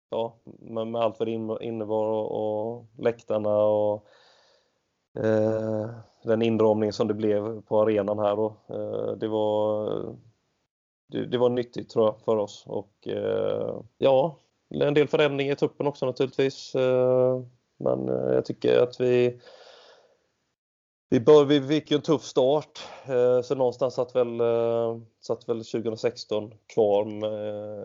ja, 0.09 0.35
med, 0.59 0.87
med 0.87 1.01
allt 1.01 1.19
vad 1.19 1.27
det 1.27 1.65
innebar 1.65 2.05
och, 2.05 2.31
och 2.31 2.85
läktarna 2.97 3.63
och 3.63 4.05
eh, 5.17 5.89
den 6.23 6.41
inramning 6.41 6.93
som 6.93 7.07
det 7.07 7.13
blev 7.13 7.61
på 7.61 7.81
arenan 7.81 8.19
här. 8.19 8.35
Då. 8.35 8.55
Eh, 8.69 9.17
det, 9.17 9.27
var, 9.27 9.89
det, 11.07 11.25
det, 11.25 11.37
var 11.37 11.49
nyttigt 11.49 11.89
tror 11.89 12.05
jag 12.05 12.21
för 12.21 12.37
oss 12.37 12.63
och 12.67 13.07
eh, 13.07 13.79
ja, 13.97 14.39
en 14.69 14.93
del 14.93 15.07
förändringar 15.07 15.53
i 15.53 15.55
truppen 15.55 15.87
också 15.87 16.05
naturligtvis. 16.05 16.75
Men 17.77 18.07
jag 18.07 18.45
tycker 18.45 18.79
att 18.79 18.99
vi 18.99 19.39
vi, 21.15 21.19
bör, 21.19 21.45
vi 21.45 21.61
fick 21.61 21.91
ju 21.91 21.95
en 21.95 22.01
tuff 22.01 22.23
start, 22.23 22.79
eh, 23.05 23.41
så 23.41 23.55
någonstans 23.55 23.93
satt 23.93 24.15
väl, 24.15 24.39
eh, 24.39 24.97
satt 25.19 25.49
väl 25.49 25.65
2016 25.65 26.53
kvar 26.73 27.25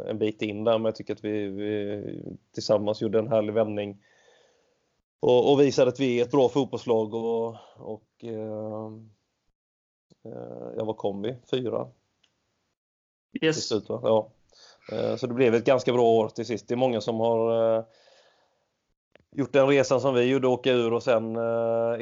en 0.09 0.19
bit 0.19 0.43
in 0.43 0.64
där, 0.64 0.79
men 0.79 0.85
jag 0.85 0.97
tycker 0.97 1.14
att 1.14 1.25
vi, 1.25 1.47
vi 1.47 2.03
tillsammans 2.55 3.03
gjorde 3.03 3.19
en 3.19 3.29
härlig 3.29 3.53
vändning 3.53 4.03
och, 5.21 5.53
och, 5.53 5.61
visade 5.61 5.88
att 5.88 6.01
vi 6.01 6.21
är 6.21 6.25
ett 6.25 6.31
bra 6.31 6.49
fotbollslag 6.49 7.14
och, 7.14 7.57
och 7.77 8.25
eh, 8.25 8.92
ja, 10.77 10.85
vad 10.85 10.96
kom 10.96 11.23
vi? 11.23 11.37
Fyra? 11.50 11.88
Yes. 13.42 13.69
Slut, 13.69 13.85
ja. 13.88 14.31
Så 15.19 15.27
det 15.27 15.35
blev 15.35 15.54
ett 15.54 15.65
ganska 15.65 15.92
bra 15.92 16.02
år 16.02 16.29
till 16.29 16.46
sist. 16.46 16.69
Det 16.69 16.75
är 16.75 16.77
många 16.77 17.00
som 17.00 17.21
har 17.21 17.85
gjort 19.33 19.52
den 19.52 19.66
resan 19.66 20.00
som 20.00 20.14
vi 20.14 20.24
gjorde, 20.24 20.48
åka 20.48 20.72
ur 20.72 20.92
och 20.92 21.02
sen 21.02 21.37
eh, 21.37 21.42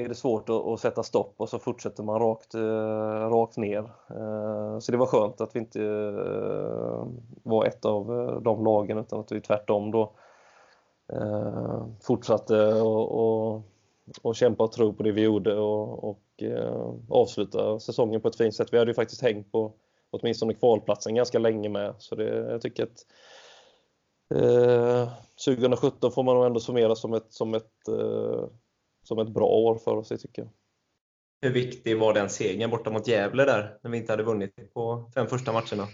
är 0.04 0.08
det 0.08 0.14
svårt 0.14 0.48
att, 0.48 0.66
att, 0.66 0.80
sätta 0.80 1.02
stopp 1.02 1.34
och 1.36 1.48
så 1.48 1.58
fortsätter 1.58 2.02
man 2.02 2.20
rakt, 2.20 2.54
eh, 2.54 3.30
rakt 3.30 3.56
ner. 3.56 3.90
Eh, 4.10 4.78
så 4.78 4.92
det 4.92 4.98
var 4.98 5.06
skönt 5.06 5.40
att 5.40 5.56
vi 5.56 5.58
inte 5.58 5.82
eh, 5.82 7.06
var 7.42 7.64
ett 7.64 7.84
av 7.84 8.20
eh, 8.20 8.40
de 8.40 8.64
lagen 8.64 8.98
utan 8.98 9.20
att 9.20 9.32
vi 9.32 9.40
tvärtom 9.40 9.90
då 9.90 10.12
eh, 11.12 11.86
fortsatte 12.02 12.72
och, 12.72 13.12
och, 13.12 13.62
och 14.22 14.36
kämpa 14.36 14.64
och 14.64 14.72
tro 14.72 14.92
på 14.92 15.02
det 15.02 15.12
vi 15.12 15.22
gjorde 15.22 15.58
och, 15.58 16.04
och 16.04 16.42
eh, 16.42 16.92
avsluta 17.08 17.78
säsongen 17.78 18.20
på 18.20 18.28
ett 18.28 18.36
fint 18.36 18.54
sätt. 18.54 18.72
Vi 18.72 18.78
hade 18.78 18.90
ju 18.90 18.94
faktiskt 18.94 19.22
hängt 19.22 19.52
på, 19.52 19.72
åtminstone 20.10 20.54
kvalplatsen 20.54 21.14
ganska 21.14 21.38
länge 21.38 21.68
med. 21.68 21.94
Så 21.98 22.14
det, 22.14 22.36
jag 22.50 22.60
tycker 22.60 22.82
att 22.82 23.06
eh, 24.34 25.08
2017 25.44 26.12
får 26.12 26.22
man 26.22 26.34
nog 26.34 26.46
ändå 26.46 26.60
summera 26.60 26.96
som 26.96 27.14
ett, 27.14 27.32
som 27.32 27.54
ett, 27.54 27.88
eh, 27.88 28.44
som 29.02 29.18
ett 29.18 29.28
bra 29.28 29.46
år 29.46 29.78
för 29.78 29.96
oss, 29.96 30.08
tycker 30.08 30.42
jag. 30.42 30.50
Hur 31.40 31.50
viktig 31.50 31.98
var 31.98 32.14
den 32.14 32.28
segern 32.28 32.70
borta 32.70 32.90
mot 32.90 33.08
Gävle 33.08 33.44
där, 33.44 33.78
när 33.82 33.90
vi 33.90 33.98
inte 33.98 34.12
hade 34.12 34.22
vunnit 34.22 34.74
på 34.74 35.10
fem 35.14 35.26
första 35.26 35.52
matcherna? 35.52 35.88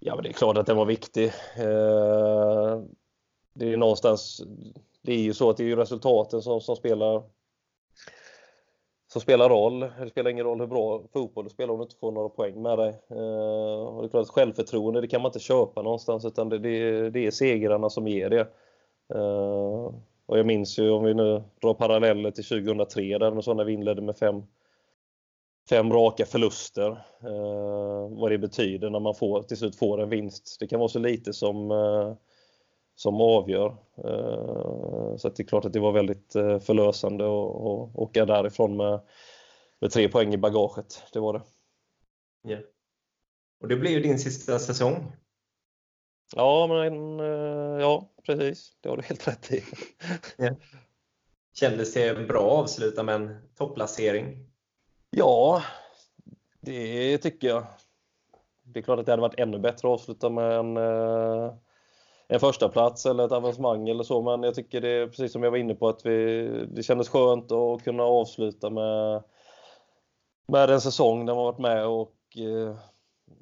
Ja, 0.00 0.14
men 0.14 0.22
det 0.22 0.28
är 0.28 0.32
klart 0.32 0.56
att 0.56 0.66
den 0.66 0.76
var 0.76 0.86
viktig. 0.86 1.24
Eh, 1.56 2.82
det 3.54 3.72
är 3.72 3.76
någonstans, 3.76 4.42
det 5.02 5.12
är 5.12 5.18
ju 5.18 5.34
så 5.34 5.50
att 5.50 5.56
det 5.56 5.70
är 5.70 5.76
resultaten 5.76 6.42
som, 6.42 6.60
som 6.60 6.76
spelar 6.76 7.22
som 9.16 9.20
spelar 9.20 9.48
roll. 9.48 9.80
Det 9.80 10.10
spelar 10.10 10.30
ingen 10.30 10.44
roll 10.44 10.60
hur 10.60 10.66
bra 10.66 11.02
fotboll 11.12 11.44
du 11.44 11.50
spelar 11.50 11.72
om 11.72 11.78
du 11.78 11.82
inte 11.82 11.96
får 11.96 12.12
några 12.12 12.28
poäng 12.28 12.62
med 12.62 12.78
dig. 12.78 12.88
Eh, 13.10 13.86
och 13.86 14.02
det 14.02 14.06
är 14.06 14.08
klart 14.08 14.22
att 14.22 14.30
självförtroende 14.30 15.00
det 15.00 15.08
kan 15.08 15.22
man 15.22 15.28
inte 15.28 15.38
köpa 15.38 15.82
någonstans 15.82 16.24
utan 16.24 16.48
det, 16.48 16.58
det, 16.58 17.10
det 17.10 17.26
är 17.26 17.30
segrarna 17.30 17.90
som 17.90 18.08
ger 18.08 18.30
det. 18.30 18.40
Eh, 19.14 19.94
och 20.26 20.38
jag 20.38 20.46
minns 20.46 20.78
ju 20.78 20.90
om 20.90 21.04
vi 21.04 21.14
nu 21.14 21.42
drar 21.62 21.74
paralleller 21.74 22.30
till 22.30 22.44
2003 22.44 23.18
där 23.18 23.40
så 23.40 23.54
när 23.54 23.64
vi 23.64 23.72
inledde 23.72 24.02
med 24.02 24.16
fem, 24.16 24.42
fem 25.68 25.92
raka 25.92 26.26
förluster. 26.26 26.90
Eh, 27.22 28.18
vad 28.20 28.30
det 28.30 28.38
betyder 28.38 28.90
när 28.90 29.00
man 29.00 29.14
får, 29.14 29.42
till 29.42 29.56
slut 29.56 29.76
får 29.76 30.02
en 30.02 30.08
vinst. 30.08 30.56
Det 30.60 30.66
kan 30.66 30.78
vara 30.78 30.88
så 30.88 30.98
lite 30.98 31.32
som 31.32 31.70
eh, 31.70 32.14
som 32.96 33.20
avgör. 33.20 33.76
Eh, 33.96 35.16
så 35.16 35.28
det 35.28 35.40
är 35.40 35.44
klart 35.44 35.64
att 35.64 35.72
det 35.72 35.80
var 35.80 35.92
väldigt 35.92 36.34
eh, 36.34 36.58
förlösande 36.58 37.24
att 37.24 37.96
åka 37.96 38.24
därifrån 38.24 38.76
med, 38.76 39.00
med 39.80 39.90
tre 39.90 40.08
poäng 40.08 40.34
i 40.34 40.38
bagaget. 40.38 41.02
Det 41.12 41.20
var 41.20 41.32
det. 41.32 41.42
Yeah. 42.50 42.64
Och 43.60 43.68
det 43.68 43.76
blir 43.76 43.90
ju 43.90 44.00
din 44.00 44.18
sista 44.18 44.58
säsong. 44.58 45.12
Ja, 46.36 46.66
men 46.66 47.20
eh, 47.20 47.80
ja, 47.80 48.10
precis. 48.26 48.76
Det 48.80 48.88
har 48.88 48.96
du 48.96 49.02
helt 49.02 49.28
rätt 49.28 49.52
i. 49.52 49.64
Yeah. 50.42 50.56
Kändes 51.54 51.94
det 51.94 52.28
bra 52.28 52.46
att 52.46 52.62
avsluta 52.62 53.02
med 53.02 53.14
en 53.14 53.48
topplacering? 53.54 54.50
Ja, 55.10 55.62
det 56.60 57.18
tycker 57.18 57.48
jag. 57.48 57.66
Det 58.62 58.80
är 58.80 58.82
klart 58.82 58.98
att 58.98 59.06
det 59.06 59.12
hade 59.12 59.22
varit 59.22 59.40
ännu 59.40 59.58
bättre 59.58 59.88
att 59.88 59.94
avsluta 60.00 60.30
med 60.30 60.52
en 60.52 60.76
en 62.28 62.40
första 62.40 62.68
plats 62.68 63.06
eller 63.06 63.26
ett 63.26 63.32
avancemang 63.32 63.88
eller 63.88 64.04
så. 64.04 64.22
Men 64.22 64.42
jag 64.42 64.54
tycker 64.54 64.80
det 64.80 64.88
är 64.88 65.06
precis 65.06 65.32
som 65.32 65.42
jag 65.42 65.50
var 65.50 65.58
inne 65.58 65.74
på 65.74 65.88
att 65.88 66.06
vi, 66.06 66.48
det 66.68 66.82
kändes 66.82 67.08
skönt 67.08 67.52
att 67.52 67.84
kunna 67.84 68.02
avsluta 68.02 68.70
med, 68.70 69.22
med 70.48 70.70
en 70.70 70.80
säsong 70.80 71.26
där 71.26 71.34
man 71.34 71.44
varit 71.44 71.58
med 71.58 71.86
och, 71.86 72.16
eh, 72.36 72.76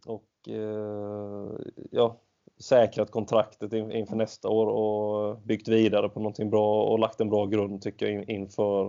och 0.06 0.48
eh, 0.48 1.48
ja, 1.90 2.20
säkrat 2.60 3.10
kontraktet 3.10 3.72
inför 3.72 4.16
nästa 4.16 4.48
år 4.48 4.66
och 4.66 5.38
byggt 5.38 5.68
vidare 5.68 6.08
på 6.08 6.20
någonting 6.20 6.50
bra 6.50 6.84
och 6.84 6.98
lagt 6.98 7.20
en 7.20 7.30
bra 7.30 7.46
grund 7.46 7.82
tycker 7.82 8.06
jag 8.06 8.30
inför 8.30 8.86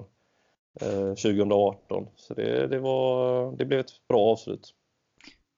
eh, 0.82 1.08
2018. 1.08 2.08
Så 2.16 2.34
det, 2.34 2.68
det, 2.68 2.80
var, 2.80 3.52
det 3.58 3.66
blev 3.66 3.80
ett 3.80 4.08
bra 4.08 4.22
avslut. 4.22 4.74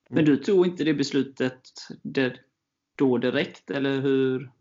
Men 0.10 0.26
du 0.26 0.38
tog 0.38 0.68
inte 0.68 0.84
det 0.84 0.94
beslutet 0.94 1.60
det, 2.04 2.34
då 2.98 3.18
direkt, 3.18 3.72
eller 3.72 4.02
hur 4.02 4.52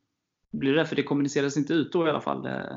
blir 0.51 0.75
det? 0.75 0.87
För 0.87 0.97
det 0.97 1.03
kommuniceras 1.03 1.57
inte 1.57 1.73
ut 1.73 1.93
då 1.93 2.07
i 2.07 2.11
alla 2.11 2.21
fall. 2.21 2.47
Eh, 2.47 2.77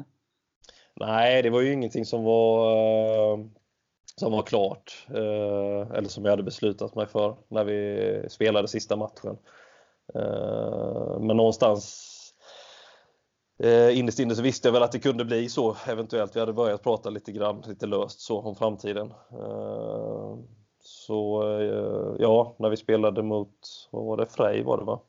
Nej, 0.96 1.42
det 1.44 1.50
var 1.50 1.62
ju 1.62 1.74
ingenting 1.74 2.06
som 2.06 2.24
var 2.24 2.72
eh, 2.72 3.46
som 4.16 4.32
var 4.32 4.42
klart 4.42 5.08
eh, 5.10 5.98
eller 5.98 6.08
som 6.08 6.26
jag 6.26 6.32
hade 6.32 6.44
beslutat 6.44 6.96
mig 6.96 7.08
för 7.08 7.38
när 7.48 7.64
vi 7.64 8.30
spelade 8.30 8.68
sista 8.68 8.96
matchen. 8.96 9.38
Men 11.20 11.38
någonstans 11.38 12.16
innerst 13.92 14.20
inne 14.20 14.36
så 14.36 14.42
visste 14.42 14.68
jag 14.68 14.74
väl 14.74 14.84
att 14.84 14.92
det 14.92 15.00
kunde 15.00 15.26
bli 15.26 15.50
så 15.50 15.76
eventuellt. 15.88 16.36
Vi 16.36 16.40
hade 16.40 16.54
börjat 16.54 16.84
prata 16.84 17.10
lite 17.10 17.32
grann, 17.32 17.64
lite 17.68 17.88
löst 17.88 18.20
så 18.20 18.40
om 18.42 18.56
framtiden. 18.56 19.14
Så 20.80 21.44
ja, 22.20 22.56
när 22.60 22.70
vi 22.70 22.78
spelade 22.78 23.24
mot, 23.24 23.58
vad 23.92 24.06
var 24.06 24.18
det, 24.18 24.26
Frej 24.26 24.64
var 24.64 24.78
det 24.78 24.84
va? 24.84 25.00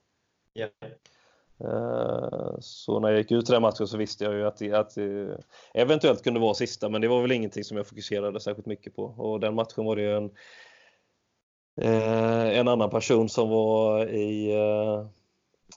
Yeah. 0.60 0.90
Så 2.60 3.00
när 3.00 3.08
jag 3.08 3.18
gick 3.18 3.32
ut 3.32 3.50
i 3.50 3.52
den 3.52 3.62
matchen 3.62 3.88
så 3.88 3.96
visste 3.96 4.24
jag 4.24 4.34
ju 4.34 4.46
att 4.46 4.56
det, 4.56 4.72
att 4.72 4.94
det 4.94 5.38
eventuellt 5.74 6.22
kunde 6.22 6.40
vara 6.40 6.54
sista, 6.54 6.88
men 6.88 7.00
det 7.00 7.08
var 7.08 7.22
väl 7.22 7.32
ingenting 7.32 7.64
som 7.64 7.76
jag 7.76 7.86
fokuserade 7.86 8.40
särskilt 8.40 8.66
mycket 8.66 8.96
på. 8.96 9.04
Och 9.04 9.40
den 9.40 9.54
matchen 9.54 9.84
var 9.84 9.96
det 9.96 10.02
ju 10.02 10.16
en, 10.16 10.30
eh, 11.80 12.58
en 12.58 12.68
annan 12.68 12.90
person 12.90 13.28
som 13.28 13.48
var 13.48 14.06
i, 14.08 14.52
eh, 14.54 15.06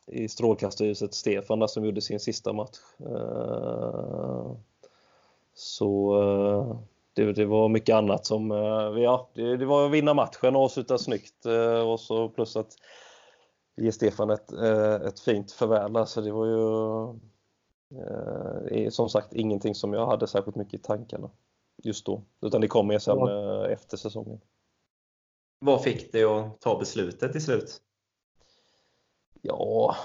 i 0.07 0.27
strålkastarljuset, 0.27 1.13
Stefan, 1.13 1.59
där, 1.59 1.67
som 1.67 1.86
gjorde 1.86 2.01
sin 2.01 2.19
sista 2.19 2.53
match. 2.53 2.77
Så 5.55 6.15
det, 7.13 7.34
det, 7.34 7.45
var 7.45 7.69
mycket 7.69 7.95
annat 7.95 8.25
som, 8.25 8.51
ja, 8.97 9.29
det, 9.34 9.57
det 9.57 9.65
var 9.65 9.86
att 9.86 9.91
vinna 9.91 10.13
matchen 10.13 10.55
och 10.55 10.63
avsluta 10.63 10.97
snyggt 10.97 11.45
och 11.86 11.99
så 11.99 12.29
plus 12.29 12.55
att 12.55 12.77
ge 13.76 13.91
Stefan 13.91 14.30
ett, 14.30 14.51
eh, 14.51 14.93
ett 14.93 15.19
fint 15.19 15.51
farväl. 15.51 15.95
Alltså 15.95 16.21
det 16.21 16.32
var 16.32 16.45
ju 16.45 17.07
eh, 18.71 18.89
som 18.89 19.09
sagt 19.09 19.34
ingenting 19.34 19.76
som 19.76 19.93
jag 19.93 20.05
hade 20.05 20.28
särskilt 20.28 20.55
mycket 20.55 20.74
i 20.74 20.84
tankarna 20.84 21.30
just 21.84 22.05
då. 22.05 22.21
Utan 22.41 22.61
det 22.61 22.67
kom 22.67 22.88
mer 22.88 22.99
sen 22.99 23.17
ja. 23.17 23.67
efter 23.67 23.97
säsongen. 23.97 24.41
Vad 25.59 25.84
fick 25.84 26.11
dig 26.11 26.24
att 26.24 26.61
ta 26.61 26.80
beslutet 26.80 27.32
till 27.32 27.43
slut? 27.43 27.82
Ja, 29.41 29.95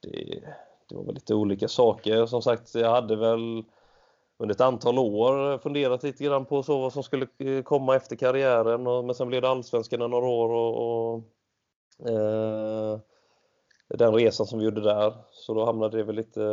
det, 0.00 0.42
det 0.88 0.94
var 0.94 1.04
väl 1.04 1.14
lite 1.14 1.34
olika 1.34 1.68
saker. 1.68 2.26
Som 2.26 2.42
sagt, 2.42 2.74
jag 2.74 2.90
hade 2.90 3.16
väl 3.16 3.64
under 4.38 4.54
ett 4.54 4.60
antal 4.60 4.98
år 4.98 5.58
funderat 5.58 6.02
lite 6.02 6.24
grann 6.24 6.44
på 6.44 6.62
så 6.62 6.80
vad 6.80 6.92
som 6.92 7.02
skulle 7.02 7.26
komma 7.62 7.96
efter 7.96 8.16
karriären. 8.16 8.86
Och, 8.86 9.04
men 9.04 9.14
sen 9.14 9.28
blev 9.28 9.42
det 9.42 9.48
Allsvenskan 9.48 10.10
några 10.10 10.26
år 10.26 10.48
och, 10.48 11.14
och 11.14 11.22
Eh, 11.22 11.35
Eh, 12.04 13.00
den 13.88 14.14
resan 14.14 14.46
som 14.46 14.58
vi 14.58 14.64
gjorde 14.64 14.80
där. 14.80 15.14
Så 15.32 15.54
då 15.54 15.64
hamnade 15.64 15.96
det 15.96 16.04
väl 16.04 16.16
lite, 16.16 16.44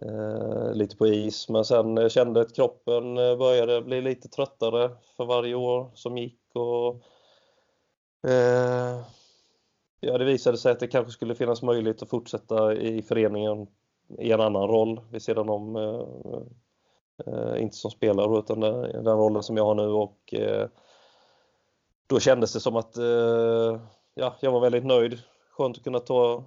eh, 0.00 0.72
lite 0.72 0.96
på 0.96 1.06
is. 1.06 1.48
Men 1.48 1.64
sen 1.64 1.98
eh, 1.98 2.08
kände 2.08 2.40
att 2.40 2.54
kroppen 2.54 3.18
eh, 3.18 3.36
började 3.36 3.82
bli 3.82 4.00
lite 4.00 4.28
tröttare 4.28 4.90
för 5.16 5.24
varje 5.24 5.54
år 5.54 5.90
som 5.94 6.18
gick. 6.18 6.40
Och, 6.52 7.02
eh, 8.30 9.00
ja, 10.00 10.18
det 10.18 10.24
visade 10.24 10.58
sig 10.58 10.72
att 10.72 10.80
det 10.80 10.88
kanske 10.88 11.12
skulle 11.12 11.34
finnas 11.34 11.62
möjlighet 11.62 12.02
att 12.02 12.10
fortsätta 12.10 12.74
i 12.74 13.02
föreningen 13.02 13.66
i 14.18 14.32
en 14.32 14.40
annan 14.40 14.68
roll 14.68 15.00
vid 15.10 15.22
sidan 15.22 15.48
om, 15.48 15.76
eh, 17.26 17.62
inte 17.62 17.76
som 17.76 17.90
spelare 17.90 18.38
utan 18.38 18.60
den, 18.60 18.82
den, 18.82 19.16
rollen 19.18 19.42
som 19.42 19.56
jag 19.56 19.64
har 19.64 19.74
nu. 19.74 19.86
och 19.86 20.34
Då 22.06 22.20
kändes 22.20 22.52
det 22.52 22.60
som 22.60 22.76
att 22.76 22.96
ja, 24.18 24.36
jag 24.40 24.52
var 24.52 24.60
väldigt 24.60 24.84
nöjd. 24.84 25.18
Skönt 25.50 25.76
att 25.76 25.84
kunna 25.84 26.00
ta 26.00 26.44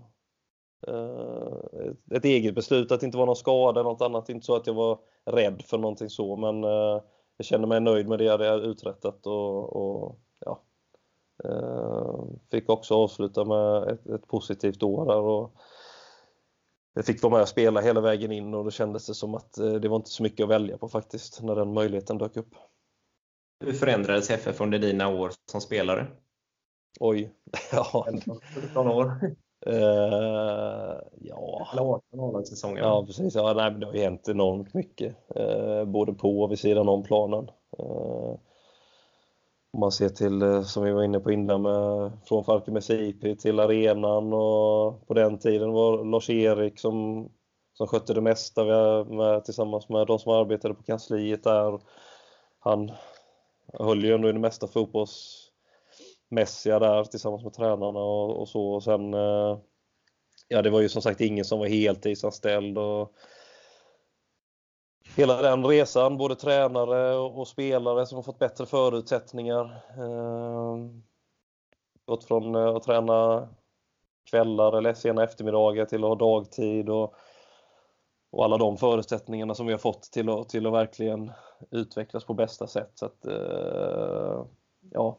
eh, 0.88 1.90
ett, 1.90 2.12
ett 2.12 2.26
eget 2.26 2.56
beslut, 2.56 2.92
att 2.92 3.00
det 3.00 3.06
inte 3.06 3.18
var 3.18 3.26
någon 3.26 3.36
skada 3.36 3.80
eller 3.80 3.90
något 3.90 4.02
annat. 4.02 4.30
Inte 4.30 4.46
så 4.46 4.56
att 4.56 4.68
jag 4.68 4.74
var 4.74 5.00
rädd 5.26 5.62
för 5.66 5.78
någonting 5.78 6.10
så, 6.10 6.36
men 6.36 6.64
eh, 6.64 7.02
jag 7.38 7.46
kände 7.46 7.68
mig 7.68 7.80
nöjd 7.80 8.08
med 8.08 8.20
det 8.20 8.26
jag 8.26 8.32
hade 8.32 8.54
uträttat 8.54 9.28
och, 9.28 9.76
och 9.76 10.20
ja, 10.40 10.64
eh, 11.44 12.24
fick 12.52 12.70
också 12.70 12.96
avsluta 12.96 13.46
med 13.46 13.84
ett, 13.84 14.08
ett 14.08 14.28
positivt 14.28 14.84
år 14.84 15.06
där. 15.06 15.20
Och, 15.20 15.56
jag 16.94 17.06
fick 17.06 17.24
vara 17.24 17.34
med 17.34 17.42
och 17.42 17.50
spela 17.50 17.82
hela 17.82 18.02
vägen 18.02 18.32
in 18.32 18.54
och 18.54 18.64
då 18.64 18.72
kändes 18.72 19.08
det 19.08 19.14
som 19.14 19.36
att 19.36 19.58
eh, 19.58 19.74
det 19.74 19.88
var 19.88 19.96
inte 19.96 20.10
så 20.10 20.24
mycket 20.24 20.44
att 20.44 20.50
välja 20.50 20.78
på 20.78 20.90
faktiskt 20.90 21.42
när 21.42 21.56
den 21.56 21.74
möjligheten 21.74 22.18
dök 22.18 22.38
upp. 22.38 22.56
Hur 23.60 23.74
förändrades 23.74 24.30
FF 24.30 24.62
under 24.62 24.80
dina 24.80 25.08
år 25.08 25.32
som 25.52 25.62
spelare? 25.62 26.08
Oj. 27.00 27.32
Ja. 27.72 28.06
17 28.56 28.88
år. 28.88 29.06
Uh, 29.68 31.00
ja. 31.18 31.68
Eller 31.74 31.82
18 31.82 32.20
år 32.20 32.44
säsongen. 32.44 32.84
Ja, 32.84 33.06
precis. 33.06 33.36
Ja, 33.36 33.54
nej, 33.54 33.72
det 33.72 33.86
har 33.86 33.94
ju 33.94 34.00
hänt 34.00 34.30
enormt 34.30 34.74
mycket. 34.74 35.16
Uh, 35.40 35.86
både 35.86 36.14
på 36.14 36.42
och 36.42 36.52
vid 36.52 36.60
sidan 36.60 36.90
om 36.90 37.04
planen. 37.04 37.50
Uh, 37.80 38.36
om 39.74 39.80
man 39.80 39.92
ser 39.92 40.10
till, 40.10 40.66
som 40.66 40.84
vi 40.84 40.92
var 40.92 41.04
inne 41.04 41.20
på 41.20 41.32
innan, 41.32 41.62
med, 41.62 42.12
från 42.26 42.44
Falkenbergs 42.44 42.90
IP 42.90 43.40
till 43.40 43.60
arenan 43.60 44.34
och 44.34 45.08
på 45.08 45.14
den 45.14 45.40
tiden 45.40 45.72
var 45.72 46.06
Lars-Erik 46.06 46.80
som, 46.80 47.30
som 47.74 47.88
skötte 47.88 48.14
det 48.14 48.22
mesta 48.22 48.64
med, 49.06 49.46
tillsammans 49.46 49.90
med 49.90 50.08
de 50.08 50.20
som 50.20 50.32
arbetade 50.32 50.74
på 50.74 50.84
kansliet 50.84 51.44
där. 51.44 51.80
Han 52.60 52.92
höll 53.74 54.04
ju 54.04 54.14
ändå 54.14 54.30
i 54.30 54.32
det 54.32 54.40
mesta 54.40 54.68
fotbolls 54.68 55.41
mässiga 56.32 56.80
där 56.80 57.04
tillsammans 57.04 57.44
med 57.44 57.54
tränarna 57.54 58.00
och, 58.00 58.42
och 58.42 58.48
så. 58.48 58.72
Och 58.72 58.84
sen, 58.84 59.14
eh, 59.14 59.58
ja 60.48 60.62
det 60.62 60.70
var 60.70 60.82
ju 60.82 60.90
som 60.90 61.02
sagt 61.02 61.22
ingen 61.22 61.46
som 61.46 61.60
var 61.60 61.68
heltidsanställd. 61.68 62.78
Och 62.78 63.14
hela 65.16 65.42
den 65.42 65.66
resan, 65.66 66.18
både 66.18 66.36
tränare 66.36 67.16
och, 67.16 67.48
spelare 67.48 68.06
som 68.06 68.16
har 68.16 68.24
fått 68.24 68.40
bättre 68.40 68.66
förutsättningar. 68.66 69.64
Eh, 69.98 70.78
gått 72.06 72.24
från 72.24 72.56
eh, 72.56 72.68
att 72.68 72.84
träna 72.84 73.50
kvällar 74.30 74.78
eller 74.78 74.94
sena 74.94 75.24
eftermiddagar 75.24 75.86
till 75.86 76.04
att 76.04 76.10
ha 76.10 76.16
dagtid 76.16 76.90
och, 76.90 77.16
och 78.32 78.44
alla 78.44 78.58
de 78.58 78.78
förutsättningarna 78.78 79.56
som 79.56 79.66
vi 79.66 79.74
har 79.74 79.80
fått 79.80 80.04
till 80.04 80.30
att, 80.30 80.50
till 80.50 80.68
att 80.68 80.74
verkligen 80.74 81.32
utvecklas 81.72 82.26
på 82.26 82.34
bästa 82.34 82.68
sätt. 82.68 82.92
Så 82.96 83.06
att, 83.06 83.26
eh, 83.26 84.46
ja, 84.92 85.18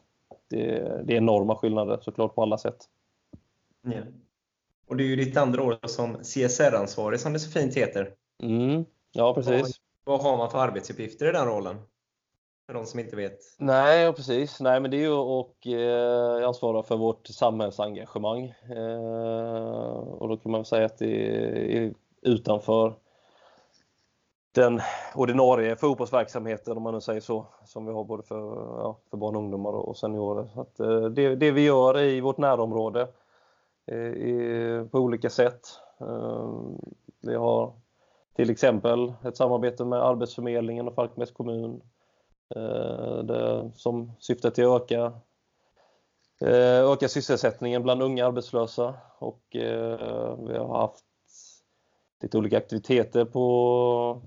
det, 0.55 1.01
det 1.03 1.13
är 1.13 1.17
enorma 1.17 1.55
skillnader 1.55 1.99
såklart 2.01 2.35
på 2.35 2.41
alla 2.41 2.57
sätt. 2.57 2.77
Ja. 3.81 4.01
Och 4.87 4.97
det 4.97 5.03
är 5.03 5.07
ju 5.07 5.15
ditt 5.15 5.37
andra 5.37 5.63
år 5.63 5.79
som 5.87 6.15
CSR-ansvarig 6.15 7.19
som 7.19 7.33
det 7.33 7.39
så 7.39 7.51
fint 7.51 7.75
heter. 7.75 8.13
Mm. 8.43 8.85
Ja, 9.11 9.33
precis. 9.33 9.61
Vad, 9.61 9.71
vad 10.03 10.21
har 10.21 10.37
man 10.37 10.51
för 10.51 10.57
arbetsuppgifter 10.57 11.29
i 11.29 11.31
den 11.31 11.45
rollen? 11.45 11.75
För 12.65 12.73
de 12.73 12.85
som 12.85 12.99
inte 12.99 13.15
vet. 13.15 13.39
Nej, 13.57 14.13
precis. 14.13 14.59
Nej, 14.59 14.79
men 14.79 14.91
det 14.91 14.97
är 14.97 15.01
ju 15.01 15.13
och 15.13 15.67
eh, 15.67 16.47
ansvara 16.47 16.83
för 16.83 16.97
vårt 16.97 17.27
samhällsengagemang. 17.27 18.53
Eh, 18.69 19.97
och 19.97 20.29
då 20.29 20.37
kan 20.37 20.51
man 20.51 20.65
säga 20.65 20.85
att 20.85 20.97
det 20.97 21.77
är 21.77 21.93
utanför 22.21 22.95
den 24.53 24.81
ordinarie 25.15 25.75
fotbollsverksamheten 25.75 26.77
om 26.77 26.83
man 26.83 26.93
nu 26.93 27.01
säger 27.01 27.21
så, 27.21 27.45
som 27.65 27.85
vi 27.85 27.91
har 27.93 28.03
både 28.03 28.23
för, 28.23 28.37
ja, 28.77 28.97
för 29.09 29.17
barn 29.17 29.35
och 29.35 29.41
ungdomar 29.41 29.71
och 29.71 29.97
seniorer. 29.97 30.47
Så 30.53 30.61
att, 30.61 30.79
eh, 30.79 31.03
det, 31.03 31.35
det 31.35 31.51
vi 31.51 31.61
gör 31.61 31.99
i 31.99 32.21
vårt 32.21 32.37
närområde 32.37 33.01
eh, 33.85 34.85
på 34.85 34.99
olika 34.99 35.29
sätt. 35.29 35.61
Eh, 35.99 36.49
vi 37.21 37.35
har 37.35 37.73
till 38.35 38.49
exempel 38.49 39.13
ett 39.25 39.37
samarbete 39.37 39.85
med 39.85 40.03
Arbetsförmedlingen 40.03 40.87
och 40.87 40.95
Falkenbergs 40.95 41.31
kommun 41.31 41.81
eh, 42.55 43.17
det, 43.17 43.71
som 43.75 44.11
syftar 44.19 44.49
till 44.49 44.65
att 44.65 44.81
öka, 44.81 45.13
eh, 46.41 46.91
öka 46.91 47.07
sysselsättningen 47.07 47.83
bland 47.83 48.03
unga 48.03 48.25
arbetslösa 48.27 48.93
och 49.19 49.55
eh, 49.55 50.37
vi 50.47 50.57
har 50.57 50.77
haft 50.77 51.05
lite 52.21 52.37
olika 52.37 52.57
aktiviteter 52.57 53.25
på 53.25 54.21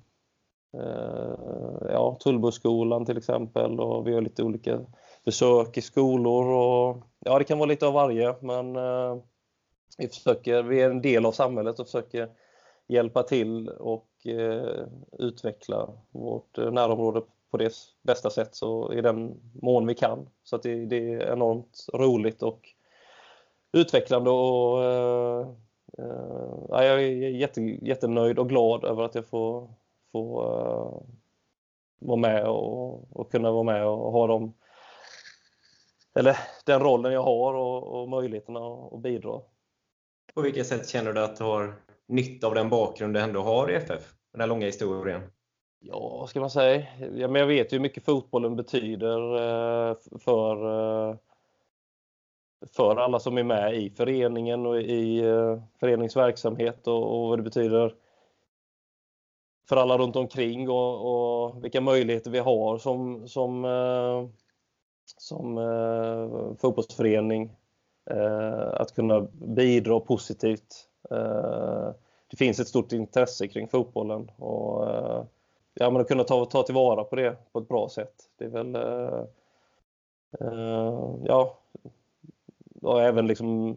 Eh, 0.80 1.86
ja, 1.88 2.16
Tullboskolan 2.20 3.04
till 3.04 3.16
exempel 3.16 3.80
och 3.80 4.06
vi 4.06 4.14
har 4.14 4.20
lite 4.20 4.42
olika 4.42 4.80
besök 5.24 5.76
i 5.76 5.80
skolor 5.80 6.46
och 6.46 7.02
ja, 7.18 7.38
det 7.38 7.44
kan 7.44 7.58
vara 7.58 7.68
lite 7.68 7.86
av 7.86 7.92
varje 7.92 8.34
men 8.40 8.76
eh, 8.76 9.16
vi 9.98 10.08
försöker, 10.08 10.62
vi 10.62 10.80
är 10.80 10.90
en 10.90 11.02
del 11.02 11.26
av 11.26 11.32
samhället 11.32 11.78
och 11.78 11.86
försöker 11.86 12.28
hjälpa 12.88 13.22
till 13.22 13.68
och 13.68 14.08
eh, 14.26 14.86
utveckla 15.18 15.88
vårt 16.10 16.58
eh, 16.58 16.70
närområde 16.70 17.22
på 17.50 17.56
det 17.56 17.72
bästa 18.02 18.30
sätt 18.30 18.54
så 18.54 18.92
i 18.92 19.00
den 19.00 19.40
mån 19.62 19.86
vi 19.86 19.94
kan. 19.94 20.28
Så 20.42 20.56
att 20.56 20.62
det, 20.62 20.86
det 20.86 21.14
är 21.14 21.32
enormt 21.32 21.86
roligt 21.94 22.42
och 22.42 22.68
utvecklande 23.72 24.30
och 24.30 24.84
eh, 24.84 25.48
eh, 25.98 26.64
jag 26.68 26.84
är 26.84 26.98
jätte, 27.30 27.60
jättenöjd 27.60 28.38
och 28.38 28.48
glad 28.48 28.84
över 28.84 29.02
att 29.02 29.14
jag 29.14 29.26
får, 29.26 29.70
får 30.16 30.44
eh, 30.44 31.02
vara 31.98 32.16
med 32.16 32.46
och, 32.46 33.16
och, 33.20 33.30
kunna 33.30 33.50
vara 33.50 33.62
med 33.62 33.86
och 33.86 34.12
ha 34.12 34.26
dem 34.26 34.54
eller 36.14 36.36
den 36.66 36.80
rollen 36.80 37.12
jag 37.12 37.22
har 37.22 37.54
och, 37.54 37.82
och 37.82 38.08
möjligheterna 38.08 38.60
att 38.92 39.00
bidra. 39.00 39.40
På 40.34 40.40
vilket 40.40 40.66
sätt 40.66 40.88
känner 40.88 41.12
du 41.12 41.24
att 41.24 41.36
du 41.36 41.44
har 41.44 41.74
nytta 42.06 42.46
av 42.46 42.54
den 42.54 42.68
bakgrund 42.68 43.14
du 43.14 43.20
ändå 43.20 43.42
har 43.42 43.70
i 43.70 43.74
FF? 43.74 44.14
Den 44.32 44.40
här 44.40 44.48
långa 44.48 44.66
historien. 44.66 45.22
Ja, 45.80 46.16
vad 46.20 46.28
ska 46.28 46.40
man 46.40 46.50
säga? 46.50 46.86
Ja, 47.14 47.28
men 47.28 47.40
jag 47.40 47.46
vet 47.46 47.72
ju 47.72 47.76
hur 47.76 47.82
mycket 47.82 48.04
fotbollen 48.04 48.56
betyder 48.56 49.34
eh, 49.34 49.96
för, 50.20 50.56
eh, 51.10 51.16
för 52.76 52.96
alla 52.96 53.20
som 53.20 53.38
är 53.38 53.42
med 53.44 53.74
i 53.74 53.90
föreningen 53.90 54.66
och 54.66 54.80
i 54.80 55.22
föreningsverksamhet 55.80 56.86
och, 56.86 57.20
och 57.20 57.28
vad 57.28 57.38
det 57.38 57.42
betyder 57.42 57.94
för 59.68 59.76
alla 59.76 59.98
runt 59.98 60.16
omkring 60.16 60.70
och, 60.70 61.06
och 61.06 61.64
vilka 61.64 61.80
möjligheter 61.80 62.30
vi 62.30 62.38
har 62.38 62.78
som, 62.78 63.28
som, 63.28 63.64
eh, 63.64 64.28
som 65.16 65.58
eh, 65.58 66.56
fotbollsförening 66.60 67.50
eh, 68.10 68.68
att 68.72 68.94
kunna 68.94 69.20
bidra 69.32 70.00
positivt 70.00 70.88
det 72.30 72.36
finns 72.36 72.60
ett 72.60 72.68
stort 72.68 72.92
intresse 72.92 73.48
kring 73.48 73.68
fotbollen 73.68 74.30
och 74.36 74.90
eh, 74.90 75.24
ja, 75.74 75.90
men 75.90 76.00
att 76.00 76.08
kunna 76.08 76.24
ta, 76.24 76.44
ta 76.44 76.62
tillvara 76.62 77.04
på 77.04 77.16
det 77.16 77.36
på 77.52 77.58
ett 77.58 77.68
bra 77.68 77.88
sätt. 77.88 78.14
Det 78.36 78.44
är 78.44 78.48
väl 78.48 78.74
eh, 78.74 79.24
eh, 80.40 81.14
ja, 81.24 81.58
och 82.82 83.02
även 83.02 83.26
liksom 83.26 83.76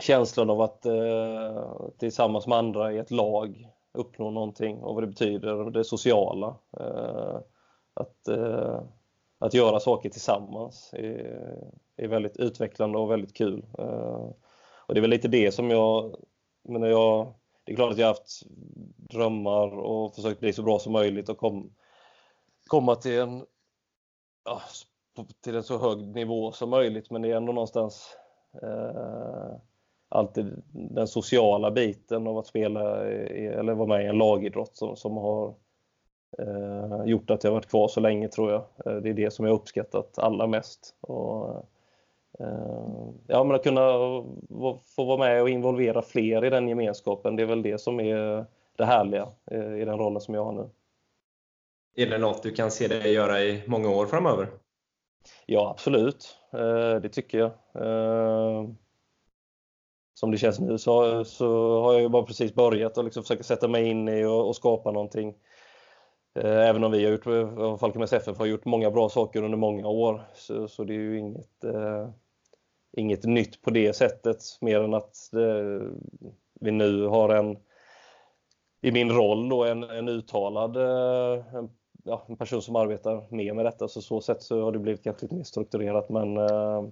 känslan 0.00 0.50
av 0.50 0.60
att 0.60 0.86
eh, 0.86 1.64
tillsammans 1.98 2.46
med 2.46 2.58
andra 2.58 2.92
i 2.92 2.98
ett 2.98 3.10
lag 3.10 3.68
uppnå 3.92 4.30
någonting 4.30 4.82
och 4.82 4.94
vad 4.94 5.02
det 5.02 5.06
betyder, 5.06 5.70
det 5.70 5.84
sociala. 5.84 6.56
Eh, 6.80 7.40
att, 7.94 8.28
eh, 8.28 8.82
att 9.38 9.54
göra 9.54 9.80
saker 9.80 10.08
tillsammans 10.08 10.90
är, 10.92 11.72
är 11.96 12.08
väldigt 12.08 12.36
utvecklande 12.36 12.98
och 12.98 13.10
väldigt 13.10 13.36
kul. 13.36 13.66
Eh, 13.78 14.30
och 14.86 14.94
det 14.94 14.98
är 14.98 15.02
väl 15.02 15.10
lite 15.10 15.28
det 15.28 15.52
som 15.52 15.70
jag 15.70 16.16
men 16.62 16.82
jag, 16.82 17.34
det 17.64 17.72
är 17.72 17.76
klart 17.76 17.92
att 17.92 17.98
jag 17.98 18.06
har 18.06 18.14
haft 18.14 18.42
drömmar 18.96 19.78
och 19.78 20.14
försökt 20.14 20.40
bli 20.40 20.52
så 20.52 20.62
bra 20.62 20.78
som 20.78 20.92
möjligt 20.92 21.28
och 21.28 21.38
kom, 21.38 21.74
komma 22.66 22.94
till 22.94 23.18
en, 23.18 23.46
ja, 24.44 24.62
till 25.40 25.56
en 25.56 25.62
så 25.62 25.78
hög 25.78 26.06
nivå 26.06 26.52
som 26.52 26.70
möjligt. 26.70 27.10
Men 27.10 27.22
det 27.22 27.30
är 27.30 27.36
ändå 27.36 27.52
någonstans 27.52 28.16
eh, 28.62 29.56
alltid 30.12 30.62
den 30.72 31.06
sociala 31.06 31.70
biten 31.70 32.26
av 32.26 32.38
att 32.38 32.46
spela 32.46 33.04
eller 33.06 33.74
vara 33.74 33.88
med 33.88 34.04
i 34.04 34.08
en 34.08 34.18
lagidrott 34.18 34.76
som, 34.76 34.96
som 34.96 35.16
har 35.16 35.54
eh, 36.38 37.04
gjort 37.04 37.30
att 37.30 37.44
jag 37.44 37.50
varit 37.50 37.70
kvar 37.70 37.88
så 37.88 38.00
länge 38.00 38.28
tror 38.28 38.50
jag. 38.50 38.64
Eh, 38.86 39.02
det 39.02 39.10
är 39.10 39.14
det 39.14 39.30
som 39.30 39.46
jag 39.46 39.54
uppskattat 39.54 40.18
allra 40.18 40.46
mest. 40.46 40.94
Och, 41.00 41.66
Eh, 42.38 43.10
ja, 43.26 43.44
men 43.44 43.56
att 43.56 43.62
kunna 43.62 43.82
få 44.96 45.04
vara 45.04 45.18
med 45.18 45.42
och 45.42 45.48
involvera 45.48 46.02
fler 46.02 46.44
i 46.44 46.50
den 46.50 46.68
gemenskapen, 46.68 47.36
det 47.36 47.42
är 47.42 47.46
väl 47.46 47.62
det 47.62 47.80
som 47.80 48.00
är 48.00 48.46
det 48.76 48.84
härliga 48.84 49.28
eh, 49.50 49.76
i 49.76 49.84
den 49.84 49.98
rollen 49.98 50.20
som 50.20 50.34
jag 50.34 50.44
har 50.44 50.52
nu. 50.52 50.70
Är 51.94 52.06
det 52.06 52.18
något 52.18 52.42
du 52.42 52.50
kan 52.50 52.70
se 52.70 52.88
dig 52.88 53.12
göra 53.12 53.40
i 53.40 53.62
många 53.66 53.90
år 53.90 54.06
framöver? 54.06 54.48
Ja, 55.46 55.70
absolut. 55.70 56.38
Eh, 56.52 57.00
det 57.00 57.08
tycker 57.08 57.38
jag. 57.38 57.50
Som 60.22 60.30
det 60.30 60.38
känns 60.38 60.60
nu 60.60 60.78
så, 60.78 61.24
så 61.24 61.80
har 61.82 61.92
jag 61.92 62.02
ju 62.02 62.08
bara 62.08 62.22
precis 62.22 62.54
börjat 62.54 62.98
och 62.98 63.04
liksom 63.04 63.22
försöka 63.22 63.42
sätta 63.42 63.68
mig 63.68 63.88
in 63.88 64.08
i 64.08 64.24
och, 64.24 64.48
och 64.48 64.56
skapa 64.56 64.90
någonting. 64.90 65.34
Eh, 66.34 66.68
även 66.68 66.84
om 66.84 66.92
vi 66.92 67.04
har 67.04 67.12
gjort, 67.12 67.24
Falkenbergs 67.80 68.12
FF 68.12 68.38
har 68.38 68.46
gjort 68.46 68.64
många 68.64 68.90
bra 68.90 69.08
saker 69.08 69.42
under 69.42 69.58
många 69.58 69.88
år 69.88 70.20
så, 70.34 70.68
så 70.68 70.84
det 70.84 70.94
är 70.94 70.98
ju 70.98 71.18
inget 71.18 71.64
eh, 71.64 72.08
inget 72.96 73.24
nytt 73.24 73.62
på 73.62 73.70
det 73.70 73.96
sättet 73.96 74.38
mer 74.60 74.80
än 74.80 74.94
att 74.94 75.32
eh, 75.32 75.88
vi 76.60 76.70
nu 76.70 77.06
har 77.06 77.28
en 77.28 77.56
i 78.80 78.92
min 78.92 79.10
roll 79.10 79.48
då 79.48 79.64
en, 79.64 79.82
en 79.82 80.08
uttalad 80.08 80.76
eh, 80.76 81.54
en, 81.54 81.70
ja, 82.04 82.24
en, 82.28 82.36
person 82.36 82.62
som 82.62 82.76
arbetar 82.76 83.24
mer 83.30 83.54
med 83.54 83.64
detta 83.64 83.88
så 83.88 84.02
så 84.02 84.20
sätt 84.20 84.42
så 84.42 84.64
har 84.64 84.72
det 84.72 84.78
blivit 84.78 85.04
kanske 85.04 85.24
lite 85.24 85.34
mer 85.34 85.44
strukturerat 85.44 86.08
men 86.08 86.36
eh, 86.36 86.84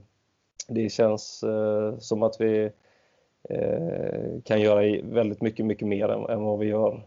det 0.69 0.89
känns 0.89 1.43
eh, 1.43 1.99
som 1.99 2.23
att 2.23 2.41
vi 2.41 2.73
kan 4.45 4.61
göra 4.61 5.03
väldigt 5.03 5.43
mycket, 5.43 5.67
mycket 5.67 5.89
mer 5.89 6.09
än, 6.09 6.25
än 6.31 6.43
vad 6.43 6.59
vi 6.59 6.67
gör 6.67 7.07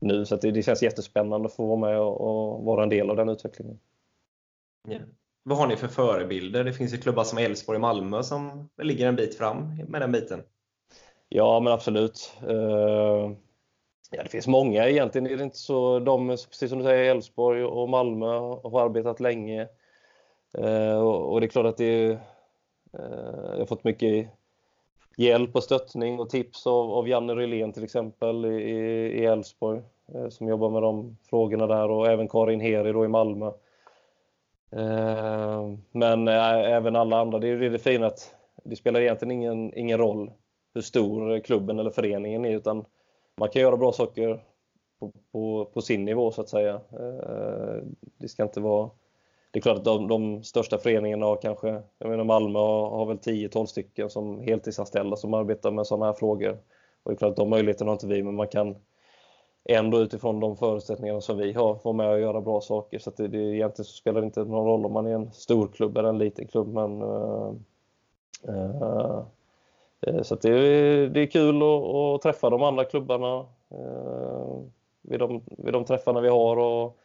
nu 0.00 0.26
så 0.26 0.36
det, 0.36 0.50
det, 0.50 0.62
känns 0.62 0.82
jättespännande 0.82 1.46
att 1.46 1.54
få 1.54 1.66
vara 1.66 1.80
med 1.80 2.00
och, 2.00 2.20
och 2.20 2.64
vara 2.64 2.82
en 2.82 2.88
del 2.88 3.10
av 3.10 3.16
den 3.16 3.28
utvecklingen. 3.28 3.80
Yeah. 4.88 5.02
Vad 5.42 5.58
har 5.58 5.66
ni 5.66 5.76
för 5.76 5.88
förebilder? 5.88 6.64
Det 6.64 6.72
finns 6.72 6.94
ju 6.94 6.98
klubbar 6.98 7.24
som 7.24 7.38
Elfsborg 7.38 7.76
och 7.76 7.80
Malmö 7.80 8.22
som 8.22 8.68
ligger 8.82 9.08
en 9.08 9.16
bit 9.16 9.38
fram 9.38 9.76
med 9.88 10.00
den 10.00 10.12
biten. 10.12 10.42
Ja, 11.28 11.60
men 11.60 11.72
absolut. 11.72 12.32
Eh, 12.48 13.32
ja, 14.10 14.22
det 14.22 14.28
finns 14.28 14.46
många 14.46 14.88
egentligen. 14.88 15.26
Är 15.26 15.36
det 15.36 15.44
inte 15.44 15.58
så, 15.58 15.98
de, 15.98 16.28
precis 16.28 16.70
som 16.70 16.78
du 16.78 16.84
säger, 16.84 17.10
Elfsborg 17.10 17.64
och 17.64 17.88
Malmö 17.88 18.26
har 18.62 18.84
arbetat 18.84 19.20
länge. 19.20 19.68
Eh, 20.58 21.00
och 21.00 21.40
det 21.40 21.46
är 21.46 21.48
klart 21.48 21.66
att 21.66 21.76
det 21.76 21.84
är, 21.84 22.10
eh, 22.92 23.50
jag 23.52 23.58
har 23.58 23.66
fått 23.66 23.84
mycket 23.84 24.28
hjälp 25.20 25.56
och 25.56 25.64
stöttning 25.64 26.20
och 26.20 26.30
tips 26.30 26.66
av, 26.66 26.90
av 26.90 27.08
Janne 27.08 27.34
Rylén 27.34 27.72
till 27.72 27.84
exempel 27.84 28.44
i 28.44 29.24
Elfsborg 29.24 29.80
eh, 30.14 30.28
som 30.28 30.48
jobbar 30.48 30.70
med 30.70 30.82
de 30.82 31.16
frågorna 31.30 31.66
där 31.66 31.90
och 31.90 32.06
även 32.06 32.28
Karin 32.28 32.60
Heri 32.60 32.92
då 32.92 33.04
i 33.04 33.08
Malmö 33.08 33.50
Eh, 34.72 35.72
men 35.92 36.28
eh, 36.28 36.74
även 36.74 36.96
alla 36.96 37.20
andra, 37.20 37.38
det 37.38 37.48
är 37.48 37.70
det 37.70 37.78
fina 37.78 38.06
att 38.06 38.34
det 38.64 38.76
spelar 38.76 39.00
egentligen 39.00 39.32
ingen, 39.32 39.74
ingen 39.74 39.98
roll 39.98 40.30
hur 40.74 40.80
stor 40.80 41.40
klubben 41.40 41.78
eller 41.78 41.90
föreningen 41.90 42.44
är 42.44 42.56
utan 42.56 42.84
man 43.36 43.48
kan 43.48 43.62
göra 43.62 43.76
bra 43.76 43.92
saker 43.92 44.44
på, 44.98 45.12
på, 45.32 45.64
på 45.64 45.80
sin 45.80 46.04
nivå 46.04 46.30
så 46.32 46.40
att 46.40 46.48
säga. 46.48 46.74
Eh, 46.74 47.82
det 48.18 48.28
ska 48.28 48.42
inte 48.42 48.60
vara 48.60 48.90
det 49.50 49.58
är 49.58 49.60
klart 49.60 49.78
att 49.78 49.84
de, 49.84 50.08
de 50.08 50.42
största 50.42 50.78
föreningarna 50.78 51.26
har 51.26 51.36
kanske, 51.36 51.82
jag 51.98 52.10
menar 52.10 52.24
Malmö 52.24 52.58
har, 52.58 52.90
har 52.90 53.06
väl 53.06 53.16
10-12 53.16 53.66
stycken 53.66 54.10
som 54.10 54.40
heltidsanställda 54.40 55.16
som 55.16 55.34
arbetar 55.34 55.70
med 55.70 55.86
sådana 55.86 56.06
här 56.06 56.12
frågor. 56.12 56.58
Och 57.02 57.10
det 57.10 57.14
är 57.14 57.16
klart 57.16 57.30
att 57.30 57.36
de 57.36 57.50
möjligheterna 57.50 57.88
har 57.90 57.94
inte 57.94 58.06
vi, 58.06 58.22
men 58.22 58.34
man 58.34 58.48
kan 58.48 58.76
ändå 59.64 59.98
utifrån 59.98 60.40
de 60.40 60.56
förutsättningarna 60.56 61.20
som 61.20 61.38
vi 61.38 61.52
har 61.52 61.78
vara 61.82 61.94
med 61.94 62.10
och 62.10 62.20
göra 62.20 62.40
bra 62.40 62.60
saker. 62.60 62.98
Så 62.98 63.10
att 63.10 63.16
det, 63.16 63.28
det, 63.28 63.38
egentligen 63.38 63.84
så 63.84 63.92
spelar 63.92 64.20
det 64.20 64.24
inte 64.24 64.44
någon 64.44 64.66
roll 64.66 64.86
om 64.86 64.92
man 64.92 65.06
är 65.06 65.14
en 65.14 65.32
stor 65.32 65.68
klubb 65.68 65.96
eller 65.96 66.08
en 66.08 66.18
liten 66.18 66.46
klubb. 66.46 66.68
Men, 66.68 67.02
uh, 67.02 67.52
uh, 68.48 69.22
så 70.22 70.34
att 70.34 70.42
det, 70.42 71.08
det 71.08 71.20
är 71.20 71.26
kul 71.26 71.62
att, 71.62 71.94
att, 71.94 72.22
träffa 72.22 72.50
de 72.50 72.62
andra 72.62 72.84
klubbarna 72.84 73.46
uh, 73.74 74.62
vid, 75.02 75.18
de, 75.18 75.42
vid 75.46 75.72
de 75.72 75.84
träffarna 75.84 76.20
vi 76.20 76.28
har. 76.28 76.56
Och, 76.56 76.98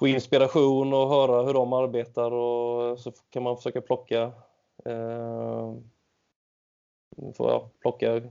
få 0.00 0.06
inspiration 0.06 0.92
och 0.92 1.08
höra 1.08 1.42
hur 1.42 1.54
de 1.54 1.72
arbetar 1.72 2.30
och 2.30 2.98
så 2.98 3.12
kan 3.30 3.42
man 3.42 3.56
försöka 3.56 3.80
plocka 3.80 4.32
eh, 4.84 5.74
få, 7.36 7.70
plocka 7.80 8.22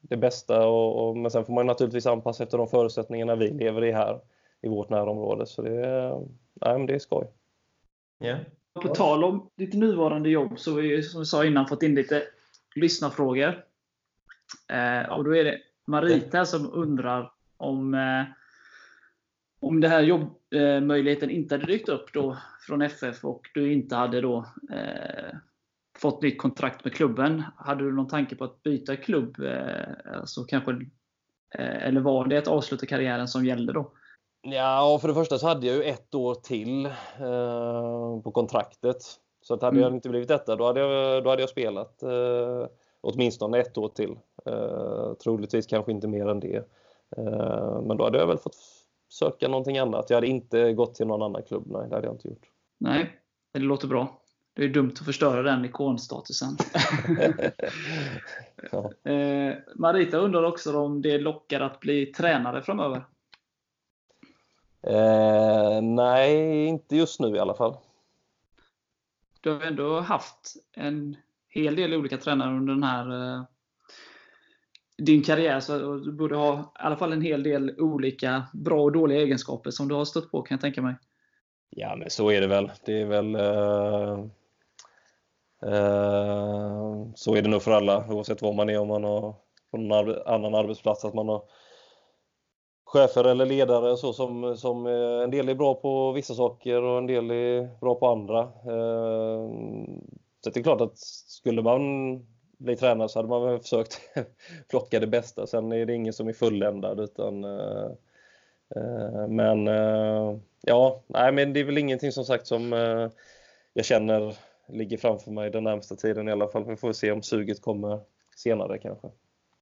det 0.00 0.16
bästa 0.16 0.68
och, 0.68 1.08
och, 1.08 1.16
men 1.16 1.30
sen 1.30 1.44
får 1.44 1.52
man 1.52 1.66
naturligtvis 1.66 2.06
anpassa 2.06 2.42
efter 2.42 2.58
de 2.58 2.68
förutsättningarna 2.68 3.36
vi 3.36 3.50
lever 3.50 3.84
i 3.84 3.92
här 3.92 4.20
i 4.62 4.68
vårt 4.68 4.90
närområde 4.90 5.46
så 5.46 5.62
det, 5.62 6.10
nej, 6.54 6.78
men 6.78 6.86
det 6.86 6.94
är 6.94 6.98
skoj. 6.98 7.26
Yeah. 8.24 8.40
På 8.74 8.88
tal 8.88 9.24
om 9.24 9.50
ditt 9.54 9.74
nuvarande 9.74 10.30
jobb 10.30 10.58
så 10.58 10.72
har 10.72 10.80
vi 10.80 11.02
som 11.02 11.20
vi 11.20 11.26
sa 11.26 11.44
innan 11.44 11.66
fått 11.66 11.82
in 11.82 11.94
lite 11.94 12.22
lyssnarfrågor. 12.74 13.64
Eh, 14.68 15.12
och 15.12 15.24
då 15.24 15.36
är 15.36 15.44
det 15.44 15.58
Marita 15.86 16.44
som 16.44 16.72
undrar 16.72 17.32
om 17.56 17.94
eh, 17.94 18.24
om 19.62 19.80
den 19.80 19.90
här 19.90 20.02
jobbmöjligheten 20.02 21.30
inte 21.30 21.54
hade 21.54 21.66
dykt 21.66 21.88
upp 21.88 22.12
då 22.12 22.38
från 22.66 22.82
FF 22.82 23.24
och 23.24 23.40
du 23.54 23.72
inte 23.72 23.96
hade 23.96 24.20
då 24.20 24.46
eh, 24.72 25.36
fått 25.98 26.22
nytt 26.22 26.38
kontrakt 26.38 26.84
med 26.84 26.94
klubben, 26.94 27.42
hade 27.56 27.84
du 27.84 27.92
någon 27.92 28.08
tanke 28.08 28.36
på 28.36 28.44
att 28.44 28.62
byta 28.62 28.96
klubb? 28.96 29.40
Eh, 29.40 30.18
alltså 30.20 30.44
kanske, 30.44 30.70
eh, 31.54 31.86
eller 31.86 32.00
var 32.00 32.26
det 32.26 32.38
att 32.38 32.48
avsluta 32.48 32.86
karriären 32.86 33.28
som 33.28 33.44
gällde 33.44 33.72
då? 33.72 33.92
Ja, 34.42 34.98
för 35.00 35.08
det 35.08 35.14
första 35.14 35.38
så 35.38 35.46
hade 35.46 35.66
jag 35.66 35.76
ju 35.76 35.82
ett 35.82 36.14
år 36.14 36.34
till 36.34 36.86
eh, 36.86 38.20
på 38.24 38.30
kontraktet. 38.34 38.96
Så 39.42 39.54
att 39.54 39.62
hade 39.62 39.76
mm. 39.76 39.82
jag 39.82 39.94
inte 39.94 40.08
blivit 40.08 40.28
detta, 40.28 40.56
då 40.56 40.66
hade 40.66 40.80
jag, 40.80 41.24
då 41.24 41.30
hade 41.30 41.42
jag 41.42 41.50
spelat 41.50 42.02
eh, 42.02 42.66
åtminstone 43.00 43.58
ett 43.58 43.78
år 43.78 43.88
till. 43.88 44.18
Eh, 44.46 45.12
troligtvis 45.12 45.66
kanske 45.66 45.92
inte 45.92 46.08
mer 46.08 46.28
än 46.28 46.40
det. 46.40 46.56
Eh, 47.16 47.82
men 47.82 47.96
då 47.96 48.04
hade 48.04 48.18
jag 48.18 48.26
väl 48.26 48.38
fått 48.38 48.56
söka 49.12 49.48
någonting 49.48 49.78
annat. 49.78 50.10
Jag 50.10 50.16
hade 50.16 50.26
inte 50.26 50.72
gått 50.72 50.94
till 50.94 51.06
någon 51.06 51.22
annan 51.22 51.42
klubb. 51.42 51.64
Nej, 51.66 51.88
det 51.88 51.94
hade 51.94 52.06
jag 52.06 52.14
inte 52.14 52.28
gjort. 52.28 52.50
Nej, 52.78 53.20
det 53.52 53.58
låter 53.58 53.88
bra. 53.88 54.18
Det 54.54 54.64
är 54.64 54.68
dumt 54.68 54.92
att 54.92 55.04
förstöra 55.04 55.42
den 55.42 55.64
ikonstatusen. 55.64 56.56
ja. 58.72 59.10
eh, 59.10 59.54
Marita 59.74 60.16
undrar 60.16 60.42
också 60.42 60.78
om 60.78 61.02
det 61.02 61.18
lockar 61.18 61.60
att 61.60 61.80
bli 61.80 62.06
tränare 62.06 62.62
framöver? 62.62 63.06
Eh, 64.82 65.82
nej, 65.82 66.66
inte 66.66 66.96
just 66.96 67.20
nu 67.20 67.36
i 67.36 67.38
alla 67.38 67.54
fall. 67.54 67.76
Du 69.40 69.50
har 69.50 69.60
ändå 69.60 70.00
haft 70.00 70.56
en 70.72 71.16
hel 71.48 71.76
del 71.76 71.94
olika 71.94 72.18
tränare 72.18 72.56
under 72.56 72.72
den 72.72 72.82
här 72.82 73.34
eh, 73.34 73.44
din 75.04 75.22
karriär 75.22 75.60
så 75.60 75.96
du 75.96 76.12
borde 76.12 76.36
ha 76.36 76.58
i 76.58 76.62
alla 76.74 76.96
fall 76.96 77.12
en 77.12 77.22
hel 77.22 77.42
del 77.42 77.80
olika 77.80 78.42
bra 78.52 78.82
och 78.82 78.92
dåliga 78.92 79.20
egenskaper 79.20 79.70
som 79.70 79.88
du 79.88 79.94
har 79.94 80.04
stött 80.04 80.30
på 80.30 80.42
kan 80.42 80.54
jag 80.54 80.60
tänka 80.60 80.82
mig. 80.82 80.94
Ja, 81.70 81.96
men 81.96 82.10
så 82.10 82.30
är 82.30 82.40
det 82.40 82.46
väl. 82.46 82.70
Det 82.84 83.00
är 83.00 83.06
väl 83.06 83.36
uh, 83.36 84.18
uh, 85.66 87.06
så 87.14 87.36
är 87.36 87.42
det 87.42 87.48
nog 87.48 87.62
för 87.62 87.70
alla 87.70 88.06
oavsett 88.08 88.42
var 88.42 88.52
man 88.52 88.70
är 88.70 88.78
om 88.78 88.88
man 88.88 89.04
har 89.04 89.34
på 89.70 89.76
någon 89.76 90.22
annan 90.26 90.54
arbetsplats 90.54 91.04
att 91.04 91.14
man 91.14 91.28
har 91.28 91.42
chefer 92.84 93.24
eller 93.24 93.46
ledare 93.46 93.96
så 93.96 94.12
som, 94.12 94.56
som 94.56 94.86
eh, 94.86 95.24
en 95.24 95.30
del 95.30 95.48
är 95.48 95.54
bra 95.54 95.74
på 95.74 96.12
vissa 96.12 96.34
saker 96.34 96.82
och 96.82 96.98
en 96.98 97.06
del 97.06 97.30
är 97.30 97.80
bra 97.80 97.94
på 97.94 98.08
andra. 98.08 98.42
Uh, 98.42 99.50
så 100.40 100.50
det 100.50 100.60
är 100.60 100.62
klart 100.62 100.80
att 100.80 100.98
skulle 100.98 101.62
man 101.62 101.80
bli 102.62 102.76
tränare 102.76 103.08
så 103.08 103.18
hade 103.18 103.28
man 103.28 103.42
väl 103.42 103.60
försökt 103.60 104.00
plocka 104.68 105.00
det 105.00 105.06
bästa. 105.06 105.46
Sen 105.46 105.72
är 105.72 105.86
det 105.86 105.94
ingen 105.94 106.12
som 106.12 106.28
är 106.28 106.32
fulländad 106.32 107.00
utan 107.00 107.44
uh, 107.44 107.90
uh, 108.76 109.28
men 109.28 109.68
uh, 109.68 110.38
ja, 110.60 111.02
nej 111.06 111.32
men 111.32 111.52
det 111.52 111.60
är 111.60 111.64
väl 111.64 111.78
ingenting 111.78 112.12
som 112.12 112.24
sagt 112.24 112.46
som 112.46 112.72
jag 113.72 113.84
känner 113.84 114.36
ligger 114.68 114.96
framför 114.96 115.30
mig 115.30 115.50
den 115.50 115.64
närmsta 115.64 115.96
tiden 115.96 116.28
i 116.28 116.32
alla 116.32 116.48
fall. 116.48 116.64
Vi 116.64 116.76
får 116.76 116.92
se 116.92 117.12
om 117.12 117.22
suget 117.22 117.62
kommer 117.62 118.00
senare 118.36 118.78
kanske. 118.78 119.08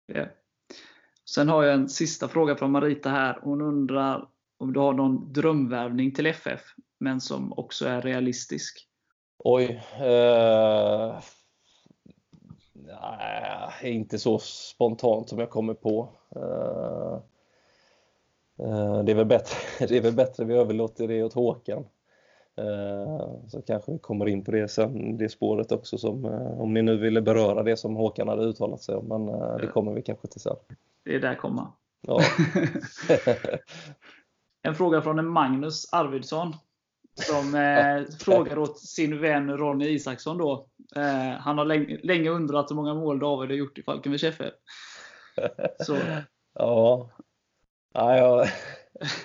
Yeah. 0.09 0.29
Sen 1.25 1.49
har 1.49 1.65
jag 1.65 1.75
en 1.75 1.89
sista 1.89 2.29
fråga 2.29 2.57
från 2.57 2.71
Marita 2.71 3.11
här. 3.11 3.39
Hon 3.43 3.61
undrar 3.61 4.29
om 4.59 4.73
du 4.73 4.81
har 4.81 4.93
någon 4.93 5.33
drömvärvning 5.33 6.15
till 6.15 6.27
FF, 6.27 6.61
men 6.99 7.21
som 7.21 7.53
också 7.53 7.87
är 7.87 8.03
realistisk? 8.03 8.89
Oj. 9.39 9.83
Eh, 10.01 11.21
Nej, 12.87 13.71
inte 13.83 14.19
så 14.19 14.39
spontant 14.39 15.29
som 15.29 15.39
jag 15.39 15.51
kommer 15.51 15.75
på. 15.75 16.09
Eh, 16.37 17.19
eh, 18.67 19.03
det 19.03 19.13
är 19.13 19.17
väl 19.17 19.27
bättre, 19.27 19.57
det 19.87 19.97
är 19.97 20.01
väl 20.01 20.15
bättre 20.15 20.45
vi 20.45 20.55
överlåter 20.55 21.09
det 21.09 21.23
åt 21.23 21.33
Håkan. 21.33 21.85
Eh, 22.57 23.49
så 23.49 23.63
kanske 23.67 23.93
vi 23.93 23.99
kommer 23.99 24.29
in 24.29 24.45
på 24.45 24.51
det 24.51 24.69
sen, 24.69 25.19
det 25.19 25.29
spåret 25.29 25.73
också 25.73 25.99
som, 25.99 26.25
om 26.59 26.75
ni 26.75 26.83
nu 26.83 26.97
ville 26.97 27.23
beröra 27.23 27.63
det 27.63 27.77
som 27.77 27.97
Håkan 27.97 28.29
hade 28.29 28.43
uttalat 28.43 28.83
sig 28.83 28.95
om, 28.95 29.07
men 29.07 29.27
det 29.61 29.67
kommer 29.67 29.93
vi 29.93 30.03
kanske 30.03 30.29
till 30.29 30.41
sen. 30.41 30.57
Det 31.05 31.15
är 31.15 31.21
där 31.21 31.35
komma. 31.35 31.73
Ja. 32.01 32.21
en 34.63 34.75
fråga 34.75 35.03
från 35.03 35.19
en 35.19 35.29
Magnus 35.29 35.93
Arvidsson 35.93 36.55
som 37.15 37.53
frågar 38.21 38.59
åt 38.59 38.81
sin 38.81 39.21
vän 39.21 39.57
Ronny 39.57 39.89
Isaksson 39.89 40.39
då. 40.39 40.70
Eh, 40.97 41.39
han 41.39 41.59
har 41.59 41.65
länge, 41.65 42.01
länge, 42.03 42.31
undrat 42.31 42.71
hur 42.71 42.77
många 42.77 42.95
mål 42.95 43.19
David 43.19 43.51
har 43.51 43.57
gjort 43.57 43.79
i 43.79 43.83
Falkenbergs 43.83 44.25
FF. 44.25 44.55
Så. 45.87 45.99
Ja. 46.55 47.11
Nej, 47.95 48.19
jag, 48.19 48.47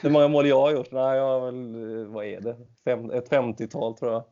hur 0.01 0.09
många 0.09 0.27
mål 0.27 0.47
jag 0.47 0.61
har 0.61 0.71
gjort? 0.71 0.91
Nej, 0.91 1.17
jag 1.17 1.39
har 1.39 1.51
väl, 1.51 2.05
vad 2.07 2.25
är 2.25 2.41
det? 2.41 2.57
Fem, 2.83 3.11
ett 3.11 3.29
50-tal 3.29 3.97
tror 3.97 4.11
jag. 4.11 4.25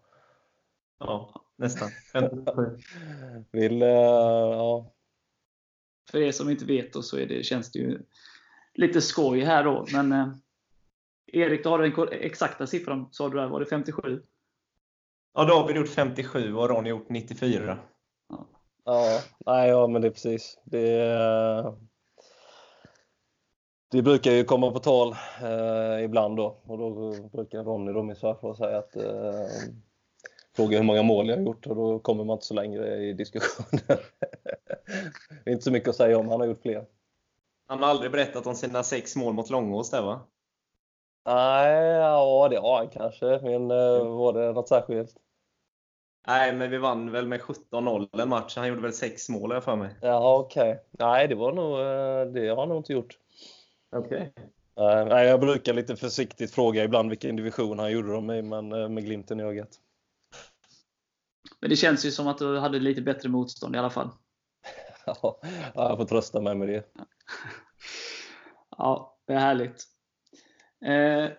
Ja, 1.00 1.46
nästan. 1.56 1.90
Vill, 3.52 3.84
uh, 3.84 3.90
ja. 3.90 4.94
För 6.12 6.22
er 6.22 6.32
som 6.32 6.50
inte 6.50 6.66
vet 6.66 6.94
då, 6.94 7.02
så 7.02 7.18
är 7.18 7.26
det, 7.26 7.44
känns 7.44 7.72
det 7.72 7.80
ju 7.80 8.02
lite 8.74 9.02
skoj 9.02 9.42
här 9.42 9.64
då. 9.64 9.86
Men 9.94 10.14
uh, 10.14 10.36
Erik, 11.28 11.64
du 11.64 11.70
har 11.70 11.80
den 11.80 12.08
exakta 12.12 12.68
siffran, 12.68 13.08
sa 13.12 13.30
du 13.30 13.38
där. 13.38 13.48
Var 13.48 13.60
det 13.60 13.66
57? 13.66 14.22
Ja, 15.36 15.46
då 15.46 15.54
har 15.54 15.68
vi 15.68 15.74
gjort 15.74 15.90
57 15.90 16.56
och 16.56 16.70
Ronny 16.70 16.90
gjort 16.90 17.10
94. 17.10 17.78
Ja, 18.30 18.48
ja, 18.86 19.20
nej, 19.46 19.70
ja 19.70 19.88
men 19.88 20.02
det 20.02 20.08
är 20.08 20.12
precis. 20.12 20.60
Det, 20.64 21.74
det 23.92 24.02
brukar 24.02 24.32
ju 24.32 24.44
komma 24.44 24.72
på 24.72 24.80
tal 24.80 25.16
eh, 25.42 26.04
ibland 26.04 26.38
då 26.38 26.62
och 26.64 26.78
då 26.78 27.14
brukar 27.32 27.64
Ronny, 27.64 27.94
då, 27.94 28.04
min 28.04 28.16
svärfar, 28.16 28.54
säga 28.54 28.78
att 28.78 28.96
eh, 28.96 29.74
fråga 30.56 30.78
hur 30.78 30.86
många 30.86 31.04
mål 31.04 31.30
jag 31.30 31.38
har 31.38 31.44
gjort 31.44 31.68
och 31.68 31.76
då 31.76 32.00
kommer 32.00 32.24
man 32.24 32.34
inte 32.34 32.46
så 32.46 32.54
längre 32.54 32.96
i 32.96 33.14
diskussionen. 33.14 33.82
det 35.44 35.50
är 35.50 35.54
inte 35.54 35.64
så 35.64 35.72
mycket 35.72 35.90
att 35.90 35.96
säga 35.96 36.18
om, 36.18 36.28
han 36.28 36.40
har 36.40 36.48
gjort 36.48 36.62
fler. 36.62 36.86
Han 37.68 37.84
har 37.84 37.90
aldrig 37.90 38.12
berättat 38.12 38.48
om 38.48 38.56
sina 38.56 38.84
sex 38.84 39.16
mål 39.16 39.34
mot 39.34 39.50
Långås 39.50 39.90
där 39.90 40.02
va? 40.02 40.22
Nej, 41.26 41.84
ja 41.84 42.48
det 42.50 42.58
har 42.58 42.78
han 42.78 42.90
kanske. 42.90 43.26
Men 43.26 43.72
eh, 43.72 44.08
var 44.08 44.34
det 44.34 44.54
något 44.54 44.68
särskilt? 44.68 45.16
Nej, 46.28 46.54
men 46.54 46.72
vi 46.72 46.78
vann 46.78 47.12
väl 47.12 47.28
med 47.28 47.42
17-0 47.42 48.22
en 48.22 48.30
match. 48.30 48.56
Han 48.56 48.68
gjorde 48.68 48.82
väl 48.82 48.94
sex 48.94 49.30
mål 49.30 49.52
jag 49.52 49.64
för 49.64 49.76
mig. 49.76 49.96
Ja, 50.02 50.38
okej. 50.38 50.72
Okay. 50.72 50.84
Nej, 50.92 51.28
det 51.28 51.36
var 51.36 51.54
nog, 51.54 51.80
eh, 51.80 52.34
det 52.34 52.50
har 52.50 52.58
han 52.58 52.70
nog 52.70 52.78
inte 52.78 52.94
gjort. 52.94 53.18
Okej. 53.96 54.34
Okay. 54.36 55.06
Nej, 55.06 55.28
jag 55.28 55.40
brukar 55.40 55.74
lite 55.74 55.96
försiktigt 55.96 56.52
fråga 56.52 56.84
ibland 56.84 57.10
vilken 57.10 57.36
division 57.36 57.80
han 57.80 57.92
gjorde 57.92 58.12
dem 58.12 58.32
i, 58.32 58.42
men 58.42 58.72
eh, 58.72 58.90
med 58.90 59.06
glimten 59.06 59.40
i 59.40 59.44
ögat. 59.44 59.70
Men 61.60 61.70
det 61.70 61.76
känns 61.76 62.06
ju 62.06 62.12
som 62.12 62.28
att 62.28 62.38
du 62.38 62.60
hade 62.60 62.80
lite 62.80 63.02
bättre 63.02 63.30
motstånd 63.30 63.76
i 63.76 63.80
alla 63.80 63.90
fall. 63.90 64.10
ja, 65.06 65.40
jag 65.74 65.98
får 65.98 66.06
trösta 66.06 66.42
mig 66.42 66.56
med 66.56 66.68
det. 66.68 66.86
ja, 68.78 69.18
det 69.28 69.34
är 69.34 69.40
härligt. 69.40 69.84
Eh, 70.86 71.32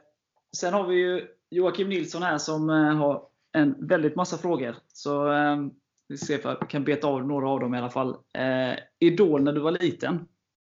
sen 0.56 0.74
har 0.74 0.86
vi 0.86 0.94
ju 0.94 1.28
Joakim 1.50 1.88
Nilsson 1.88 2.22
här 2.22 2.38
som 2.38 2.70
eh, 2.70 2.94
har 2.94 3.33
en 3.54 3.86
väldigt 3.86 4.16
massa 4.16 4.38
frågor. 4.38 4.76
Så 4.92 5.32
eh, 5.32 5.56
vi 6.08 6.18
ser 6.18 6.46
om 6.46 6.56
jag 6.60 6.70
kan 6.70 6.84
beta 6.84 7.06
av 7.06 7.26
några 7.26 7.48
av 7.48 7.60
dem 7.60 7.74
i 7.74 7.78
alla 7.78 7.90
fall. 7.90 8.16
Eh, 8.32 8.78
Idol 8.98 9.42
när 9.42 9.52
du 9.52 9.60
var 9.60 9.70
liten? 9.70 10.28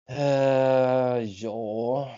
Eh, 0.08 1.22
ja... 1.22 2.08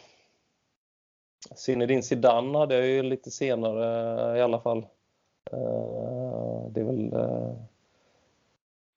Zinedine 1.57 2.03
Zidane 2.03 2.59
hade 2.59 2.75
jag 2.75 2.87
ju 2.87 3.03
lite 3.03 3.31
senare 3.31 4.39
i 4.39 4.43
alla 4.43 4.61
fall. 4.61 4.79
Eh, 5.53 6.71
det 6.71 6.81
är 6.81 6.85
väl, 6.85 7.13
eh, 7.13 7.55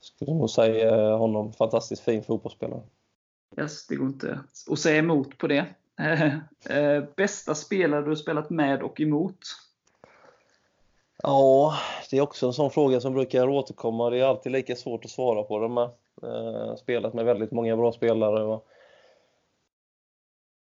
skulle 0.01 0.34
nog 0.34 0.49
säga 0.49 1.15
honom, 1.15 1.53
fantastiskt 1.53 2.01
fin 2.01 2.24
fotbollsspelare. 2.24 2.82
Yes, 3.57 3.88
det 3.88 3.95
går 3.95 4.07
inte 4.07 4.39
att 4.72 4.80
säga 4.80 4.99
emot 4.99 5.38
på 5.38 5.47
det. 5.47 5.65
Eh, 6.70 7.03
bästa 7.15 7.55
spelare 7.55 8.05
du 8.05 8.15
spelat 8.15 8.49
med 8.49 8.84
och 8.84 9.01
emot? 9.01 9.39
Ja, 11.24 11.74
det 12.09 12.17
är 12.17 12.22
också 12.22 12.47
en 12.47 12.53
sån 12.53 12.72
fråga 12.72 13.01
som 13.01 13.13
brukar 13.13 13.49
återkomma. 13.49 14.09
Det 14.09 14.20
är 14.20 14.26
alltid 14.26 14.51
lika 14.51 14.76
svårt 14.76 15.05
att 15.05 15.11
svara 15.11 15.43
på 15.43 15.59
den 15.59 15.74
med. 15.74 15.89
Eh, 16.24 16.76
spelat 16.76 17.13
med 17.13 17.26
väldigt 17.26 17.51
många 17.51 17.78
bra 17.78 17.91
spelare 17.91 18.43
och 18.43 18.67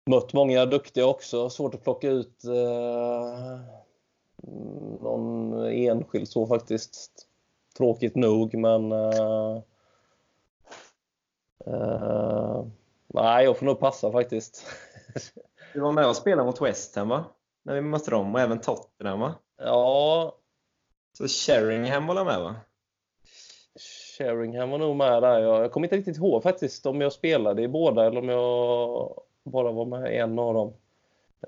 mött 0.06 0.34
många 0.34 0.66
duktiga 0.66 1.06
också. 1.06 1.50
Svårt 1.50 1.76
att 1.76 1.84
plocka 1.84 2.10
ut 2.10 2.44
eh, 2.44 3.60
någon 5.02 5.54
enskild 5.66 6.28
så 6.28 6.48
faktiskt. 6.48 7.26
Tråkigt 7.78 8.16
nog, 8.16 8.54
men 8.56 8.92
eh, 8.92 9.58
eh, 11.66 12.66
nej, 13.08 13.46
jag 13.46 13.58
får 13.58 13.66
nog 13.66 13.80
passa 13.80 14.12
faktiskt. 14.12 14.66
Du 15.74 15.80
var 15.80 15.92
med 15.92 16.08
och 16.08 16.16
spelade 16.16 16.46
mot 16.46 16.62
West 16.62 16.96
Ham 16.96 17.10
va? 17.10 17.26
När 17.64 17.74
vi 17.76 17.82
mötte 17.82 18.12
dem 18.12 18.36
och 18.36 18.42
även 18.42 18.62
Tottenham 18.62 19.20
va? 19.20 19.34
Ja, 19.58 20.36
Så 21.18 21.28
Sheringham 21.28 22.08
var 22.08 22.26
med 22.26 22.40
va? 22.40 22.56
Sheringham 24.18 24.70
var 24.70 24.78
nog 24.78 24.96
med 24.96 25.24
där. 25.24 25.40
Jag, 25.40 25.64
jag 25.64 25.72
kommer 25.72 25.86
inte 25.86 25.98
riktigt 25.98 26.18
ihåg 26.18 26.44
faktiskt 26.44 26.86
om 26.86 27.02
jag 27.02 27.14
spelade 27.14 27.62
i 27.62 27.68
båda 27.68 28.06
eller 28.06 28.20
om 28.20 28.30
jag 28.30 29.24
bara 29.44 29.72
var 29.72 29.86
med 29.86 30.14
i 30.14 30.18
en 30.18 30.40
av 30.40 30.54
dem. 30.54 30.74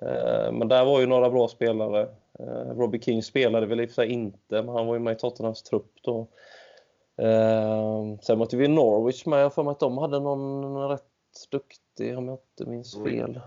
Eh, 0.01 0.51
men 0.51 0.67
där 0.67 0.85
var 0.85 0.99
ju 0.99 1.05
några 1.05 1.29
bra 1.29 1.47
spelare. 1.47 2.09
Eh, 2.39 2.75
Robbie 2.75 3.01
King 3.01 3.23
spelade 3.23 3.65
väl 3.65 3.79
i 3.81 3.87
för 3.87 3.93
sig 3.93 4.07
inte, 4.07 4.61
men 4.61 4.69
han 4.69 4.87
var 4.87 4.93
ju 4.93 4.99
med 4.99 5.17
i 5.17 5.19
Tottenhams 5.19 5.63
trupp 5.63 5.93
då. 6.01 6.27
Eh, 7.17 8.17
sen 8.21 8.39
mötte 8.39 8.57
vi 8.57 8.67
Norwich 8.67 9.25
med. 9.25 9.43
Jag 9.43 9.53
för 9.53 9.63
mig 9.63 9.71
att 9.71 9.79
de 9.79 9.97
hade 9.97 10.19
någon 10.19 10.89
rätt 10.89 11.03
duktig, 11.51 12.17
om 12.17 12.27
jag 12.27 12.37
inte 12.57 12.71
minns 12.71 13.03
fel. 13.03 13.39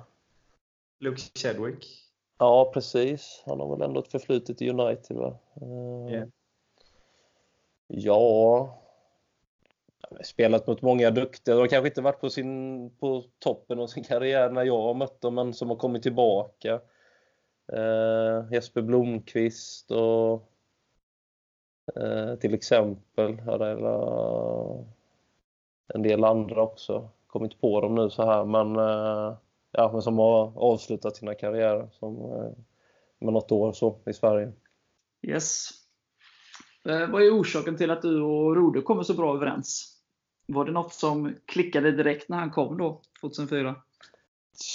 Luke 1.01 1.23
Chadwick. 1.35 2.04
Ja, 2.45 2.71
precis. 2.75 3.43
Han 3.47 3.61
har 3.61 3.77
väl 3.77 3.89
ändå 3.89 4.01
ett 4.01 4.11
förflutet 4.11 4.63
i 4.63 4.71
United, 4.71 5.17
va? 5.17 5.39
Eh, 5.61 6.25
Ja. 7.87 8.79
Spelat 10.25 10.67
mot 10.67 10.83
många 10.83 11.11
duktiga. 11.11 11.55
De 11.55 11.61
har 11.61 11.69
kanske 11.69 11.89
inte 11.89 12.03
varit 12.03 12.21
på, 12.21 12.31
sin, 12.31 12.91
på 12.91 13.23
toppen 13.39 13.81
av 13.81 13.87
sin 13.87 14.05
karriär 14.05 14.51
när 14.51 14.65
jag 14.65 14.83
har 14.83 14.95
mött 14.95 15.21
dem, 15.21 15.35
men 15.35 15.55
som 15.55 15.69
har 15.71 15.77
kommit 15.77 16.03
tillbaka. 16.03 16.81
Eh, 17.73 18.53
Jesper 18.53 18.83
Blomqvist 18.83 19.91
och 19.91 20.49
eh, 21.97 22.35
till 22.35 22.55
exempel. 22.55 23.39
Är 23.49 23.59
väl, 23.59 23.85
en 25.95 26.03
del 26.03 26.25
andra 26.25 26.63
också. 26.63 27.09
Kommit 27.27 27.61
på 27.61 27.81
dem 27.81 27.95
nu 27.95 28.11
så 28.11 28.25
här, 28.25 28.45
men, 28.45 28.77
eh, 28.77 29.37
ja, 29.75 29.91
men 29.93 30.03
som 30.03 30.19
har 30.19 30.53
avslutat 30.57 31.17
sina 31.17 31.35
karriärer 31.35 31.89
som, 31.93 32.17
eh, 32.17 32.51
med 33.19 33.33
något 33.33 33.53
år 33.53 33.73
så 33.73 33.99
i 34.07 34.13
Sverige. 34.13 34.53
Yes. 35.23 35.71
Eh, 36.89 37.11
vad 37.11 37.23
är 37.23 37.41
orsaken 37.41 37.77
till 37.77 37.91
att 37.91 38.03
du 38.03 38.23
och 38.23 38.57
Rode 38.57 38.81
kommer 38.81 39.03
så 39.03 39.15
bra 39.15 39.35
överens? 39.35 39.91
Var 40.47 40.65
det 40.65 40.73
något 40.73 40.93
som 40.93 41.35
klickade 41.47 41.93
direkt 41.93 42.29
när 42.29 42.39
han 42.39 42.51
kom 42.51 42.79
då, 42.79 43.01
2004? 43.21 43.75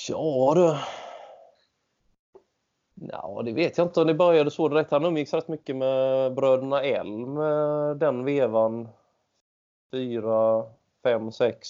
Ja 0.10 0.54
du. 0.56 0.78
Ja, 3.12 3.42
det 3.46 3.54
vet 3.54 3.78
jag 3.78 3.88
inte 3.88 4.02
om 4.02 4.08
det 4.08 4.14
började 4.14 4.52
så 4.52 4.68
direkt. 4.68 4.92
Han 4.92 5.06
umgicks 5.06 5.34
rätt 5.34 5.48
mycket 5.48 5.76
med 5.76 6.34
bröderna 6.34 6.82
Elm 6.82 7.38
eh, 7.38 7.96
den 7.96 8.26
vevan. 8.26 8.88
4, 9.92 10.64
5, 11.04 11.32
6. 11.32 11.68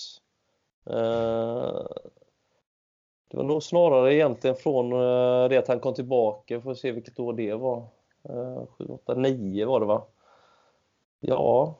Det 3.29 3.37
var 3.37 3.43
nog 3.43 3.63
snarare 3.63 4.15
egentligen 4.15 4.55
från 4.55 4.91
eh, 4.93 5.49
det 5.49 5.57
att 5.57 5.67
han 5.67 5.79
kom 5.79 5.93
tillbaka. 5.93 6.61
Får 6.61 6.73
se 6.73 6.91
vilket 6.91 7.19
år 7.19 7.33
det 7.33 7.53
var. 7.53 7.77
Eh, 8.23 8.65
Sju, 8.65 8.85
åtta, 8.85 9.13
nio 9.13 9.65
var 9.65 9.79
det 9.79 9.85
va? 9.85 10.03
Ja, 11.19 11.75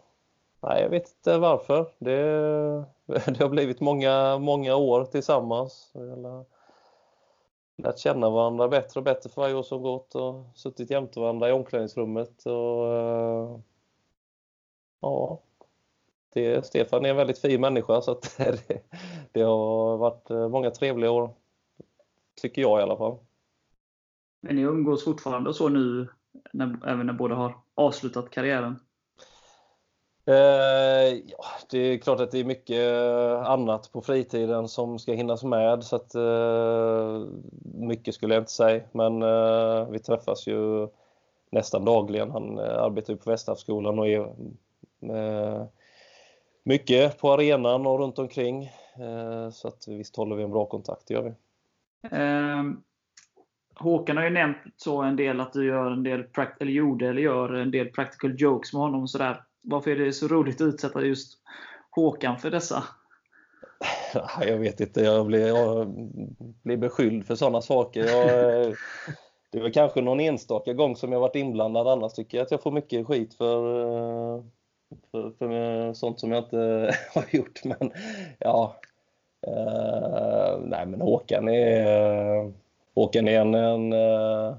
nej 0.60 0.82
jag 0.82 0.90
vet 0.90 1.10
inte 1.10 1.38
varför. 1.38 1.92
Det, 2.00 2.24
det 3.06 3.40
har 3.40 3.50
blivit 3.50 3.80
många, 3.80 4.38
många 4.38 4.76
år 4.76 5.06
tillsammans. 5.06 5.92
Vi 5.94 6.10
har 6.10 6.46
lärt 7.78 8.00
känna 8.00 8.30
varandra 8.30 8.68
bättre 8.68 9.00
och 9.00 9.04
bättre 9.04 9.30
för 9.30 9.42
varje 9.42 9.56
år 9.56 9.64
som 9.64 9.82
gått 9.82 10.16
och 10.16 10.44
suttit 10.56 10.92
jämte 10.92 11.20
varandra 11.20 11.50
i 11.50 11.52
omklädningsrummet. 11.52 12.46
Och, 12.46 12.94
eh, 12.94 13.60
ja, 15.00 15.40
det, 16.34 16.66
Stefan 16.66 17.06
är 17.06 17.10
en 17.10 17.16
väldigt 17.16 17.40
fin 17.40 17.62
människa 17.62 18.02
så 18.02 18.12
att 18.12 18.38
det, 18.38 18.84
det 19.32 19.42
har 19.42 19.98
varit 19.98 20.30
eh, 20.30 20.50
många 20.50 20.72
trevliga 20.72 21.12
år. 21.12 21.34
Tycker 22.42 22.62
jag 22.62 22.80
i 22.80 22.84
alla 22.84 22.98
fall. 22.98 23.18
Men 24.42 24.56
ni 24.56 24.62
umgås 24.62 25.04
fortfarande 25.04 25.54
så 25.54 25.70
nu, 25.70 26.08
när, 26.54 26.78
även 26.88 27.06
när 27.06 27.14
båda 27.14 27.36
har 27.36 27.58
avslutat 27.76 28.30
karriären? 28.30 28.80
Eh, 30.26 31.14
ja, 31.26 31.46
det 31.70 31.78
är 31.78 31.98
klart 31.98 32.20
att 32.20 32.32
det 32.32 32.40
är 32.40 32.44
mycket 32.44 32.94
annat 33.46 33.92
på 33.92 34.02
fritiden 34.02 34.68
som 34.68 35.00
ska 35.00 35.14
hinnas 35.14 35.44
med 35.44 35.84
så 35.84 35.96
att 35.96 36.16
eh, 36.16 37.28
mycket 37.64 38.16
skulle 38.16 38.34
jag 38.34 38.42
inte 38.42 38.52
säga. 38.52 38.84
Men 38.92 39.22
eh, 39.22 39.90
vi 39.90 40.00
träffas 40.00 40.48
ju 40.48 40.88
nästan 41.52 41.86
dagligen. 41.86 42.32
Han 42.32 42.60
eh, 42.60 42.84
arbetar 42.84 43.14
ju 43.14 43.20
på 43.20 43.30
Västhavsskolan 43.30 44.00
och 44.00 44.08
är 44.08 44.20
eh, 45.02 45.66
mycket 46.64 47.20
på 47.20 47.32
arenan 47.32 47.88
och 47.88 48.00
runt 48.00 48.20
omkring. 48.20 48.64
Eh, 49.00 49.50
så 49.52 49.68
att 49.68 49.88
visst 49.88 50.16
håller 50.16 50.36
vi 50.36 50.44
en 50.44 50.52
bra 50.52 50.66
kontakt, 50.66 51.08
det 51.08 51.14
gör 51.14 51.22
vi. 51.22 51.34
Eh, 52.12 52.64
Håkan 53.76 54.18
har 54.18 54.24
ju 54.24 54.30
nämnt 54.30 54.58
så 54.76 55.02
en 55.02 55.16
del 55.16 55.40
att 55.40 55.54
du 55.54 55.66
gör 55.66 55.92
en 55.92 56.04
del, 56.04 56.26
eller 56.60 56.72
gjorde 56.72 57.10
eller 57.10 57.22
gör 57.22 57.54
en 57.54 57.72
del 57.72 57.88
practical 57.88 58.36
jokes 58.38 58.74
med 58.74 58.82
honom 58.82 59.02
och 59.02 59.10
sådär. 59.10 59.44
Varför 59.62 59.92
är 59.92 59.96
det 59.96 60.14
så 60.14 60.28
roligt 60.28 60.62
att 60.62 60.68
utsätta 60.68 61.02
just 61.02 61.40
Håkan 61.92 62.38
för 62.38 62.52
dessa? 62.52 62.84
Jag 64.42 64.58
vet 64.58 64.80
inte, 64.80 65.02
jag 65.02 65.26
blir, 65.26 65.48
jag 65.48 65.88
blir 66.64 66.78
beskylld 66.78 67.28
för 67.28 67.36
sådana 67.36 67.62
saker. 67.62 68.06
Jag, 68.06 68.76
det 69.52 69.58
är 69.58 69.62
väl 69.62 69.74
kanske 69.74 70.02
någon 70.02 70.20
enstaka 70.20 70.74
gång 70.74 70.96
som 70.96 71.12
jag 71.12 71.20
varit 71.20 71.36
inblandad. 71.36 71.88
Annars 71.88 72.14
tycker 72.14 72.38
jag 72.38 72.46
att 72.46 72.52
jag 72.52 72.64
får 72.64 72.72
mycket 72.72 73.08
skit 73.08 73.34
för, 73.34 73.82
eh, 73.82 74.44
för, 75.12 75.32
för 75.32 75.94
sånt 75.94 76.20
som 76.20 76.32
jag 76.32 76.44
inte 76.44 76.96
har 77.14 77.26
gjort. 77.32 77.64
Men 77.64 77.92
ja, 78.40 78.80
Uh, 79.48 80.60
nej 80.60 80.86
men 80.86 81.02
Håkan 81.02 81.50
är, 81.50 82.38
eh, 82.38 82.50
Håkan 82.96 83.28
är 83.28 83.42
en, 83.42 83.54
en 83.54 83.94
uh, 83.94 84.56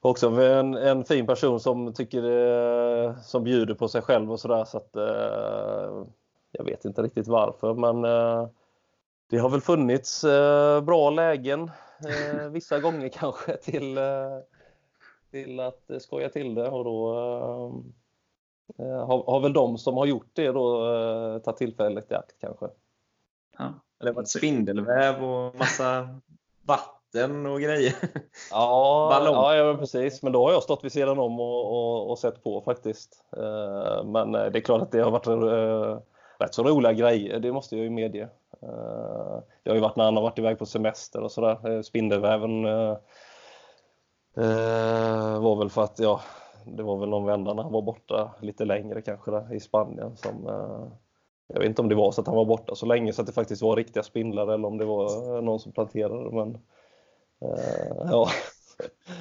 också 0.00 0.28
en, 0.28 0.74
en 0.74 1.04
fin 1.04 1.26
person 1.26 1.60
som 1.60 1.92
tycker 1.92 3.22
som 3.22 3.44
bjuder 3.44 3.74
på 3.74 3.88
sig 3.88 4.02
själv 4.02 4.32
och 4.32 4.40
sådär. 4.40 4.64
Så 4.64 4.76
att, 4.76 4.90
jag 6.52 6.64
vet 6.64 6.84
inte 6.84 7.02
riktigt 7.02 7.28
varför, 7.28 7.74
men 7.74 8.02
det 9.30 9.38
har 9.38 9.48
väl 9.48 9.60
funnits 9.60 10.22
bra 10.82 11.10
lägen 11.10 11.70
vissa 12.50 12.80
gånger 12.80 13.08
kanske 13.12 13.56
till, 13.56 13.98
till 15.30 15.60
att 15.60 15.90
skoja 15.98 16.28
till 16.28 16.54
det 16.54 16.68
och 16.68 16.84
då 16.84 17.14
har, 18.78 19.30
har 19.30 19.40
väl 19.40 19.52
de 19.52 19.78
som 19.78 19.96
har 19.96 20.06
gjort 20.06 20.30
det 20.32 20.52
då 20.52 21.40
tagit 21.44 21.58
tillfället 21.58 22.12
i 22.12 22.14
akt 22.14 22.34
kanske. 22.40 22.66
Ja. 23.58 23.74
Har 24.00 24.12
varit 24.12 24.28
spindelväv 24.28 25.24
och 25.24 25.54
massa 25.54 26.08
vatten 26.66 27.46
och 27.46 27.60
grejer. 27.60 27.94
Ja, 28.50 29.08
Ballong. 29.12 29.34
ja, 29.34 29.54
ja 29.54 29.76
precis. 29.76 30.22
Men 30.22 30.32
då 30.32 30.46
har 30.46 30.52
jag 30.52 30.62
stått 30.62 30.84
vid 30.84 30.92
sidan 30.92 31.18
om 31.18 31.40
och, 31.40 31.72
och, 31.72 32.10
och 32.10 32.18
sett 32.18 32.42
på 32.42 32.60
faktiskt. 32.60 33.24
Eh, 33.36 34.04
Men 34.04 34.34
eh, 34.34 34.44
det 34.44 34.58
är 34.58 34.60
klart 34.60 34.82
att 34.82 34.92
det 34.92 35.00
har 35.00 35.10
varit 35.10 35.26
eh, 35.26 36.02
rätt 36.38 36.54
så 36.54 36.62
roliga 36.62 36.92
grejer, 36.92 37.40
det 37.40 37.52
måste 37.52 37.76
jag 37.76 37.84
ju 37.84 37.90
medge. 37.90 38.28
Det 39.62 39.70
har 39.70 39.74
ju 39.74 39.80
varit 39.80 39.96
när 39.96 40.04
han 40.04 40.16
har 40.16 40.22
varit 40.22 40.38
iväg 40.38 40.58
på 40.58 40.66
semester 40.66 41.22
och 41.22 41.32
sådär. 41.32 41.82
Spindelväven 41.82 42.62
var 45.40 45.56
väl 45.56 45.70
för 45.70 45.82
att, 45.82 45.98
ja, 45.98 46.20
det 46.64 46.82
var 46.82 46.96
väl 46.98 47.08
någon 47.08 47.26
vända 47.26 47.54
när 47.54 47.62
han 47.62 47.72
var 47.72 47.82
borta 47.82 48.30
lite 48.40 48.64
längre 48.64 49.02
kanske 49.02 49.30
där, 49.30 49.54
i 49.54 49.60
Spanien 49.60 50.16
som 50.16 50.48
jag 51.46 51.58
vet 51.58 51.68
inte 51.68 51.82
om 51.82 51.88
det 51.88 51.94
var 51.94 52.12
så 52.12 52.20
att 52.20 52.26
han 52.26 52.36
var 52.36 52.44
borta 52.44 52.74
så 52.74 52.86
länge 52.86 53.12
så 53.12 53.20
att 53.20 53.26
det 53.26 53.32
faktiskt 53.32 53.62
var 53.62 53.76
riktiga 53.76 54.02
spindlar 54.02 54.48
eller 54.54 54.68
om 54.68 54.78
det 54.78 54.84
var 54.84 55.42
någon 55.42 55.60
som 55.60 55.72
planterade 55.72 56.30
men 56.30 56.54
eh, 57.40 57.96
ja. 58.10 58.28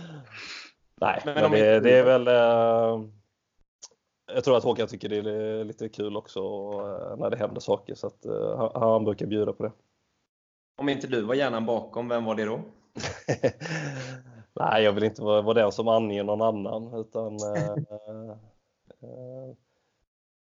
Nej, 1.02 1.22
Men 1.26 1.36
men, 1.36 1.52
det, 1.52 1.80
det 1.80 1.98
är 1.98 2.04
väl 2.04 2.28
eh, 2.28 3.10
jag 4.34 4.44
tror 4.44 4.58
att 4.58 4.64
Håkan 4.64 4.88
tycker 4.88 5.10
det 5.10 5.18
är 5.18 5.64
lite 5.64 5.90
kul 5.90 6.18
också 6.18 6.40
eh, 6.40 7.18
när 7.18 7.30
det 7.30 7.38
händer 7.38 7.62
saker 7.62 7.96
så 7.96 8.08
att 8.08 8.26
eh, 8.26 8.58
han, 8.58 8.70
han 8.74 9.04
brukar 9.04 9.26
bjuda 9.26 9.54
på 9.54 9.64
det. 9.64 9.72
Om 10.78 10.90
inte 10.90 11.08
du 11.08 11.22
var 11.22 11.36
hjärnan 11.36 11.66
bakom, 11.66 12.10
vem 12.10 12.26
var 12.26 12.36
det 12.36 12.46
då? 12.46 12.60
Nej, 14.60 14.84
jag 14.84 14.92
vill 14.92 15.04
inte 15.04 15.22
vara, 15.22 15.42
vara 15.42 15.54
den 15.54 15.72
som 15.72 15.88
anger 15.88 16.24
någon 16.24 16.42
annan. 16.42 16.94
Utan, 16.94 17.36
eh, 17.36 17.72
eh, 19.02 19.56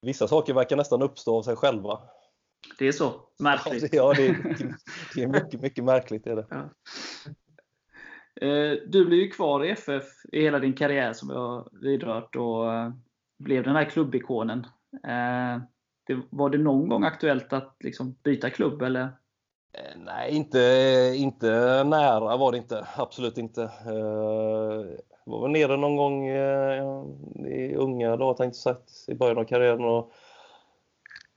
vissa 0.08 0.28
saker 0.28 0.54
verkar 0.54 0.76
nästan 0.76 1.02
uppstå 1.02 1.38
av 1.38 1.42
sig 1.42 1.56
själva. 1.56 2.00
Det 2.80 2.88
är 2.88 2.92
så? 2.92 3.14
Märkligt. 3.40 3.94
Ja, 3.94 4.14
det, 4.14 4.28
är, 4.28 4.34
det 5.16 5.24
är 5.24 5.28
mycket, 5.28 5.62
mycket 5.62 5.84
märkligt. 5.84 6.28
Är 6.28 6.36
det. 6.36 6.46
Ja. 6.50 6.70
Eh, 8.48 8.78
Du 8.88 9.06
blev 9.06 9.20
ju 9.20 9.30
kvar 9.30 9.64
i 9.66 9.70
FF 9.70 10.06
i 10.32 10.42
hela 10.42 10.60
din 10.60 10.74
karriär 10.74 11.14
som 11.14 11.28
vi 11.30 11.36
har 11.36 11.70
vidrört 11.82 12.36
och 12.36 12.74
eh, 12.74 12.92
blev 13.40 13.64
den 13.64 13.76
här 13.76 13.86
klubbikonen. 13.86 14.60
Eh, 15.08 15.62
var 16.30 16.50
det 16.50 16.58
någon 16.58 16.90
gång 16.90 17.04
aktuellt 17.04 17.54
att 17.54 17.76
liksom 17.80 18.16
byta 18.24 18.50
klubb? 18.50 18.82
Eller? 18.82 19.10
Nej, 19.96 20.32
inte, 20.36 20.60
inte 21.16 21.48
nära 21.84 22.38
var 22.38 22.52
det 22.52 22.58
inte. 22.58 22.88
Absolut 22.96 23.38
inte. 23.38 23.72
Var 25.28 25.42
väl 25.42 25.52
nere 25.52 25.78
någon 25.78 25.96
gång 25.96 26.28
eh, 26.28 27.04
i 27.46 27.76
unga 27.76 28.18
dagar, 28.18 28.34
tänkte 28.34 28.60
jag 28.70 28.78
i 29.08 29.16
början 29.16 29.38
av 29.38 29.44
karriären 29.44 29.86
och, 29.86 30.12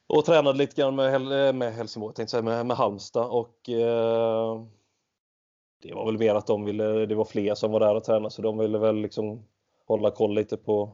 och 0.07 0.25
tränade 0.25 0.59
lite 0.59 0.81
grann 0.83 0.95
med, 0.97 1.13
Hel- 1.13 1.47
eh, 1.47 1.53
med 1.53 1.73
Helsingborg, 1.73 2.15
tänkte 2.15 2.31
säga, 2.31 2.43
med, 2.43 2.67
med 2.67 2.77
Halmstad. 2.77 3.31
Och, 3.31 3.69
eh, 3.69 4.63
det 5.83 5.95
var 5.95 6.07
väl 6.07 6.19
mer 6.19 6.35
att 6.35 6.47
de 6.47 6.65
ville, 6.65 7.07
det 7.07 7.15
var 7.15 7.25
fler 7.25 7.55
som 7.55 7.73
var 7.73 7.81
där 7.81 7.95
och 7.95 8.05
tränade 8.05 8.31
så 8.31 8.43
de 8.43 8.59
ville 8.59 8.79
väl 8.79 8.97
liksom 8.97 9.43
hålla 9.87 10.11
koll 10.11 10.35
lite 10.35 10.57
på, 10.57 10.91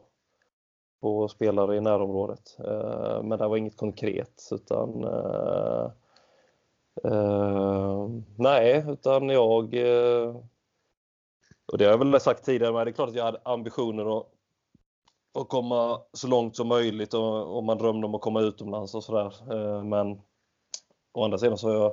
på 1.01 1.29
spelare 1.29 1.77
i 1.77 1.81
närområdet. 1.81 2.57
Eh, 2.59 3.23
men 3.23 3.39
det 3.39 3.49
var 3.49 3.57
inget 3.57 3.77
konkret 3.77 4.49
utan 4.53 5.05
eh, 5.05 5.91
Eh, 7.05 8.09
nej, 8.37 8.85
utan 8.89 9.29
jag... 9.29 9.75
Eh, 9.75 10.37
och 11.73 11.79
det 11.79 11.85
har 11.85 11.93
jag 11.93 11.99
väl 11.99 12.21
sagt 12.21 12.45
tidigare, 12.45 12.73
men 12.73 12.85
det 12.85 12.91
är 12.91 12.93
klart 12.93 13.09
att 13.09 13.17
jag 13.17 13.25
hade 13.25 13.41
ambitioner 13.45 14.19
att, 14.19 14.27
att 15.39 15.49
komma 15.49 16.01
så 16.13 16.29
långt 16.29 16.57
som 16.57 16.69
möjligt 16.69 17.15
och, 17.15 17.57
och 17.57 17.65
man 17.65 17.79
drömde 17.79 18.07
om 18.07 18.15
att 18.15 18.21
komma 18.21 18.41
utomlands 18.41 18.95
och 18.95 19.05
sådär. 19.05 19.35
Eh, 19.53 19.85
men 19.85 20.21
å 21.13 21.25
andra 21.25 21.39
sidan 21.39 21.59
så 21.59 21.69
har 21.69 21.75
jag 21.75 21.93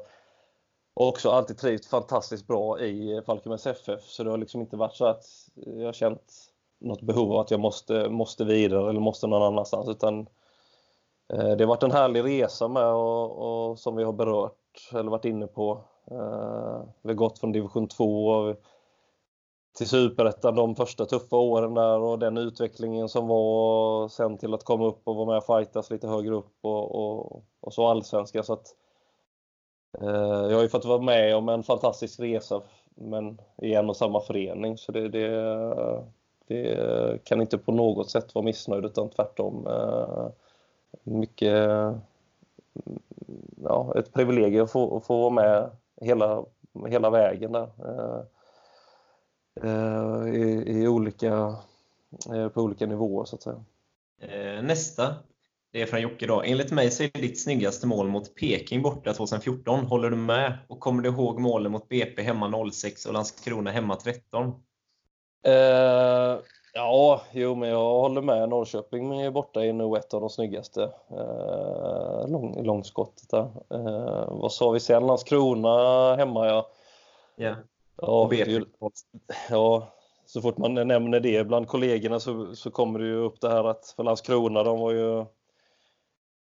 också 0.96 1.32
alltid 1.32 1.58
trivts 1.58 1.88
fantastiskt 1.88 2.48
bra 2.48 2.80
i 2.80 3.22
Falkenbergs 3.26 3.68
FF, 3.68 4.02
så 4.02 4.24
det 4.24 4.30
har 4.30 4.38
liksom 4.38 4.62
inte 4.62 4.78
varit 4.78 4.96
så 4.96 5.06
att 5.06 5.26
jag 5.54 5.86
har 5.86 5.94
känt 5.94 6.34
något 6.80 7.02
behov 7.02 7.32
av 7.32 7.40
att 7.40 7.52
jag 7.52 7.60
måste, 7.60 8.10
måste 8.10 8.46
vidare 8.46 8.90
eller 8.90 9.00
måste 9.00 9.28
någon 9.28 9.44
annanstans, 9.44 9.90
utan 9.90 10.20
eh, 11.34 11.52
det 11.52 11.64
har 11.64 11.68
varit 11.68 11.84
en 11.84 11.92
härlig 11.92 12.24
resa 12.24 12.68
med 12.68 12.88
och, 12.88 13.70
och 13.70 13.80
som 13.80 13.96
vi 13.96 14.04
har 14.04 14.14
berört 14.14 14.90
eller 14.92 15.12
varit 15.12 15.26
inne 15.26 15.48
på. 15.48 15.84
Eh, 16.12 16.82
vi 17.02 17.10
har 17.10 17.14
gått 17.14 17.40
från 17.40 17.52
division 17.52 17.88
2 17.88 18.28
och 18.28 18.56
till 19.74 19.88
superettan 19.88 20.56
de 20.56 20.76
första 20.76 21.06
tuffa 21.06 21.36
åren 21.36 21.74
där 21.74 22.00
och 22.00 22.20
den 22.20 22.38
utvecklingen 22.38 23.10
som 23.10 23.28
var 23.28 24.08
sen 24.08 24.38
till 24.38 24.54
att 24.54 24.64
komma 24.64 24.86
upp 24.86 25.02
och 25.04 25.16
vara 25.16 25.28
med 25.28 25.38
och 25.38 25.46
fightas 25.46 25.90
lite 25.90 26.08
högre 26.08 26.36
upp 26.36 26.56
och, 26.62 26.96
och, 26.96 27.44
och 27.60 27.74
så 27.74 27.88
allsvenska. 27.88 28.44
Så 28.44 28.54
att, 28.54 28.76
eh, 30.02 30.50
jag 30.50 30.56
har 30.56 30.62
ju 30.62 30.70
fått 30.70 30.86
vara 30.86 31.02
med 31.02 31.36
om 31.36 31.50
en 31.50 31.64
fantastisk 31.64 32.20
resa 32.20 32.62
men 32.96 33.42
i 33.58 33.74
en 33.74 33.90
och 33.90 33.98
samma 33.98 34.22
förening 34.22 34.78
så 34.78 34.92
det, 34.92 35.10
det, 35.10 36.04
det 36.48 37.24
kan 37.24 37.42
inte 37.42 37.58
på 37.58 37.72
något 37.72 38.10
sätt 38.10 38.36
vara 38.36 38.46
missnöjd 38.46 38.86
utan 38.86 39.10
tvärtom. 39.10 39.68
Eh, 39.68 40.28
mycket 41.04 41.68
ja, 43.64 43.94
ett 43.96 44.14
privilegium 44.14 44.64
att 44.64 44.72
få, 44.72 44.98
att 44.98 45.06
få 45.06 45.18
vara 45.18 45.30
med 45.30 45.70
hela, 46.02 46.46
hela 46.88 47.10
vägen 47.10 47.52
där. 47.52 47.70
Eh, 47.86 48.06
eh, 48.06 48.22
i, 50.34 50.64
i 50.68 50.88
olika, 50.88 51.56
eh, 52.34 52.48
på 52.50 52.62
olika 52.62 52.86
nivåer 52.86 53.26
så 53.26 53.36
att 53.36 53.44
säga. 53.44 53.64
Eh, 54.22 54.64
Nästa, 54.64 55.16
det 55.72 55.82
är 55.82 55.86
från 55.86 56.02
Jocke 56.02 56.28
då. 56.28 56.42
Enligt 56.42 56.72
mig 56.72 56.92
så 56.92 57.04
är 57.04 57.22
ditt 57.22 57.44
snyggaste 57.44 57.88
mål 57.88 58.08
mot 58.08 58.36
Peking 58.36 58.82
borta 58.82 59.14
2014. 59.14 59.86
Håller 59.86 60.10
du 60.10 60.16
med? 60.16 60.58
Och 60.68 60.80
kommer 60.80 61.04
du 61.04 61.10
ihåg 61.10 61.40
målen 61.40 61.72
mot 61.72 61.90
BP 61.90 62.22
hemma 62.22 62.72
06 62.72 63.06
och 63.06 63.14
Landskrona 63.14 63.72
hemma 63.72 63.96
13? 63.96 64.54
Eh, 65.46 66.40
ja, 66.74 67.22
jo, 67.32 67.56
men 67.56 67.70
jag 67.70 68.00
håller 68.00 68.22
med. 68.22 68.50
Norrköping 68.50 69.22
är 69.22 69.32
borta 69.32 69.66
är 69.66 69.74
nog 69.74 69.98
ett 69.98 70.14
av 70.14 70.22
de 70.22 70.30
snyggaste. 70.30 70.84
Eh, 71.12 72.28
lång, 72.28 72.64
långskottet 72.66 73.30
där. 73.30 73.50
Eh, 73.70 74.28
vad 74.30 74.52
sa 74.52 74.72
vi 74.72 74.80
sen? 74.80 75.08
Landskrona 75.08 76.16
hemma 76.16 76.48
ja. 76.48 76.70
Ja. 77.36 77.56
Ja, 77.98 78.28
det 78.32 78.66
ja, 79.50 79.94
så 80.26 80.42
fort 80.42 80.58
man 80.58 80.74
nämner 80.74 81.20
det 81.20 81.48
bland 81.48 81.68
kollegorna 81.68 82.20
så, 82.20 82.56
så 82.56 82.72
kommer 82.72 83.00
det 83.00 83.06
ju 83.06 83.16
upp 83.16 83.42
det 83.42 83.50
här 83.50 83.64
att 83.64 83.94
för 83.96 84.04
Landskrona, 84.04 84.64
de 84.64 84.80
var 84.80 84.92
ju 84.92 85.26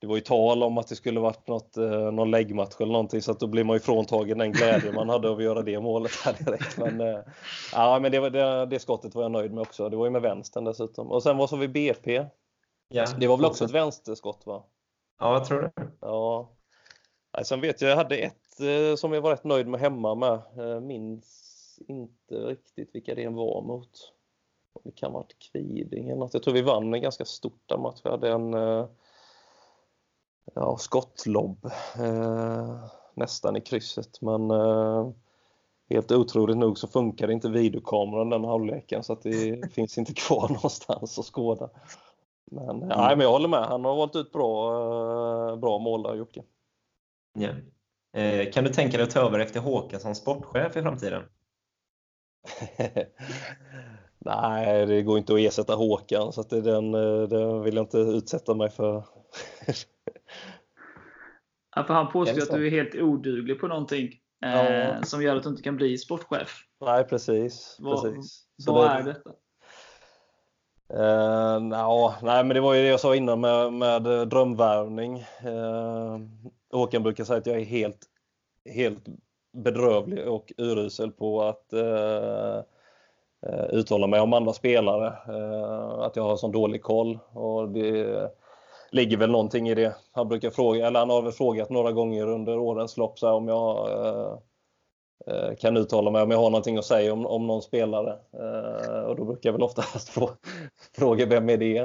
det 0.01 0.07
var 0.07 0.14
ju 0.14 0.20
tal 0.20 0.62
om 0.62 0.78
att 0.78 0.89
det 0.89 0.97
skulle 0.97 1.20
varit 1.20 1.49
något, 1.49 1.76
eh, 1.76 2.12
någon 2.12 2.30
läggmatch 2.30 2.80
eller 2.80 2.93
någonting 2.93 3.22
så 3.22 3.32
att 3.32 3.41
då 3.41 3.47
blir 3.47 3.64
man 3.64 3.76
ju 3.76 3.80
fråntagen 3.80 4.39
den 4.39 4.53
glädje 4.53 4.93
man 4.93 5.09
hade 5.09 5.28
av 5.28 5.36
att 5.36 5.45
göra 5.45 5.62
det 5.62 5.80
målet 5.80 6.12
här 6.24 6.32
direkt. 6.45 6.78
Men, 6.78 7.01
eh, 7.01 7.18
ja, 7.72 7.99
men 8.03 8.12
det, 8.12 8.30
det, 8.30 8.66
det 8.66 8.78
skottet 8.78 9.14
var 9.14 9.22
jag 9.22 9.32
nöjd 9.32 9.53
med 9.53 9.62
också. 9.62 9.89
Det 9.89 9.97
var 9.97 10.05
ju 10.07 10.11
med 10.11 10.22
vänstern 10.22 10.64
dessutom. 10.64 11.11
Och 11.11 11.22
sen 11.22 11.36
vad 11.36 11.51
sa 11.51 11.57
vi 11.57 11.68
BP? 11.68 12.26
Ja. 12.89 13.07
Det 13.18 13.26
var 13.26 13.36
väl 13.36 13.47
också 13.47 13.64
ett 13.64 13.70
vänsterskott 13.70 14.47
va? 14.47 14.64
Ja, 15.20 15.32
jag 15.32 15.45
tror 15.45 15.62
det. 15.62 15.72
Ja. 16.01 16.49
Sen 17.43 17.61
vet 17.61 17.80
jag, 17.80 17.91
jag 17.91 17.97
hade 17.97 18.16
ett 18.16 18.47
som 18.96 19.12
jag 19.12 19.20
var 19.20 19.30
rätt 19.30 19.44
nöjd 19.44 19.66
med 19.66 19.80
hemma 19.80 20.14
med. 20.14 20.40
Eh, 20.59 20.80
minns 20.80 21.78
inte 21.88 22.34
riktigt 22.34 22.94
vilka 22.94 23.14
det 23.14 23.28
var 23.28 23.62
mot. 23.62 24.12
Det 24.84 24.90
kan 24.90 25.12
ha 25.12 25.18
varit 25.18 25.38
Kviding 25.38 26.09
eller 26.09 26.20
något. 26.20 26.34
Jag 26.34 26.42
tror 26.42 26.54
vi 26.54 26.62
vann 26.62 26.94
en 26.94 27.02
ganska 27.02 27.24
stort 27.24 27.62
där 27.66 27.78
match. 27.78 28.00
Vi 28.04 28.11
hade 28.11 28.30
en 28.30 28.54
eh, 28.54 28.86
ja, 30.54 30.76
skottlobb 30.76 31.64
eh, 31.98 32.84
nästan 33.14 33.56
i 33.56 33.61
krysset. 33.61 34.20
Men 34.20 34.50
eh, 34.50 35.11
helt 35.90 36.12
otroligt 36.12 36.56
nog 36.56 36.78
så 36.78 36.88
funkar 36.88 37.30
inte 37.30 37.48
videokameran 37.48 38.30
den 38.30 38.44
halvleken 38.44 39.04
så 39.04 39.12
att 39.12 39.22
det 39.22 39.70
finns 39.74 39.98
inte 39.98 40.14
kvar 40.14 40.48
någonstans 40.48 41.18
att 41.18 41.24
skåda. 41.24 41.70
Men, 42.50 42.82
eh, 42.82 42.88
nej, 42.88 43.16
men 43.16 43.20
jag 43.20 43.32
håller 43.32 43.48
med. 43.48 43.64
Han 43.64 43.84
har 43.84 43.96
valt 43.96 44.16
ut 44.16 44.32
bra, 44.32 44.72
eh, 45.50 45.56
bra 45.56 45.78
mål 45.78 46.02
där, 46.02 46.14
Jocke. 46.14 46.42
Ja. 47.32 47.48
Eh, 48.16 48.50
Kan 48.52 48.64
du 48.64 48.70
tänka 48.70 48.96
dig 48.96 49.04
att 49.04 49.11
ta 49.11 49.20
över 49.20 49.38
efter 49.38 49.61
Håkan 49.61 50.00
som 50.00 50.14
sportchef 50.14 50.76
i 50.76 50.82
framtiden? 50.82 51.22
Nej, 54.18 54.86
det 54.86 55.02
går 55.02 55.18
inte 55.18 55.34
att 55.34 55.38
ersätta 55.40 55.74
Håkan 55.74 56.32
så 56.32 56.40
att 56.40 56.50
det, 56.50 56.61
den, 56.61 56.94
eh, 56.94 57.22
den 57.22 57.62
vill 57.62 57.74
jag 57.76 57.82
inte 57.84 57.98
utsätta 57.98 58.54
mig 58.54 58.70
för. 58.70 59.04
Ja, 61.76 61.84
för 61.84 61.94
han 61.94 62.12
påstår 62.12 62.42
att 62.42 62.50
du 62.50 62.66
är 62.66 62.70
helt 62.70 62.94
oduglig 62.94 63.61
på 63.61 63.66
någonting 63.66 64.09
eh, 64.44 64.72
Ja. 64.74 65.02
som 65.02 65.22
gör 65.22 65.36
att 65.36 65.42
du 65.42 65.48
inte 65.48 65.62
kan 65.62 65.76
bli 65.76 65.98
sportchef. 65.98 66.61
Nej, 66.80 67.04
precis. 67.04 67.76
Vad- 67.80 68.02
precis. 68.02 68.44
Så 68.59 68.72
Vad 68.74 68.90
det- 68.90 68.94
är 68.94 69.02
detta? 69.02 69.30
Eh, 70.94 71.61
nja, 71.61 72.14
nej, 72.22 72.44
men 72.44 72.48
det 72.48 72.61
var 72.61 72.74
ju 72.74 72.82
det 72.82 72.88
jag 72.88 73.00
sa 73.00 73.14
innan 73.14 73.40
med, 73.40 73.72
med 73.72 74.02
drömvärvning. 74.28 75.18
Eh, 75.18 76.18
Håkan 76.72 77.02
brukar 77.02 77.24
säga 77.24 77.38
att 77.38 77.46
jag 77.46 77.56
är 77.56 77.64
helt, 77.64 78.06
helt 78.64 79.04
bedrövlig 79.52 80.28
och 80.28 80.52
urusel 80.56 81.10
på 81.10 81.42
att 81.42 81.72
eh, 81.72 82.58
eh, 83.46 83.64
uttala 83.70 84.06
mig 84.06 84.20
om 84.20 84.32
andra 84.32 84.52
spelare. 84.52 85.06
Eh, 85.06 85.98
att 85.98 86.16
jag 86.16 86.22
har 86.22 86.36
sån 86.36 86.52
dålig 86.52 86.82
koll. 86.82 87.18
Och 87.32 87.68
det 87.68 88.30
ligger 88.90 89.16
väl 89.16 89.30
någonting 89.30 89.68
i 89.68 89.74
det. 89.74 89.96
Han 90.12 90.28
brukar 90.28 90.50
fråga, 90.50 90.86
eller 90.86 90.98
han 90.98 91.10
har 91.10 91.22
väl 91.22 91.32
frågat 91.32 91.70
några 91.70 91.92
gånger 91.92 92.28
under 92.28 92.58
årens 92.58 92.96
lopp 92.96 93.18
så 93.18 93.26
här, 93.26 93.34
om 93.34 93.48
jag 93.48 93.90
eh, 93.90 94.38
eh 95.26 95.54
kan 95.56 95.76
uttala 95.76 96.10
mig 96.10 96.22
om 96.22 96.30
jag 96.30 96.38
har 96.38 96.50
någonting 96.50 96.78
att 96.78 96.84
säga 96.84 97.12
om, 97.12 97.26
om 97.26 97.46
någon 97.46 97.62
spelare. 97.62 98.18
Eh, 98.32 99.00
och 99.00 99.16
då 99.16 99.24
brukar 99.24 99.48
jag 99.48 99.52
väl 99.52 99.62
oftast 99.62 100.08
få 100.14 100.30
fråga 100.96 101.26
vem 101.26 101.50
är 101.50 101.56
det? 101.56 101.78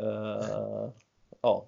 Eh, 0.00 0.88
ja, 1.42 1.66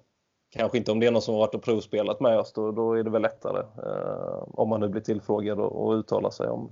kanske 0.49 0.77
inte 0.77 0.91
om 0.91 0.99
det 0.99 1.07
är 1.07 1.11
någon 1.11 1.21
som 1.21 1.33
har 1.33 1.41
varit 1.41 1.55
och 1.55 1.63
provspelat 1.63 2.19
med 2.19 2.39
oss, 2.39 2.53
då, 2.53 2.71
då 2.71 2.93
är 2.93 3.03
det 3.03 3.09
väl 3.09 3.21
lättare 3.21 3.59
eh, 3.59 4.43
om 4.53 4.69
man 4.69 4.79
nu 4.79 4.87
blir 4.87 5.01
tillfrågad 5.01 5.59
och, 5.59 5.85
och 5.85 5.93
uttala 5.93 6.31
sig 6.31 6.47
om, 6.47 6.71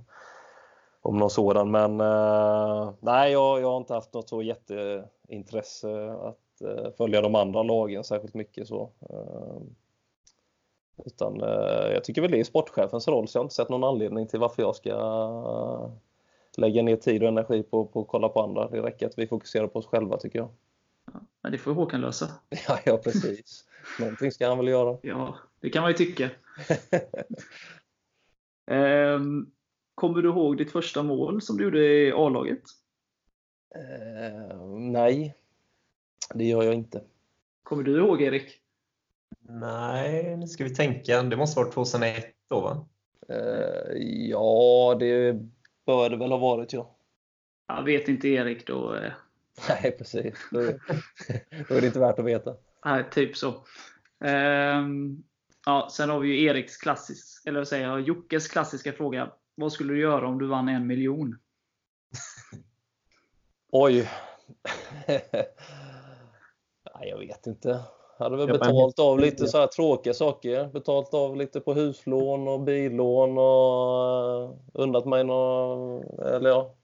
om 1.02 1.18
någon 1.18 1.30
sådan. 1.30 1.70
Men 1.70 2.00
eh, 2.00 2.90
nej, 3.00 3.32
jag, 3.32 3.60
jag 3.60 3.70
har 3.70 3.76
inte 3.76 3.94
haft 3.94 4.14
något 4.14 4.28
så 4.28 4.42
jätteintresse 4.42 6.10
att 6.10 6.60
eh, 6.60 6.90
följa 6.96 7.20
de 7.20 7.34
andra 7.34 7.62
lagen 7.62 8.04
särskilt 8.04 8.34
mycket. 8.34 8.68
så. 8.68 8.90
Eh, 9.10 9.62
utan 11.06 11.40
eh, 11.40 11.92
jag 11.92 12.04
tycker 12.04 12.22
väl 12.22 12.30
det 12.30 12.40
är 12.40 12.44
sportchefens 12.44 13.08
roll, 13.08 13.28
så 13.28 13.36
jag 13.36 13.40
har 13.40 13.44
inte 13.44 13.54
sett 13.54 13.68
någon 13.68 13.84
anledning 13.84 14.26
till 14.26 14.40
varför 14.40 14.62
jag 14.62 14.76
ska 14.76 14.90
eh, 14.90 15.90
lägga 16.56 16.82
ner 16.82 16.96
tid 16.96 17.22
och 17.22 17.28
energi 17.28 17.62
på, 17.62 17.84
på 17.84 18.00
att 18.00 18.08
kolla 18.08 18.28
på 18.28 18.42
andra. 18.42 18.68
Det 18.68 18.82
räcker 18.82 19.06
att 19.06 19.18
vi 19.18 19.26
fokuserar 19.26 19.66
på 19.66 19.78
oss 19.78 19.86
själva 19.86 20.16
tycker 20.16 20.38
jag. 20.38 20.48
Men 21.42 21.52
det 21.52 21.58
får 21.58 21.72
Håkan 21.72 22.00
lösa. 22.00 22.30
Ja, 22.68 22.78
ja 22.84 22.96
precis. 22.96 23.64
Någonting 24.00 24.32
ska 24.32 24.48
han 24.48 24.58
väl 24.58 24.68
göra. 24.68 24.98
Ja, 25.02 25.38
det 25.60 25.70
kan 25.70 25.82
man 25.82 25.90
ju 25.90 25.96
tycka. 25.96 26.30
Ehm, 28.70 29.46
kommer 29.94 30.22
du 30.22 30.28
ihåg 30.28 30.56
ditt 30.58 30.72
första 30.72 31.02
mål 31.02 31.42
som 31.42 31.56
du 31.56 31.64
gjorde 31.64 31.86
i 31.86 32.12
A-laget? 32.12 32.62
Eh, 33.74 34.56
nej, 34.68 35.34
det 36.34 36.44
gör 36.44 36.62
jag 36.62 36.74
inte. 36.74 37.02
Kommer 37.62 37.82
du 37.82 37.98
ihåg 37.98 38.22
Erik? 38.22 38.60
Nej, 39.40 40.36
nu 40.36 40.48
ska 40.48 40.64
vi 40.64 40.74
tänka. 40.74 41.22
Det 41.22 41.36
måste 41.36 41.60
vara 41.60 41.70
2001 41.72 42.26
då 42.48 42.60
va? 42.60 42.86
Eh, 43.28 43.96
ja, 44.30 44.96
det 45.00 45.36
bör 45.86 46.10
det 46.10 46.16
väl 46.16 46.30
ha 46.30 46.38
varit 46.38 46.72
ja. 46.72 46.96
Jag 47.66 47.82
vet 47.82 48.08
inte 48.08 48.28
Erik 48.28 48.66
då. 48.66 48.94
eh, 48.94 49.12
Nej, 49.68 49.94
precis. 49.98 50.34
Då 50.50 50.60
är 50.60 50.78
det 51.80 51.86
inte 51.86 52.00
värt 52.00 52.18
att 52.18 52.24
veta. 52.24 52.56
Nej, 52.84 53.04
typ 53.10 53.36
så. 53.36 53.54
Ehm, 54.24 55.22
ja, 55.66 55.88
sen 55.92 56.10
har 56.10 56.20
vi 56.20 56.28
ju 56.28 56.44
Eriks 56.44 56.76
klassisk, 56.76 57.46
eller 57.46 57.60
vad 57.60 57.68
säger 57.68 57.88
jag, 57.88 58.00
Jockes 58.00 58.48
klassiska 58.48 58.92
fråga. 58.92 59.32
Vad 59.54 59.72
skulle 59.72 59.92
du 59.92 60.00
göra 60.00 60.28
om 60.28 60.38
du 60.38 60.46
vann 60.46 60.68
en 60.68 60.86
miljon? 60.86 61.38
Oj. 63.72 64.10
Nej, 66.94 67.08
jag 67.08 67.18
vet 67.18 67.46
inte. 67.46 67.82
Jag 68.18 68.24
hade 68.24 68.36
väl 68.36 68.58
betalt 68.58 68.98
av 68.98 69.18
lite 69.18 69.46
så 69.46 69.58
här 69.58 69.66
tråkiga 69.66 70.14
saker. 70.14 70.66
Betalt 70.66 71.14
av 71.14 71.36
lite 71.36 71.60
på 71.60 71.74
huslån 71.74 72.48
och 72.48 72.60
billån 72.60 73.38
och 73.38 74.42
uh, 74.42 74.56
unnat 74.74 75.06
mig 75.06 75.24
någon, 75.24 76.02
eller 76.18 76.50
ja, 76.50 76.74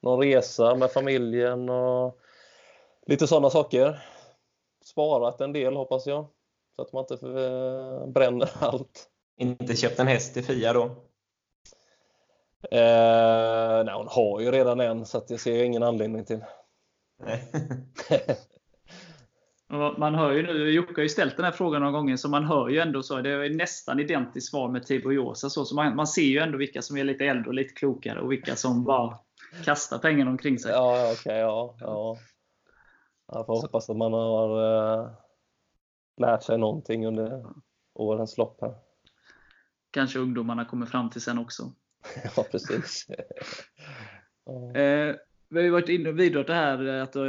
någon 0.00 0.20
resa 0.20 0.74
med 0.74 0.90
familjen 0.90 1.68
och 1.68 2.18
lite 3.06 3.26
sådana 3.26 3.50
saker. 3.50 4.02
Sparat 4.84 5.40
en 5.40 5.52
del 5.52 5.76
hoppas 5.76 6.06
jag. 6.06 6.26
Så 6.76 6.82
att 6.82 6.92
man 6.92 7.04
inte 7.10 7.26
eh, 7.26 8.06
bränner 8.06 8.50
allt. 8.60 9.08
Inte 9.36 9.76
köpt 9.76 9.98
en 9.98 10.06
häst 10.06 10.34
till 10.34 10.44
Fia 10.44 10.72
då? 10.72 10.82
Eh, 12.70 13.84
nej, 13.84 13.94
hon 13.94 14.08
har 14.08 14.40
ju 14.40 14.50
redan 14.50 14.80
en 14.80 15.06
så 15.06 15.18
att 15.18 15.30
jag 15.30 15.40
ser 15.40 15.64
ingen 15.64 15.82
anledning 15.82 16.24
till. 16.24 16.44
Man 19.98 20.14
hör 20.14 20.32
ju 20.32 20.42
nu, 20.42 20.70
Jocke 20.70 20.92
har 20.96 21.02
ju 21.02 21.08
ställt 21.08 21.36
den 21.36 21.44
här 21.44 21.52
frågan 21.52 21.80
några 21.80 21.92
gånger, 21.92 22.16
så 22.16 22.28
man 22.28 22.44
hör 22.44 22.68
ju 22.68 22.78
ändå 22.78 23.02
så. 23.02 23.20
Det 23.20 23.30
är 23.30 23.50
nästan 23.50 24.00
identiskt 24.00 24.50
svar 24.50 24.68
med 24.68 24.86
Tibor 24.86 25.14
Josa. 25.14 25.50
Så, 25.50 25.64
så 25.64 25.74
man, 25.74 25.96
man 25.96 26.06
ser 26.06 26.22
ju 26.22 26.38
ändå 26.38 26.58
vilka 26.58 26.82
som 26.82 26.96
är 26.96 27.04
lite 27.04 27.24
äldre 27.24 27.48
och 27.48 27.54
lite 27.54 27.74
klokare 27.74 28.20
och 28.20 28.32
vilka 28.32 28.56
som 28.56 28.84
bara 28.84 29.18
kastar 29.64 29.98
pengarna 29.98 30.30
omkring 30.30 30.58
sig. 30.58 30.72
Ja, 30.72 30.98
ja, 30.98 31.12
okej, 31.12 31.38
ja, 31.38 31.76
ja. 31.80 32.16
Jag 33.26 33.46
får 33.46 33.62
hoppas 33.62 33.90
att 33.90 33.96
man 33.96 34.12
har 34.12 35.02
eh, 35.02 35.10
lärt 36.16 36.42
sig 36.42 36.58
någonting 36.58 37.06
under 37.06 37.44
årens 37.94 38.38
lopp 38.38 38.60
här. 38.60 38.74
Kanske 39.90 40.18
ungdomarna 40.18 40.64
kommer 40.64 40.86
fram 40.86 41.10
till 41.10 41.20
sen 41.20 41.38
också. 41.38 41.72
Ja, 42.36 42.44
precis. 42.50 43.06
Ja. 43.08 43.14
Eh, 44.74 45.16
vi 45.48 45.58
har 45.58 45.64
ju 45.64 45.70
varit 45.70 45.88
inne 45.88 46.08
och 46.08 46.18
vidrört 46.18 46.46
det 46.46 46.54
här 46.54 46.86
eh, 46.86 47.02
att 47.02 47.12
du 47.12 47.18
har 47.18 47.28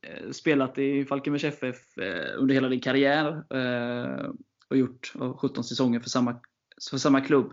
eh, 0.00 0.30
spelat 0.30 0.78
i 0.78 1.04
Falkenbergs 1.04 1.44
FF 1.44 1.98
eh, 1.98 2.38
under 2.38 2.54
hela 2.54 2.68
din 2.68 2.80
karriär 2.80 3.44
eh, 3.54 4.30
och 4.68 4.76
gjort 4.76 5.12
eh, 5.20 5.36
17 5.36 5.64
säsonger 5.64 6.00
för 6.00 6.08
samma, 6.10 6.40
för 6.90 6.98
samma 6.98 7.20
klubb. 7.20 7.52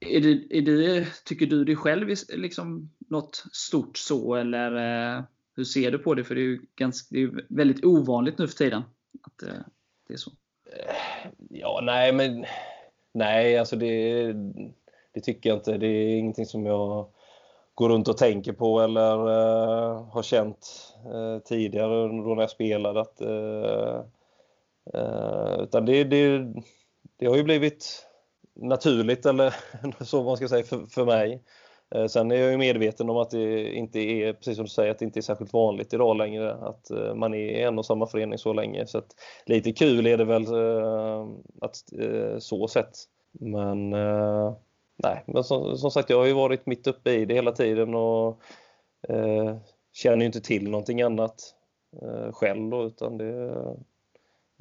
Är 0.00 0.20
det, 0.20 0.58
är 0.58 0.62
det, 0.62 1.06
tycker 1.24 1.46
du 1.46 1.64
dig 1.64 1.76
själv 1.76 2.10
är 2.10 2.36
liksom 2.36 2.90
något 2.98 3.44
stort 3.52 3.96
så, 3.96 4.34
eller 4.34 5.24
hur 5.56 5.64
ser 5.64 5.90
du 5.90 5.98
på 5.98 6.14
det? 6.14 6.24
För 6.24 6.34
det 6.34 6.40
är 6.40 6.44
ju 6.44 6.60
ganska, 6.76 7.08
det 7.10 7.22
är 7.22 7.44
väldigt 7.48 7.84
ovanligt 7.84 8.38
nu 8.38 8.48
för 8.48 8.56
tiden 8.56 8.82
att 9.22 9.42
eh, 9.42 9.54
det 10.08 10.14
är 10.14 10.18
så. 10.18 10.30
Eh, 10.66 11.30
ja, 11.50 11.80
nej, 11.82 12.12
men 12.12 12.44
nej, 13.14 13.58
alltså 13.58 13.76
det, 13.76 14.32
det 15.12 15.20
tycker 15.20 15.50
jag 15.50 15.58
inte. 15.58 15.78
Det 15.78 15.86
är 15.86 16.18
ingenting 16.18 16.46
som 16.46 16.66
jag 16.66 17.08
går 17.74 17.88
runt 17.88 18.08
och 18.08 18.16
tänker 18.16 18.52
på 18.52 18.80
eller 18.80 19.28
uh, 19.28 20.08
har 20.08 20.22
känt 20.22 20.94
uh, 21.14 21.38
tidigare 21.38 22.08
då 22.08 22.34
när 22.34 22.42
jag 22.42 22.50
spelade. 22.50 23.00
Att, 23.00 23.22
uh, 23.22 24.00
utan 25.62 25.86
det, 25.86 26.04
det, 26.04 26.52
det 27.16 27.26
har 27.26 27.36
ju 27.36 27.42
blivit 27.42 28.06
naturligt, 28.54 29.26
eller 29.26 29.54
så 30.04 30.22
man 30.22 30.36
ska 30.36 30.48
säga, 30.48 30.64
för, 30.64 30.86
för 30.86 31.04
mig. 31.04 31.42
Eh, 31.94 32.06
sen 32.06 32.30
är 32.30 32.36
jag 32.36 32.50
ju 32.50 32.58
medveten 32.58 33.10
om 33.10 33.16
att 33.16 33.30
det 33.30 33.72
inte 33.72 33.98
är, 33.98 34.32
precis 34.32 34.56
som 34.56 34.64
du 34.64 34.70
säger, 34.70 34.90
att 34.90 34.98
det 34.98 35.04
inte 35.04 35.18
är 35.18 35.22
särskilt 35.22 35.52
vanligt 35.52 35.94
idag 35.94 36.16
längre 36.16 36.54
att 36.54 36.90
eh, 36.90 37.14
man 37.14 37.34
är 37.34 37.38
i 37.38 37.62
en 37.62 37.78
och 37.78 37.86
samma 37.86 38.06
förening 38.06 38.38
så 38.38 38.52
länge. 38.52 38.86
Så 38.86 38.98
att 38.98 39.16
lite 39.46 39.72
kul 39.72 40.06
är 40.06 40.18
det 40.18 40.24
väl 40.24 40.42
eh, 40.42 41.26
att 41.60 41.76
så 42.42 42.68
sett. 42.68 42.96
Men 43.32 43.90
nej, 44.96 45.24
men 45.26 45.44
som, 45.44 45.76
som 45.76 45.90
sagt, 45.90 46.10
jag 46.10 46.18
har 46.18 46.26
ju 46.26 46.32
varit 46.32 46.66
mitt 46.66 46.86
uppe 46.86 47.10
i 47.10 47.24
det 47.24 47.34
hela 47.34 47.52
tiden 47.52 47.94
och 47.94 48.40
eh, 49.08 49.56
känner 49.92 50.18
ju 50.18 50.26
inte 50.26 50.40
till 50.40 50.70
någonting 50.70 51.02
annat 51.02 51.54
eh, 52.02 52.32
själv 52.32 52.70
då, 52.70 52.84
utan 52.84 53.18
det, 53.18 53.56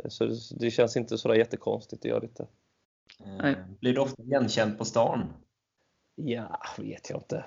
så 0.07 0.25
det, 0.25 0.35
det 0.59 0.71
känns 0.71 0.97
inte 0.97 1.17
sådär 1.17 1.35
jättekonstigt, 1.35 2.01
det 2.01 2.09
gör 2.09 2.19
det 2.19 2.25
inte. 2.25 2.47
Nej. 3.41 3.55
Blir 3.79 3.93
du 3.93 4.01
ofta 4.01 4.23
igenkänd 4.23 4.77
på 4.77 4.85
stan? 4.85 5.19
Ja, 6.15 6.61
vet 6.77 7.09
jag 7.09 7.19
inte. 7.19 7.45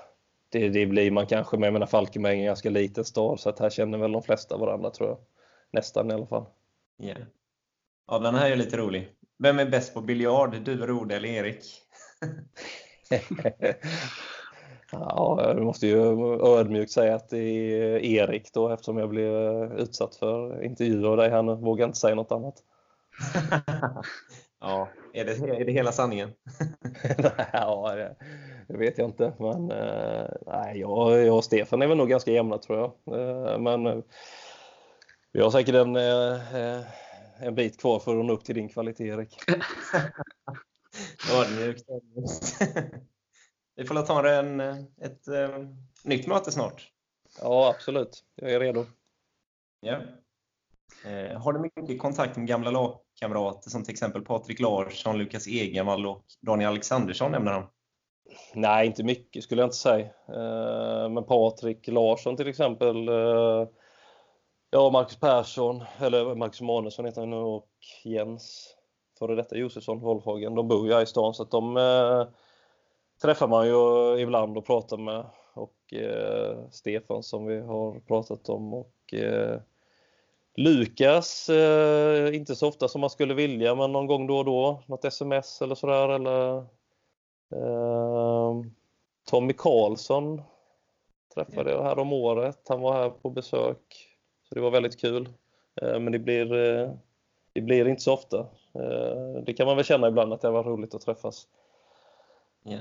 Det, 0.48 0.68
det 0.68 0.86
blir 0.86 1.10
man 1.10 1.26
kanske 1.26 1.56
med. 1.56 1.66
Jag 1.66 1.72
menar 1.72 1.86
Falkenberg 1.86 2.34
är 2.34 2.38
en 2.38 2.44
ganska 2.44 2.70
liten 2.70 3.04
stad 3.04 3.40
så 3.40 3.48
att 3.48 3.58
här 3.58 3.70
känner 3.70 3.98
väl 3.98 4.12
de 4.12 4.22
flesta 4.22 4.56
varandra 4.56 4.90
tror 4.90 5.08
jag. 5.08 5.18
Nästan 5.70 6.10
i 6.10 6.14
alla 6.14 6.26
fall. 6.26 6.46
Ja. 6.96 7.14
Ja, 8.06 8.18
den 8.18 8.34
här 8.34 8.50
är 8.50 8.56
lite 8.56 8.76
rolig. 8.76 9.08
Vem 9.38 9.58
är 9.58 9.66
bäst 9.66 9.94
på 9.94 10.00
biljard? 10.00 10.56
Du, 10.64 10.86
Rode 10.86 11.16
eller 11.16 11.28
Erik? 11.28 11.64
ja, 14.92 15.42
jag 15.46 15.64
måste 15.64 15.86
ju 15.86 15.96
ödmjukt 16.42 16.92
säga 16.92 17.14
att 17.14 17.28
det 17.28 17.38
är 17.38 17.98
Erik 17.98 18.52
då 18.52 18.68
eftersom 18.68 18.98
jag 18.98 19.08
blev 19.08 19.32
utsatt 19.78 20.16
för 20.16 20.62
intervjuer 20.62 21.08
av 21.08 21.16
dig 21.16 21.30
här 21.30 21.42
nu. 21.42 21.54
Vågar 21.54 21.86
inte 21.86 21.98
säga 21.98 22.14
något 22.14 22.32
annat. 22.32 22.54
ja, 24.60 24.88
är 25.14 25.24
det, 25.24 25.32
är 25.32 25.64
det 25.64 25.72
hela 25.72 25.92
sanningen? 25.92 26.32
ja, 27.52 27.94
det, 27.94 28.16
det 28.68 28.76
vet 28.76 28.98
jag 28.98 29.08
inte. 29.08 29.32
Men 29.38 29.70
eh, 29.70 30.26
nej, 30.46 30.80
jag, 30.80 31.26
jag 31.26 31.36
och 31.36 31.44
Stefan 31.44 31.82
är 31.82 31.86
väl 31.86 31.96
nog 31.96 32.08
ganska 32.08 32.30
jämna 32.30 32.58
tror 32.58 32.78
jag. 32.78 33.18
Eh, 33.18 33.58
men 33.58 33.86
eh, 33.86 33.98
vi 35.32 35.40
har 35.40 35.50
säkert 35.50 35.74
en, 35.74 35.96
en 37.38 37.54
bit 37.54 37.80
kvar 37.80 37.98
för 37.98 38.20
att 38.20 38.24
nå 38.24 38.32
upp 38.32 38.44
till 38.44 38.54
din 38.54 38.68
kvalitet 38.68 39.08
Erik. 39.08 39.36
Ödmjukt. 41.32 41.84
Vi 43.76 43.84
får 43.84 44.02
ta 44.02 44.28
en, 44.28 44.60
ett 45.00 45.28
eh, 45.28 45.68
nytt 46.04 46.26
möte 46.26 46.52
snart. 46.52 46.90
Ja, 47.40 47.74
absolut. 47.76 48.24
Jag 48.34 48.52
är 48.52 48.60
redo. 48.60 48.86
Ja. 49.80 50.00
Eh, 51.04 51.40
har 51.40 51.52
du 51.52 51.58
mycket 51.58 51.98
kontakt 52.00 52.36
med 52.36 52.46
gamla 52.46 52.70
lagkamrater 52.70 53.70
som 53.70 53.84
till 53.84 53.92
exempel 53.92 54.22
Patrik 54.22 54.60
Larsson, 54.60 55.18
Lukas 55.18 55.46
Egenvall 55.46 56.06
och 56.06 56.24
Daniel 56.40 56.68
Alexandersson 56.70 57.32
nämner 57.32 57.52
han? 57.52 57.66
Nej, 58.54 58.86
inte 58.86 59.02
mycket 59.04 59.44
skulle 59.44 59.62
jag 59.62 59.66
inte 59.66 59.76
säga. 59.76 60.06
Eh, 60.28 61.08
Men 61.10 61.24
Patrik 61.24 61.88
Larsson 61.88 62.36
till 62.36 62.48
exempel. 62.48 63.08
eh, 63.08 63.68
Ja, 64.70 64.90
Marcus 64.90 65.20
Persson, 65.20 65.82
eller 66.00 66.34
Marcus 66.34 66.60
Manusson 66.60 67.04
heter 67.04 67.20
han 67.20 67.30
nu, 67.30 67.36
och 67.36 67.68
Jens, 68.04 68.74
före 69.18 69.34
detta 69.34 69.56
Josefsson, 69.56 70.00
Wolfhagen. 70.00 70.54
De 70.54 70.68
bor 70.68 70.86
ju 70.86 70.94
här 70.94 71.02
i 71.02 71.06
stan 71.06 71.34
så 71.34 71.42
att 71.42 71.50
de 71.50 71.76
eh, 71.76 72.26
träffar 73.22 73.48
man 73.48 73.66
ju 73.66 74.18
ibland 74.22 74.58
och 74.58 74.66
pratar 74.66 74.96
med. 74.96 75.26
Och 75.54 75.94
eh, 75.94 76.56
Stefan 76.70 77.22
som 77.22 77.46
vi 77.46 77.60
har 77.60 78.00
pratat 78.00 78.48
om 78.48 78.74
och 78.74 79.14
eh, 79.14 79.60
Lukas, 80.56 81.48
eh, 81.48 82.34
inte 82.34 82.56
så 82.56 82.68
ofta 82.68 82.88
som 82.88 83.00
man 83.00 83.10
skulle 83.10 83.34
vilja, 83.34 83.74
men 83.74 83.92
någon 83.92 84.06
gång 84.06 84.26
då 84.26 84.38
och 84.38 84.44
då. 84.44 84.82
Något 84.86 85.04
sms 85.04 85.62
eller 85.62 85.74
sådär. 85.74 86.08
Eller, 86.08 86.56
eh, 87.54 88.62
Tommy 89.30 89.52
Karlsson 89.52 90.42
träffade 91.34 91.70
jag 91.70 91.82
här 91.82 91.98
om 91.98 92.12
året. 92.12 92.60
Han 92.68 92.80
var 92.80 92.92
här 92.92 93.10
på 93.10 93.30
besök. 93.30 94.08
Så 94.48 94.54
det 94.54 94.60
var 94.60 94.70
väldigt 94.70 95.00
kul. 95.00 95.28
Eh, 95.82 96.00
men 96.00 96.12
det 96.12 96.18
blir, 96.18 96.52
eh, 96.54 96.90
det 97.52 97.60
blir 97.60 97.88
inte 97.88 98.02
så 98.02 98.12
ofta. 98.14 98.38
Eh, 98.74 99.42
det 99.46 99.52
kan 99.52 99.66
man 99.66 99.76
väl 99.76 99.84
känna 99.84 100.08
ibland 100.08 100.32
att 100.32 100.40
det 100.40 100.50
var 100.50 100.64
roligt 100.64 100.94
att 100.94 101.02
träffas 101.02 101.46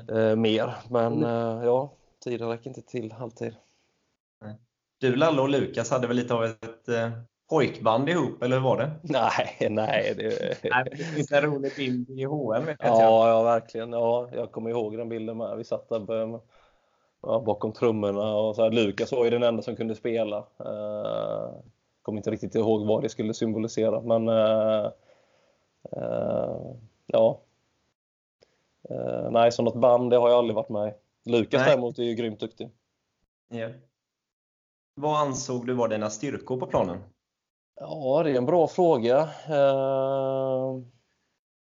eh, 0.10 0.36
mer. 0.36 0.74
Men 0.90 1.24
eh, 1.24 1.66
ja, 1.66 1.94
tiden 2.24 2.50
räcker 2.50 2.68
inte 2.68 2.82
till 2.82 3.16
alltid. 3.20 3.56
Du, 4.98 5.16
Lalle 5.16 5.42
och 5.42 5.50
Lukas 5.50 5.92
hade 5.92 6.08
väl 6.08 6.16
lite 6.16 6.34
av 6.34 6.44
ett 6.44 6.90
eh, 6.90 7.12
pojkband 7.54 8.10
ihop, 8.10 8.44
eller 8.44 8.56
hur 8.56 8.64
var 8.64 8.78
det? 8.78 8.92
Nej, 9.14 9.68
nej. 9.70 10.14
Det, 10.18 10.58
Nej, 10.64 10.86
det 10.92 10.98
finns 10.98 11.32
en 11.32 11.42
rolig 11.42 11.72
bild 11.76 12.10
i 12.10 12.24
HM 12.24 12.68
jag. 12.68 12.78
Ja, 12.80 13.30
ja, 13.30 13.44
verkligen. 13.44 13.92
Ja, 13.92 14.30
jag 14.32 14.52
kommer 14.52 14.70
ihåg 14.70 14.98
den 14.98 15.10
bilden 15.10 15.38
med. 15.38 15.58
Vi 15.58 15.64
satt 15.64 15.90
där 15.90 16.00
med, 16.00 16.40
ja, 17.22 17.44
bakom 17.46 17.74
trummorna 17.74 18.36
och 18.36 18.56
så 18.56 18.64
här. 18.64 18.72
Lukas 18.72 19.12
var 19.12 19.24
ju 19.24 19.30
den 19.30 19.44
enda 19.44 19.64
som 19.64 19.76
kunde 19.76 19.96
spela. 19.96 20.38
Uh, 20.38 21.52
kommer 22.02 22.18
inte 22.18 22.32
riktigt 22.32 22.56
ihåg 22.56 22.88
vad 22.88 23.02
det 23.02 23.10
skulle 23.10 23.34
symbolisera, 23.34 24.02
men 24.02 24.28
eh, 24.28 24.92
eh, 25.92 26.58
ja. 27.06 27.42
Nej, 29.32 29.52
så 29.52 29.64
något 29.64 29.82
band, 29.82 30.10
det 30.10 30.18
har 30.18 30.30
jag 30.30 30.38
aldrig 30.38 30.56
varit 30.56 30.70
med. 30.70 30.94
Lukas 31.26 31.66
däremot 31.66 32.00
är 32.00 32.04
ju 32.04 32.14
grymt 32.14 32.40
duktig. 32.40 32.70
Ja. 33.50 33.70
Vad 34.96 35.22
ansåg 35.22 35.68
du 35.68 35.74
var 35.74 35.88
dina 35.88 36.10
styrkor 36.10 36.60
på 36.60 36.68
planen? 36.68 37.04
Ja, 37.76 38.22
det 38.24 38.32
är 38.32 38.36
en 38.36 38.46
bra 38.46 38.68
fråga. 38.68 39.30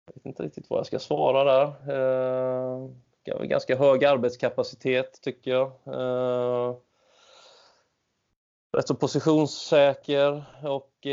Jag 0.05 0.13
vet 0.13 0.25
inte 0.25 0.43
riktigt 0.43 0.69
vad 0.69 0.79
jag 0.79 0.85
ska 0.85 0.99
svara 0.99 1.43
där. 1.43 1.65
Eh, 1.91 2.89
ganska 3.45 3.77
hög 3.77 4.05
arbetskapacitet 4.05 5.21
tycker 5.21 5.51
jag. 5.51 5.71
Eh, 5.85 6.75
rätt 8.77 8.87
så 8.87 8.95
positionssäker 8.95 10.43
och 10.63 11.07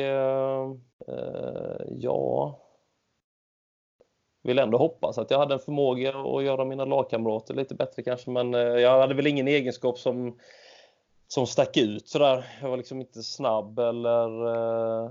ja, 1.87 2.59
vill 4.43 4.59
ändå 4.59 4.79
hoppas 4.79 5.19
att 5.19 5.31
jag 5.31 5.39
hade 5.39 5.55
en 5.55 5.61
förmåga 5.61 6.19
att 6.19 6.45
göra 6.45 6.65
mina 6.65 6.85
lagkamrater 6.85 7.55
lite 7.55 7.75
bättre 7.75 8.03
kanske, 8.03 8.31
men 8.31 8.53
jag 8.53 9.01
hade 9.01 9.15
väl 9.15 9.27
ingen 9.27 9.49
egenskap 9.49 9.99
som 9.99 10.39
som 11.29 11.47
stack 11.47 11.77
ut 11.77 12.09
sådär. 12.09 12.47
Jag 12.61 12.71
var 12.71 12.77
liksom 12.77 13.01
inte 13.01 13.23
snabb 13.23 13.79
eller 13.79 14.47
eh, 14.55 15.11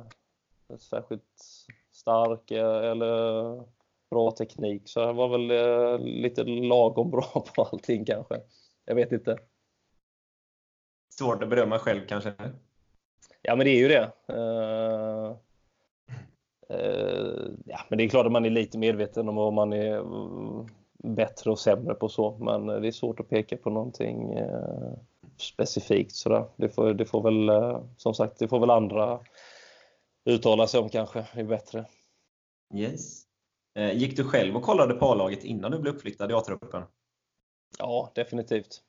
särskilt 0.78 1.44
stark 1.92 2.52
eh, 2.52 2.92
eller 2.92 3.64
bra 4.10 4.32
teknik. 4.32 4.82
Så 4.86 5.00
jag 5.00 5.14
var 5.14 5.28
väl 5.28 5.52
eh, 5.52 6.00
lite 6.00 6.44
lagom 6.44 7.12
bra 7.12 7.46
på 7.56 7.64
allting 7.64 8.06
kanske. 8.06 8.42
Jag 8.86 8.96
vet 8.96 9.12
inte. 9.12 9.38
Svårt 11.10 11.44
att 11.44 11.50
bedöma 11.50 11.80
själv 11.80 12.02
kanske? 12.08 12.34
Ja, 13.42 13.56
men 13.56 13.66
det 13.66 13.72
är 13.72 13.80
ju 13.80 13.88
det. 13.88 14.12
Eh, 14.28 15.36
eh, 16.70 17.50
ja, 17.66 17.80
men 17.90 17.98
det 17.98 18.04
är 18.04 18.10
klart 18.10 18.26
att 18.26 18.32
man 18.32 18.46
är 18.46 18.50
lite 18.50 18.78
medveten 18.78 19.30
om 19.30 19.36
vad 19.36 19.54
man 19.54 19.74
är 19.74 19.98
mm, 19.98 20.68
bättre 21.16 21.52
och 21.52 21.60
sämre 21.60 21.94
på 21.94 22.10
så. 22.10 22.38
Men 22.38 22.68
det 22.82 22.88
är 22.88 22.92
svårt 22.92 23.20
att 23.20 23.30
peka 23.30 23.58
på 23.58 23.70
någonting 23.70 24.34
eh, 24.34 24.94
specifikt 25.38 26.16
sådär. 26.16 26.46
Det 26.58 26.70
får, 26.70 26.94
det 26.94 27.06
får 27.06 27.24
väl, 27.24 27.50
eh, 27.50 27.84
som 27.98 28.14
sagt, 28.14 28.40
det 28.40 28.48
får 28.48 28.60
väl 28.60 28.70
andra 28.70 29.20
uttala 30.26 30.68
sig 30.68 30.80
om 30.80 30.90
kanske. 30.90 31.28
Det 31.34 31.40
är 31.40 31.44
bättre. 31.44 31.86
Yes. 32.76 33.24
Eh, 33.76 33.98
Gick 33.98 34.18
du 34.18 34.24
själv 34.24 34.56
och 34.56 34.64
kollade 34.64 34.94
på 34.94 35.06
A-laget 35.06 35.44
innan 35.44 35.72
du 35.72 35.80
blev 35.80 35.96
uppflyttad 35.96 36.32
i 36.32 36.34
A-truppen? 36.34 36.84
Ja, 37.80 38.12
definitivt. 38.16 38.82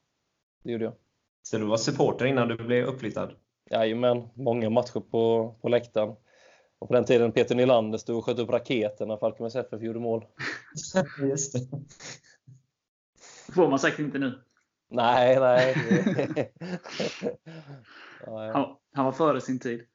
Det 0.65 0.73
gjorde 0.73 0.85
jag. 0.85 0.95
Så 1.43 1.59
du 1.59 1.65
var 1.65 1.77
supporter 1.77 2.27
innan 2.27 2.49
du 2.49 2.57
blev 2.57 2.87
uppflyttad? 2.87 3.35
Jajamän, 3.71 4.29
många 4.35 4.71
matcher 4.71 5.01
på, 5.01 5.55
på 5.63 5.69
läktaren. 5.69 6.17
Och 6.79 6.89
på 6.89 6.95
den 6.95 7.05
tiden 7.05 7.33
Peter 7.33 7.55
Nylander 7.55 7.99
stod 7.99 8.19
och 8.19 8.25
sköt 8.25 8.39
upp 8.39 8.51
raketer 8.51 9.07
när 9.07 9.17
Falkenbergs 9.17 9.57
FF 9.57 9.83
gjorde 9.83 9.99
mål. 10.01 10.25
Just 11.23 11.53
det. 11.53 11.61
får 13.55 13.69
man 13.69 13.79
säkert 13.79 13.99
inte 13.99 14.19
nu. 14.19 14.43
Nej, 14.89 15.41
nej. 15.41 15.75
Han, 18.53 18.77
han 18.93 19.05
var 19.05 19.13
före 19.13 19.41
sin 19.41 19.59
tid. 19.59 19.87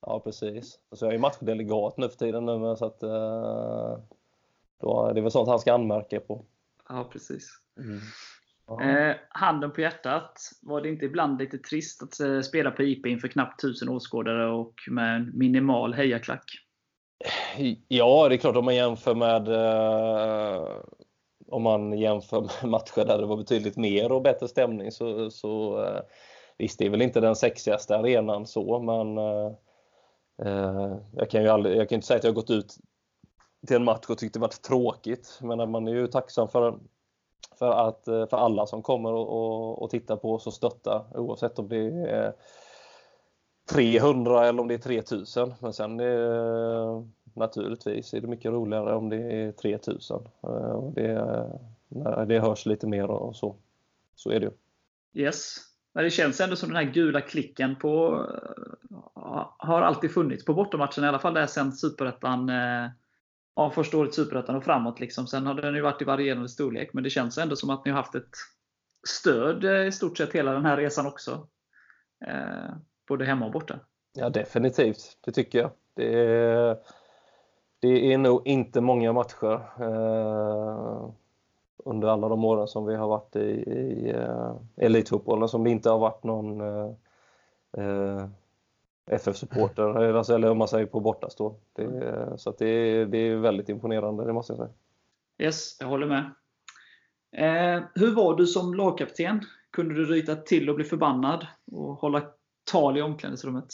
ja, 0.00 0.20
precis. 0.20 0.78
Så 0.92 1.06
jag 1.06 1.14
är 1.14 1.18
matchdelegat 1.18 1.98
nu 1.98 2.08
för 2.08 2.16
tiden. 2.16 2.46
Nu, 2.46 2.58
men 2.58 2.76
så 2.76 2.84
att, 2.86 3.02
eh, 3.02 3.98
då, 4.80 5.12
det 5.12 5.20
är 5.20 5.22
väl 5.22 5.30
sånt 5.30 5.48
han 5.48 5.58
ska 5.58 5.74
anmärka 5.74 6.20
på. 6.20 6.44
Ja, 6.88 7.08
precis. 7.12 7.48
Ja. 8.66 8.82
Eh, 8.82 9.16
handen 9.28 9.72
på 9.72 9.80
hjärtat. 9.80 10.32
Var 10.62 10.80
det 10.80 10.88
inte 10.88 11.04
ibland 11.04 11.38
lite 11.38 11.58
trist 11.58 12.02
att 12.02 12.20
eh, 12.20 12.40
spela 12.40 12.70
på 12.70 12.82
IP 12.82 13.06
inför 13.06 13.28
knappt 13.28 13.64
1000 13.64 13.88
åskådare 13.88 14.50
och 14.50 14.74
med 14.90 15.16
en 15.16 15.38
minimal 15.38 15.94
hejaklack? 15.94 16.44
Ja, 17.88 18.28
det 18.28 18.34
är 18.34 18.38
klart 18.38 18.56
om 18.56 18.64
man 18.64 18.74
jämför 18.74 19.14
med 19.14 19.48
eh, 19.48 20.68
om 21.48 21.62
man 21.62 21.98
jämför 21.98 22.40
med 22.40 22.50
matcher 22.70 23.04
där 23.04 23.18
det 23.18 23.26
var 23.26 23.36
betydligt 23.36 23.76
mer 23.76 24.12
och 24.12 24.22
bättre 24.22 24.48
stämning 24.48 24.92
så, 24.92 25.30
så 25.30 25.82
eh, 25.84 26.00
visst, 26.58 26.78
det 26.78 26.86
är 26.86 26.90
väl 26.90 27.02
inte 27.02 27.20
den 27.20 27.36
sexigaste 27.36 27.96
arenan 27.96 28.46
så, 28.46 28.78
men 28.78 29.18
eh, 29.18 29.52
eh 30.42 30.96
jag 31.12 31.30
kan 31.30 31.42
ju 31.42 31.48
aldrig, 31.48 31.76
jag 31.76 31.88
kan 31.88 31.96
inte 31.96 32.06
säga 32.06 32.18
att 32.18 32.24
jag 32.24 32.30
har 32.30 32.34
gått 32.34 32.50
ut 32.50 32.76
till 33.66 33.76
en 33.76 33.84
match 33.84 34.06
och 34.08 34.18
tyckt 34.18 34.34
det 34.34 34.40
varit 34.40 34.62
tråkigt, 34.62 35.38
men 35.42 35.70
man 35.70 35.88
är 35.88 35.92
ju 35.92 36.06
tacksam 36.06 36.48
för, 36.48 36.78
för, 37.58 37.70
att, 37.70 38.08
eh, 38.08 38.26
för 38.26 38.36
alla 38.36 38.66
som 38.66 38.82
kommer 38.82 39.12
och, 39.12 39.28
och, 39.28 39.82
och 39.82 39.90
tittar 39.90 40.16
på 40.16 40.34
oss 40.34 40.46
och 40.46 40.54
stöttar 40.54 41.18
oavsett 41.18 41.58
om 41.58 41.68
det 41.68 41.76
är 42.10 42.34
300 43.70 44.48
eller 44.48 44.60
om 44.60 44.68
det 44.68 44.74
är 44.74 44.78
3000. 44.78 45.54
Men 45.60 45.72
sen 45.72 46.00
eh, 46.00 47.02
naturligtvis 47.38 48.14
är 48.14 48.20
det 48.20 48.26
mycket 48.26 48.52
roligare 48.52 48.94
om 48.94 49.08
det 49.08 49.16
är 49.16 49.52
3000. 49.52 50.28
Eh, 50.42 50.48
och 50.50 50.92
det, 50.92 51.46
när 51.88 52.26
det 52.26 52.40
hörs 52.40 52.66
lite 52.66 52.86
mer 52.86 53.10
och 53.10 53.36
så. 53.36 53.56
Så 54.14 54.30
är 54.30 54.40
det 54.40 54.46
ju. 54.46 54.52
Yes. 55.22 55.56
Men 55.92 56.04
det 56.04 56.10
känns 56.10 56.40
ändå 56.40 56.56
som 56.56 56.68
den 56.68 56.76
här 56.76 56.92
gula 56.92 57.20
klicken 57.20 57.76
på, 57.76 58.24
eh, 59.14 59.46
har 59.58 59.82
alltid 59.82 60.14
funnits 60.14 60.44
på 60.44 60.54
bortamatchen. 60.54 61.04
I 61.04 61.06
alla 61.06 61.18
fall 61.18 61.34
där 61.34 61.46
sen 61.46 61.72
Superettan, 61.72 62.48
eh, 62.48 62.90
ja, 63.54 63.70
första 63.70 63.98
året 63.98 64.14
Superettan 64.14 64.56
och 64.56 64.64
framåt. 64.64 65.00
Liksom. 65.00 65.26
Sen 65.26 65.46
har 65.46 65.54
den 65.54 65.74
ju 65.74 65.80
varit 65.80 66.02
i 66.02 66.04
varierande 66.04 66.48
storlek. 66.48 66.90
Men 66.92 67.04
det 67.04 67.10
känns 67.10 67.38
ändå 67.38 67.56
som 67.56 67.70
att 67.70 67.84
ni 67.84 67.90
har 67.90 67.98
haft 67.98 68.14
ett 68.14 68.36
stöd 69.08 69.64
eh, 69.64 69.86
i 69.86 69.92
stort 69.92 70.18
sett 70.18 70.32
hela 70.32 70.52
den 70.52 70.64
här 70.64 70.76
resan 70.76 71.06
också. 71.06 71.48
Eh, 72.26 72.74
både 73.08 73.24
hemma 73.24 73.46
och 73.46 73.52
borta. 73.52 73.80
Ja, 74.12 74.30
definitivt. 74.30 75.18
Det 75.24 75.32
tycker 75.32 75.58
jag. 75.58 75.70
Det 75.94 76.20
är, 76.20 76.76
det 77.80 78.12
är 78.12 78.18
nog 78.18 78.46
inte 78.46 78.80
många 78.80 79.12
matcher 79.12 79.60
eh, 79.80 81.10
under 81.84 82.08
alla 82.08 82.28
de 82.28 82.44
åren 82.44 82.68
som 82.68 82.86
vi 82.86 82.96
har 82.96 83.08
varit 83.08 83.36
i, 83.36 83.40
i 83.70 84.10
eh, 84.10 84.54
elitfotbollen 84.76 85.48
som 85.48 85.64
det 85.64 85.70
inte 85.70 85.90
har 85.90 85.98
varit 85.98 86.24
någon 86.24 86.60
eh, 86.60 86.90
eh, 87.78 88.26
FF-supporter, 89.10 90.14
alltså, 90.14 90.34
eller 90.34 90.50
om 90.50 90.58
man 90.58 90.68
säger 90.68 90.86
på 90.86 91.00
bortastå. 91.00 91.54
Det, 91.72 92.32
så 92.36 92.50
att 92.50 92.58
det, 92.58 92.68
är- 92.68 93.06
det 93.06 93.18
är 93.18 93.36
väldigt 93.36 93.68
imponerande, 93.68 94.24
det 94.24 94.32
måste 94.32 94.52
jag 94.52 94.58
säga. 94.58 94.70
Yes, 95.38 95.76
jag 95.80 95.86
håller 95.86 96.06
med. 96.06 96.30
Eh, 97.32 97.82
hur 97.94 98.14
var 98.14 98.34
du 98.36 98.46
som 98.46 98.74
lagkapten? 98.74 99.40
Kunde 99.70 99.94
du 99.94 100.04
ryta 100.04 100.36
till 100.36 100.68
och 100.70 100.74
bli 100.76 100.84
förbannad 100.84 101.46
och 101.72 101.94
hålla 101.94 102.22
tal 102.70 102.98
i 102.98 103.02
omklädningsrummet? 103.02 103.68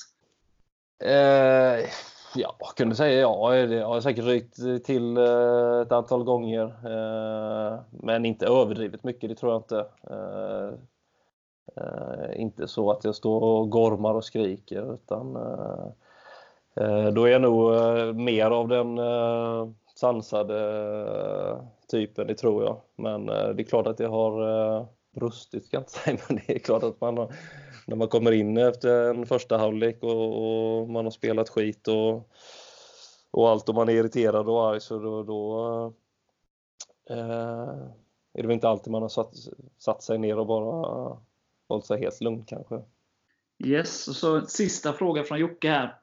Eh, 1.05 1.89
ja, 2.37 2.57
jag 2.59 2.77
kunde 2.77 2.95
säga 2.95 3.21
ja. 3.21 3.51
Det 3.51 3.81
har 3.81 3.95
jag 3.95 4.03
säkert 4.03 4.25
ryckt 4.25 4.85
till 4.85 5.17
eh, 5.17 5.81
ett 5.83 5.93
antal 5.93 6.25
gånger. 6.25 6.65
Eh, 6.65 7.79
men 7.91 8.25
inte 8.25 8.47
överdrivet 8.47 9.05
mycket, 9.05 9.31
det 9.31 9.35
tror 9.37 9.53
jag 9.53 9.61
inte. 9.61 9.87
Eh, 10.11 10.71
inte 12.41 12.69
så 12.69 12.91
att 12.91 13.05
jag 13.05 13.15
står 13.15 13.41
och 13.41 13.71
gormar 13.71 14.15
och 14.15 14.25
skriker. 14.25 14.95
Utan, 14.95 15.33
då 17.15 17.25
är 17.25 17.29
jag 17.29 17.43
nog 17.43 17.75
mer 18.17 18.51
av 18.51 18.69
den 18.69 19.01
sansade 19.95 20.57
typen, 21.91 22.27
det 22.27 22.35
tror 22.35 22.65
jag. 22.65 22.81
Men 22.97 23.27
det 23.27 23.63
är 23.63 23.65
klart 23.65 23.87
att 23.87 24.01
jag 24.01 24.11
har 24.11 24.87
brustit, 25.15 25.67
ska 25.67 25.77
jag 25.77 25.81
inte 25.81 25.93
säga. 25.93 26.19
Men 26.29 26.41
det 26.47 26.55
är 26.55 26.59
klart 26.59 26.83
att 26.83 27.01
man 27.01 27.19
har, 27.19 27.33
när 27.87 27.97
man 27.97 28.09
kommer 28.09 28.33
in 28.33 28.57
efter 28.57 29.11
en 29.11 29.27
första 29.27 29.59
halvlek 29.59 30.03
och, 30.03 30.81
och 30.81 30.89
man 30.89 31.05
har 31.05 31.11
spelat 31.11 31.49
skit 31.49 31.89
och, 31.89 32.31
och 33.31 33.49
allt 33.49 33.69
och 33.69 33.75
man 33.75 33.89
är 33.89 33.93
irriterad 33.93 34.49
och 34.49 34.69
arg 34.69 34.81
så 34.81 34.99
då, 34.99 35.23
då 35.23 35.95
eh, 37.11 37.89
är 38.35 38.43
det 38.43 38.47
väl 38.47 38.55
inte 38.55 38.69
alltid 38.69 38.91
man 38.91 39.03
har 39.03 39.09
satt, 39.09 39.33
satt 39.79 40.03
sig 40.03 40.19
ner 40.19 40.39
och 40.39 40.47
bara 40.47 41.19
hållit 41.69 41.87
sig 41.87 42.01
helt 42.01 42.21
lugn 42.21 42.45
kanske. 42.47 42.83
Yes, 43.65 44.09
och 44.09 44.17
så 44.17 44.41
sista 44.41 44.93
fråga 44.93 45.23
från 45.25 45.39
Jocke 45.39 45.71
här. 45.71 45.99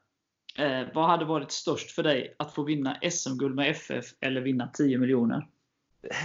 Eh, 0.58 0.88
vad 0.94 1.06
hade 1.06 1.24
varit 1.24 1.52
störst 1.52 1.90
för 1.90 2.02
dig? 2.02 2.34
Att 2.38 2.54
få 2.54 2.62
vinna 2.62 2.98
SM-guld 3.10 3.54
med 3.54 3.70
FF 3.70 4.04
eller 4.20 4.40
vinna 4.40 4.70
10 4.74 4.98
miljoner? 4.98 5.48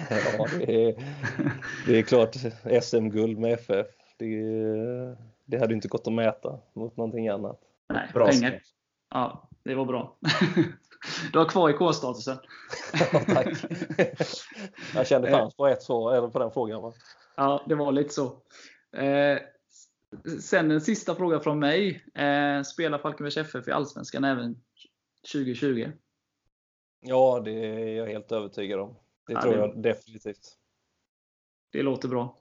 Ja, 0.10 0.48
det 0.60 0.86
är, 0.86 0.96
det 1.88 1.98
är 1.98 2.02
klart 2.02 2.36
SM-guld 2.84 3.38
med 3.38 3.54
FF. 3.54 3.88
Det, 4.18 4.26
det 5.48 5.58
hade 5.60 5.74
inte 5.74 5.88
gått 5.88 6.08
att 6.08 6.14
mäta 6.14 6.60
mot 6.74 6.98
någonting 6.98 7.28
annat. 7.28 7.60
Nej, 7.90 8.10
Bra 8.14 8.26
pengar. 8.26 8.50
svar. 8.50 8.62
Ja, 9.10 9.50
det 9.64 9.76
var 9.76 9.86
bra. 9.86 10.18
du 11.34 11.40
har 11.40 11.46
kvar 11.46 11.70
IK-statusen. 11.70 12.38
Ja, 13.14 13.20
tack. 13.28 13.48
Jag 14.96 15.08
kände 15.08 15.32
fanns 15.32 15.56
på 15.56 15.68
ett 15.68 15.84
svar, 15.84 16.14
eller 16.16 16.28
på 16.28 16.40
den 16.40 16.52
frågan. 16.52 16.82
Va? 16.82 16.94
Ja, 17.36 17.64
det 17.68 17.76
var 17.76 17.92
lite 17.92 18.10
så. 18.14 18.26
Eh, 18.98 19.40
sen 20.42 20.72
en 20.72 20.82
sista 20.82 21.16
fråga 21.16 21.40
från 21.40 21.60
mig. 21.60 22.04
Eh, 22.16 22.62
spelar 22.64 22.98
Falkenbergs 22.98 23.38
FF 23.38 23.68
i 23.68 23.72
Allsvenskan 23.72 24.24
även 24.24 24.62
2020? 25.34 25.92
Ja, 27.02 27.42
det 27.46 27.52
är 27.52 27.96
jag 27.96 28.08
helt 28.08 28.32
övertygad 28.32 28.80
om. 28.80 28.96
Det 29.28 29.34
Ja, 29.34 29.42
tror 29.42 29.54
det- 29.54 29.60
jag 29.60 29.82
definitivt. 29.82 30.58
Det 31.72 31.82
låter 31.84 32.08
bra. 32.08 32.38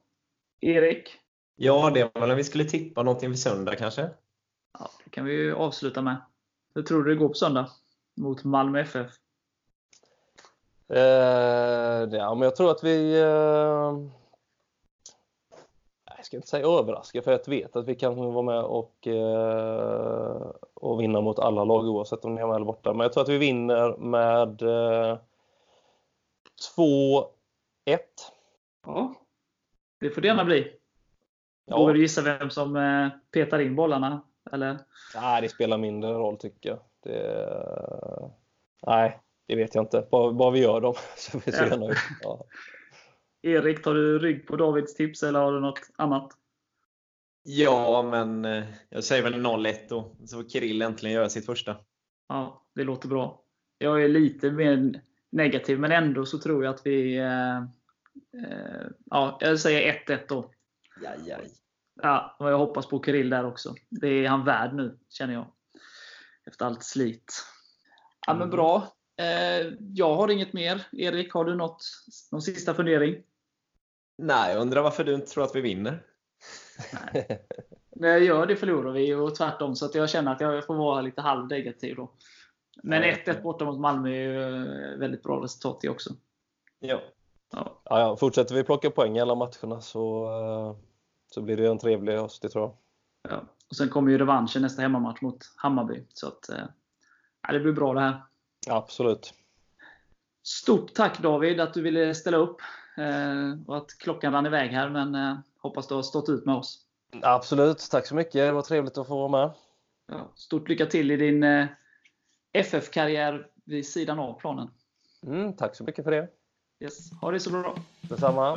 Erik? 0.61 1.09
Ja, 1.57 1.91
det 1.95 2.11
var 2.15 2.27
väl 2.27 2.37
vi 2.37 2.45
skulle 2.45 2.65
tippa 2.65 3.03
någonting 3.03 3.31
för 3.31 3.37
söndag 3.37 3.77
kanske? 3.77 4.11
Ja, 4.79 4.91
det 5.05 5.11
kan 5.11 5.25
vi 5.25 5.33
ju 5.33 5.55
avsluta 5.55 6.03
med. 6.03 6.17
Hur 6.75 6.83
tror 6.83 7.03
du 7.03 7.11
det 7.11 7.17
går 7.17 7.29
på 7.29 7.35
söndag? 7.35 7.71
Mot 8.17 8.45
Malmö 8.45 8.81
FF? 8.81 9.13
Eh, 10.89 12.09
ja, 12.11 12.35
men 12.35 12.43
jag 12.43 12.57
tror 12.57 12.71
att 12.71 12.85
vi... 12.85 13.21
Eh, 13.21 14.17
jag 16.17 16.25
ska 16.25 16.37
inte 16.37 16.49
säga 16.49 16.67
överraska 16.67 17.23
för 17.23 17.33
jag 17.33 17.49
vet 17.49 17.77
att 17.77 17.89
vi 17.89 17.95
kan 17.95 18.17
vara 18.17 18.43
med 18.43 18.63
och, 18.63 19.07
eh, 19.07 20.51
och 20.75 21.01
vinna 21.01 21.21
mot 21.21 21.39
alla 21.39 21.65
lag 21.65 21.85
oavsett 21.85 22.25
om 22.25 22.35
ni 22.35 22.41
är 22.41 22.47
med 22.47 22.57
eller 22.57 22.67
borta. 22.67 22.93
Men 22.93 23.01
jag 23.01 23.13
tror 23.13 23.23
att 23.23 23.29
vi 23.29 23.39
vinner 23.39 23.97
med 23.97 24.63
eh, 24.63 25.19
2-1. 26.77 27.29
Ja, 28.87 29.15
det 30.01 30.11
får 30.11 30.21
det 30.21 30.29
gärna 30.29 30.45
bli. 30.45 30.77
Ja. 31.67 31.77
Vågar 31.77 31.95
du 31.95 32.01
gissa 32.01 32.23
vem 32.23 32.51
som 32.51 32.77
eh, 32.77 33.09
petar 33.31 33.59
in 33.59 33.77
bollarna? 33.77 34.23
Eller? 34.53 34.79
Nej, 35.15 35.43
det 35.43 35.49
spelar 35.49 35.79
mindre 35.79 36.11
roll 36.11 36.37
tycker 36.37 36.69
jag. 36.69 36.79
Det, 37.03 38.31
nej, 38.87 39.21
det 39.47 39.57
vet 39.57 39.75
jag 39.75 39.85
inte. 39.85 40.07
Bara, 40.11 40.33
bara 40.33 40.51
vi 40.51 40.61
gör 40.61 40.81
dem 40.81 40.95
så 41.17 41.39
vi 41.47 41.53
ser 41.53 41.79
Ja. 41.81 41.95
Ja. 42.23 42.45
Erik, 43.43 43.83
tar 43.83 43.95
du 43.95 44.19
rygg 44.19 44.47
på 44.47 44.57
Davids 44.57 44.95
tips 44.95 45.23
eller 45.23 45.41
har 45.41 45.53
du 45.53 45.61
något 45.61 45.91
annat? 45.97 46.33
Ja, 47.43 48.03
men 48.03 48.45
eh, 48.45 48.65
jag 48.89 49.05
säger 49.05 49.23
väl 49.23 49.35
0-1 49.35 49.75
då. 49.89 50.17
Så 50.27 50.37
får 50.37 50.49
Kirill 50.49 50.83
äntligen 50.83 51.17
göra 51.17 51.29
sitt 51.29 51.47
första. 51.47 51.77
Ja, 52.29 52.63
det 52.75 52.85
låter 52.85 53.09
bra. 53.09 53.43
Jag 53.79 54.05
är 54.05 54.09
lite 54.09 54.51
mer 54.51 55.01
negativ, 55.31 55.81
men 55.81 55.93
ändå 55.93 56.27
så 56.27 56.39
tror 56.39 56.65
jag 56.65 56.75
att 56.75 56.87
vi... 56.87 57.17
Eh, 57.17 57.57
eh, 58.43 58.87
ja, 59.11 59.39
jag 59.41 59.61
säger 59.61 60.03
1-1 60.07 60.19
då. 60.29 60.51
Ja, 62.03 62.37
och 62.39 62.51
jag 62.51 62.59
hoppas 62.59 62.87
på 62.87 63.03
Kirill 63.03 63.31
där 63.31 63.47
också. 63.47 63.75
Det 63.91 64.09
är 64.09 64.29
han 64.29 64.45
värd 64.45 64.75
nu, 64.75 64.99
känner 65.09 65.35
jag. 65.35 65.47
Efter 66.47 66.65
allt 66.65 66.85
slit. 66.85 67.33
Ja, 68.27 68.35
men 68.35 68.51
bra. 68.51 68.89
Eh, 69.17 69.73
jag 69.79 70.15
har 70.15 70.31
inget 70.31 70.53
mer. 70.53 70.87
Erik, 70.93 71.33
har 71.33 71.45
du 71.45 71.55
något, 71.55 71.83
någon 72.33 72.43
sista 72.43 72.75
fundering? 72.75 73.23
Nej, 74.19 74.53
jag 74.53 74.61
undrar 74.61 74.83
varför 74.83 75.05
du 75.05 75.15
inte 75.15 75.27
tror 75.27 75.45
att 75.45 75.57
vi 75.57 75.61
vinner. 75.61 76.03
När 77.97 78.09
jag 78.09 78.25
gör 78.25 78.47
det 78.47 78.57
förlorar 78.57 78.93
vi 78.93 79.15
och 79.15 79.35
tvärtom, 79.35 79.77
så 79.77 79.87
att 79.87 79.95
jag 79.95 80.11
känner 80.11 80.33
att 80.33 80.41
jag 80.41 80.67
får 80.67 80.75
vara 80.75 81.01
lite 81.01 81.21
halvnegativ 81.21 81.97
då. 81.97 82.13
Men 82.83 83.03
Ja. 83.03 83.15
1-1 83.27 83.43
borta 83.43 83.65
mot 83.65 83.81
Malmö 83.81 84.09
är 84.09 84.13
ju 84.13 84.43
eh, 84.43 84.99
väldigt 84.99 85.23
bra 85.23 85.45
resultat 85.45 85.81
det 85.81 85.89
också. 85.89 86.11
Ja. 86.79 87.03
Ja, 87.51 87.81
Ja, 87.85 88.17
fortsätter 88.17 88.55
vi 88.55 88.65
plocka 88.65 88.91
poäng 88.91 89.17
i 89.17 89.21
alla 89.21 89.35
matcherna 89.35 89.81
så, 89.81 90.25
eh, 90.25 90.77
så 91.31 91.43
blir 91.43 91.57
det 91.57 91.67
en 91.67 91.79
trevlig 91.79 92.17
höst, 92.17 92.43
det 92.43 92.49
tror 92.49 92.65
jag. 92.65 92.77
ja. 93.33 93.43
Och 93.71 93.77
sen 93.77 93.89
kommer 93.89 94.11
ju 94.11 94.19
revanschen 94.19 94.63
nästa 94.63 94.83
hemmamatch 94.83 95.21
mot 95.23 95.39
Hammarby. 95.57 96.05
Så 96.15 96.29
att, 96.29 96.49
eh, 96.49 96.65
ja, 97.43 97.53
det 97.53 97.61
blir 97.61 97.73
bra 97.73 97.95
det 97.95 98.01
här. 98.01 98.23
Absolut. 98.69 99.35
Stort 100.43 100.95
tack 100.95 101.19
David 101.19 101.61
att 101.61 101.75
du 101.75 101.83
ville 101.83 102.15
ställa 102.15 102.37
upp. 102.37 102.57
Eh, 102.97 103.67
och 103.67 103.77
att 103.77 103.99
klockan 103.99 104.33
rann 104.33 104.47
iväg 104.47 104.71
här, 104.71 104.89
men 104.89 105.39
hoppas 105.59 105.89
du 105.89 105.95
har 105.95 106.03
stått 106.03 106.29
ut 106.29 106.47
med 106.47 106.55
oss. 106.55 106.87
Absolut. 107.23 107.89
Tack 107.91 108.07
så 108.07 108.15
mycket. 108.15 108.33
Det 108.33 108.53
var 108.53 108.63
trevligt 108.63 108.99
att 108.99 109.07
få 109.07 109.29
vara 109.29 109.47
med. 109.47 109.55
Ja, 110.07 110.33
stort 110.35 110.69
lycka 110.69 110.87
till 110.87 111.11
i 111.11 111.17
din 111.17 111.45
FF-karriär 112.53 113.51
vid 113.65 113.89
sidan 113.89 114.19
av 114.19 114.41
planen. 114.41 114.71
Mm, 115.23 115.57
tack 115.57 115.77
så 115.77 115.85
mycket 115.85 116.05
för 116.05 116.11
det. 116.11 116.29
Yes. 116.81 117.11
Ha 117.21 117.31
det 117.31 117.41
så 117.41 117.51
bra. 117.51 117.75
Detsamma. 118.01 118.57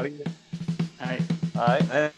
Hej. 0.99 1.21
Hej. 1.53 2.11